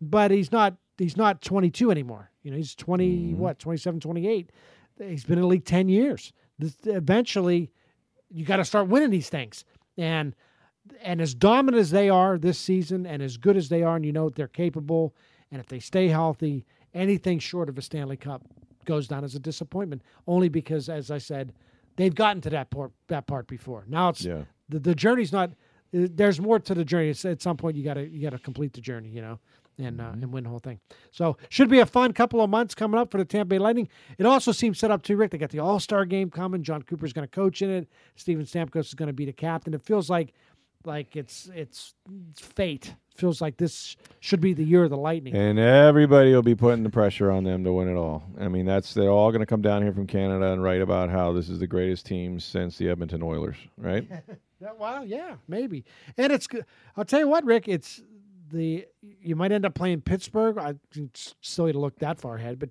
but 0.02 0.32
he's 0.32 0.52
not 0.52 0.78
he's 0.98 1.18
not 1.18 1.42
22 1.42 1.92
anymore. 1.92 2.32
You 2.44 2.52
know, 2.52 2.58
he's 2.58 2.76
20 2.76 3.10
mm-hmm. 3.10 3.38
what 3.40 3.60
27, 3.60 4.00
28. 4.00 4.52
He's 4.98 5.26
been 5.26 5.38
in 5.38 5.42
the 5.42 5.48
league 5.48 5.66
10 5.66 5.90
years. 5.90 6.32
This, 6.58 6.76
eventually, 6.86 7.72
you 8.30 8.46
got 8.46 8.58
to 8.58 8.66
start 8.66 8.88
winning 8.88 9.10
these 9.10 9.30
things, 9.30 9.66
and 9.98 10.36
and 11.02 11.20
as 11.20 11.34
dominant 11.34 11.82
as 11.82 11.92
they 11.92 12.10
are 12.10 12.38
this 12.38 12.58
season, 12.60 13.06
and 13.06 13.22
as 13.22 13.38
good 13.38 13.58
as 13.58 13.70
they 13.70 13.84
are, 13.84 13.96
and 13.96 14.06
you 14.06 14.14
know 14.14 14.30
they're 14.30 14.48
capable, 14.48 15.14
and 15.52 15.60
if 15.60 15.68
they 15.68 15.80
stay 15.80 16.08
healthy, 16.08 16.66
anything 16.94 17.40
short 17.40 17.70
of 17.70 17.78
a 17.78 17.82
Stanley 17.82 18.18
Cup 18.18 18.42
goes 18.86 19.08
down 19.08 19.24
as 19.24 19.36
a 19.36 19.40
disappointment. 19.40 20.02
Only 20.28 20.50
because, 20.50 20.90
as 20.90 21.10
I 21.12 21.18
said, 21.18 21.54
they've 21.96 22.14
gotten 22.16 22.42
to 22.42 22.50
that 22.52 22.70
part 22.70 22.92
that 23.08 23.28
part 23.28 23.48
before. 23.48 23.84
Now 23.88 24.10
it's 24.10 24.24
Yeah. 24.24 24.44
the, 24.70 24.80
the 24.80 24.96
journey's 24.96 25.32
not. 25.32 25.52
There's 25.92 26.42
more 26.42 26.60
to 26.60 26.74
the 26.74 26.84
journey. 26.84 27.10
It's, 27.10 27.24
at 27.24 27.42
some 27.42 27.56
point, 27.58 27.78
you 27.78 27.84
gotta 27.84 28.08
you 28.08 28.22
gotta 28.22 28.40
complete 28.40 28.74
the 28.74 28.82
journey, 28.82 29.08
you 29.10 29.22
know, 29.22 29.40
and 29.78 30.02
uh, 30.02 30.10
and 30.12 30.32
win 30.34 30.44
the 30.44 30.50
whole 30.50 30.60
thing. 30.60 30.80
So 31.12 31.38
should 31.50 31.70
be 31.70 31.80
a 31.80 31.86
fun 31.86 32.12
couple 32.12 32.42
of 32.42 32.50
months 32.50 32.76
coming 32.76 33.00
up 33.00 33.12
for 33.12 33.18
the 33.18 33.24
Tampa 33.26 33.46
Bay 33.50 33.60
Lightning. 33.60 33.88
It 34.18 34.26
also 34.26 34.52
seems 34.52 34.78
set 34.78 34.92
up 34.92 35.04
too, 35.04 35.16
Rick. 35.16 35.32
They 35.32 35.38
got 35.38 35.52
the 35.52 35.60
All 35.60 35.80
Star 35.80 36.04
game 36.06 36.30
coming. 36.30 36.64
Jon 36.64 36.82
Cooper's 36.82 37.14
going 37.14 37.26
to 37.28 37.34
coach 37.34 37.62
in 37.62 37.70
it. 37.70 37.88
Steven 38.18 38.46
Stamkos 38.46 38.88
is 38.88 38.94
going 38.94 39.08
to 39.08 39.14
be 39.14 39.26
the 39.26 39.32
captain. 39.34 39.74
It 39.74 39.84
feels 39.84 40.10
like 40.10 40.34
like 40.86 41.16
it's 41.16 41.50
it's, 41.54 41.94
it's 42.30 42.42
fate. 42.42 42.94
feels 43.16 43.42
like 43.42 43.58
this 43.58 43.96
should 44.20 44.42
be 44.42 44.54
the 44.54 44.64
year 44.64 44.84
of 44.84 44.90
the 44.90 44.98
Lightning. 44.98 45.36
And 45.36 45.58
everybody 45.60 46.34
will 46.34 46.42
be 46.42 46.56
putting 46.56 46.84
the 46.84 46.90
pressure 46.90 47.32
on 47.32 47.44
them 47.44 47.64
to 47.64 47.74
win 47.74 47.88
it 47.88 47.96
all. 47.96 48.24
I 48.40 48.48
mean, 48.48 48.66
that's 48.66 48.94
they're 48.94 49.10
all 49.10 49.32
going 49.32 49.42
to 49.42 49.46
come 49.46 49.62
down 49.62 49.82
here 49.82 49.94
from 49.94 50.08
Canada 50.08 50.52
and 50.52 50.62
write 50.62 50.82
about 50.82 51.10
how 51.10 51.32
this 51.32 51.50
is 51.50 51.60
the 51.60 51.68
greatest 51.68 52.06
team 52.06 52.40
since 52.40 52.78
the 52.78 52.90
Edmonton 52.90 53.24
Oilers, 53.24 53.58
right? 53.78 54.08
Well, 54.80 55.06
yeah, 55.06 55.36
maybe. 55.48 55.86
And 56.18 56.32
it's 56.32 56.48
good. 56.48 56.66
I'll 56.98 57.06
tell 57.06 57.20
you 57.20 57.28
what, 57.28 57.46
Rick. 57.46 57.68
It's 57.68 58.02
the 58.52 58.86
you 59.22 59.36
might 59.36 59.52
end 59.52 59.66
up 59.66 59.76
playing 59.76 60.02
Pittsburgh. 60.02 60.58
I 60.58 60.76
it's 60.96 61.36
silly 61.42 61.72
to 61.74 61.78
look 61.80 62.00
that 62.00 62.20
far 62.20 62.38
ahead, 62.38 62.58
but 62.58 62.70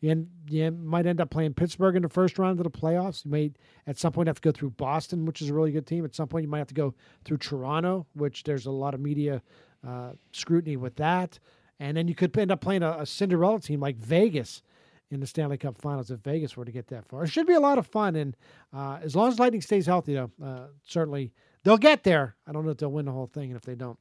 you, 0.00 0.70
might 0.70 1.06
end 1.06 1.20
up 1.20 1.30
playing 1.30 1.54
Pittsburgh 1.54 1.96
in 1.96 2.02
the 2.02 2.08
first 2.08 2.38
round 2.38 2.60
of 2.60 2.64
the 2.64 2.70
playoffs. 2.70 3.24
You 3.24 3.30
may 3.30 3.52
at 3.86 3.98
some 3.98 4.12
point 4.12 4.28
have 4.28 4.40
to 4.40 4.42
go 4.42 4.52
through 4.52 4.70
Boston, 4.70 5.24
which 5.24 5.42
is 5.42 5.50
a 5.50 5.54
really 5.54 5.72
good 5.72 5.86
team. 5.86 6.04
At 6.04 6.14
some 6.14 6.28
point, 6.28 6.44
you 6.44 6.48
might 6.48 6.58
have 6.58 6.68
to 6.68 6.74
go 6.74 6.94
through 7.24 7.38
Toronto, 7.38 8.06
which 8.14 8.44
there's 8.44 8.66
a 8.66 8.70
lot 8.70 8.94
of 8.94 9.00
media 9.00 9.42
uh, 9.86 10.12
scrutiny 10.32 10.76
with 10.76 10.96
that. 10.96 11.38
And 11.80 11.96
then 11.96 12.08
you 12.08 12.14
could 12.14 12.36
end 12.36 12.50
up 12.50 12.60
playing 12.60 12.82
a, 12.82 12.98
a 13.00 13.06
Cinderella 13.06 13.60
team 13.60 13.80
like 13.80 13.96
Vegas 13.96 14.62
in 15.10 15.20
the 15.20 15.26
Stanley 15.26 15.56
Cup 15.56 15.78
Finals 15.78 16.10
if 16.10 16.20
Vegas 16.20 16.56
were 16.56 16.64
to 16.64 16.72
get 16.72 16.88
that 16.88 17.06
far. 17.06 17.24
It 17.24 17.28
should 17.28 17.46
be 17.46 17.54
a 17.54 17.60
lot 17.60 17.78
of 17.78 17.86
fun, 17.86 18.16
and 18.16 18.36
uh, 18.74 18.98
as 19.02 19.16
long 19.16 19.28
as 19.28 19.38
Lightning 19.38 19.62
stays 19.62 19.86
healthy, 19.86 20.14
though, 20.14 20.30
uh, 20.44 20.66
certainly 20.84 21.32
they'll 21.64 21.78
get 21.78 22.04
there. 22.04 22.36
I 22.46 22.52
don't 22.52 22.64
know 22.64 22.72
if 22.72 22.78
they'll 22.78 22.92
win 22.92 23.06
the 23.06 23.12
whole 23.12 23.26
thing, 23.26 23.50
and 23.50 23.56
if 23.56 23.62
they 23.62 23.74
don't, 23.74 23.98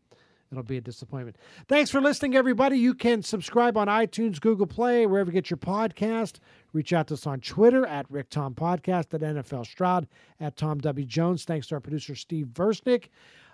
it'll 0.51 0.63
be 0.63 0.77
a 0.77 0.81
disappointment. 0.81 1.37
Thanks 1.67 1.89
for 1.89 2.01
listening, 2.01 2.35
everybody. 2.35 2.77
You 2.77 2.93
can 2.93 3.21
subscribe 3.21 3.77
on 3.77 3.87
iTunes, 3.87 4.39
Google 4.39 4.67
Play, 4.67 5.05
wherever 5.05 5.29
you 5.29 5.33
get 5.33 5.49
your 5.49 5.57
podcast. 5.57 6.39
Reach 6.73 6.93
out 6.93 7.07
to 7.07 7.15
us 7.15 7.25
on 7.25 7.39
Twitter 7.39 7.85
at 7.85 8.09
Rick 8.09 8.29
Tom 8.29 8.53
Podcast, 8.53 9.13
at 9.13 9.21
NFL 9.21 9.65
Stroud, 9.65 10.07
at 10.39 10.55
Tom 10.57 10.79
W. 10.79 11.05
Jones. 11.05 11.43
Thanks 11.43 11.67
to 11.67 11.75
our 11.75 11.81
producer, 11.81 12.15
Steve 12.15 12.47
Versnick. 12.47 13.05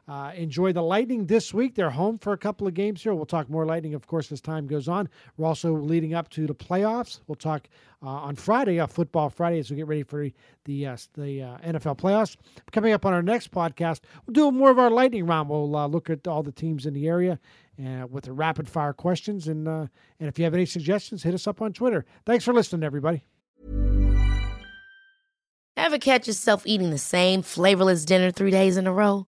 Uh, 0.06 0.34
enjoy 0.36 0.74
the 0.74 0.82
Lightning 0.82 1.28
this 1.28 1.54
week. 1.54 1.76
They're 1.76 1.90
home 1.90 2.18
for 2.18 2.34
a 2.34 2.38
couple 2.38 2.68
of 2.68 2.74
games 2.74 3.02
here. 3.02 3.16
We'll 3.16 3.26
talk 3.26 3.50
more 3.50 3.66
Lightning, 3.66 3.94
of 3.94 4.06
course, 4.06 4.32
as 4.34 4.42
time 4.42 4.68
goes 4.68 4.90
on. 4.90 5.08
We're 5.38 5.48
also 5.48 5.74
leading 5.74 6.14
up 6.14 6.30
to 6.32 6.46
the 6.46 6.54
playoffs. 6.54 7.22
We'll 7.28 7.36
talk 7.36 7.70
uh, 8.02 8.08
on 8.08 8.36
Friday, 8.36 8.82
uh, 8.82 8.88
Football 8.88 9.30
Friday, 9.30 9.60
as 9.60 9.72
we 9.72 9.78
get 9.78 9.88
ready 9.88 10.04
for 10.04 10.28
the 10.66 10.88
uh, 10.88 10.98
the 11.14 11.44
uh, 11.44 11.58
NFL 11.60 11.98
playoffs. 11.98 12.36
Coming 12.74 12.92
up 12.92 13.06
on 13.06 13.14
our 13.14 13.22
next 13.22 13.52
podcast, 13.52 14.02
we'll 14.26 14.34
do 14.34 14.52
more 14.52 14.70
of 14.72 14.78
our 14.78 14.90
Lightning 14.90 15.26
round. 15.26 15.50
We'll 15.50 15.74
uh, 15.74 15.88
look 15.88 16.10
at 16.10 16.28
all 16.28 16.44
the 16.44 16.52
teams 16.52 16.86
in 16.86 16.94
the 16.94 17.08
area 17.08 17.40
uh, 17.80 18.06
with 18.08 18.26
the 18.26 18.34
rapid 18.34 18.68
fire 18.68 18.94
questions. 18.94 19.48
And 19.48 19.68
and 19.68 19.90
if 20.20 20.38
you 20.38 20.44
have 20.44 20.54
any 20.54 20.66
suggestions, 20.66 21.24
hit 21.24 21.34
us 21.34 21.48
up 21.48 21.62
on 21.62 21.72
Twitter. 21.72 22.04
Thanks 22.26 22.44
for 22.44 22.54
listening, 22.54 22.84
everybody. 22.84 23.24
Ever 25.78 25.98
catch 25.98 26.28
yourself 26.28 26.64
eating 26.66 26.92
the 26.92 26.98
same 26.98 27.42
flavorless 27.42 28.06
dinner 28.06 28.32
three 28.32 28.52
days 28.52 28.78
in 28.78 28.86
a 28.86 28.94
row? 28.94 29.28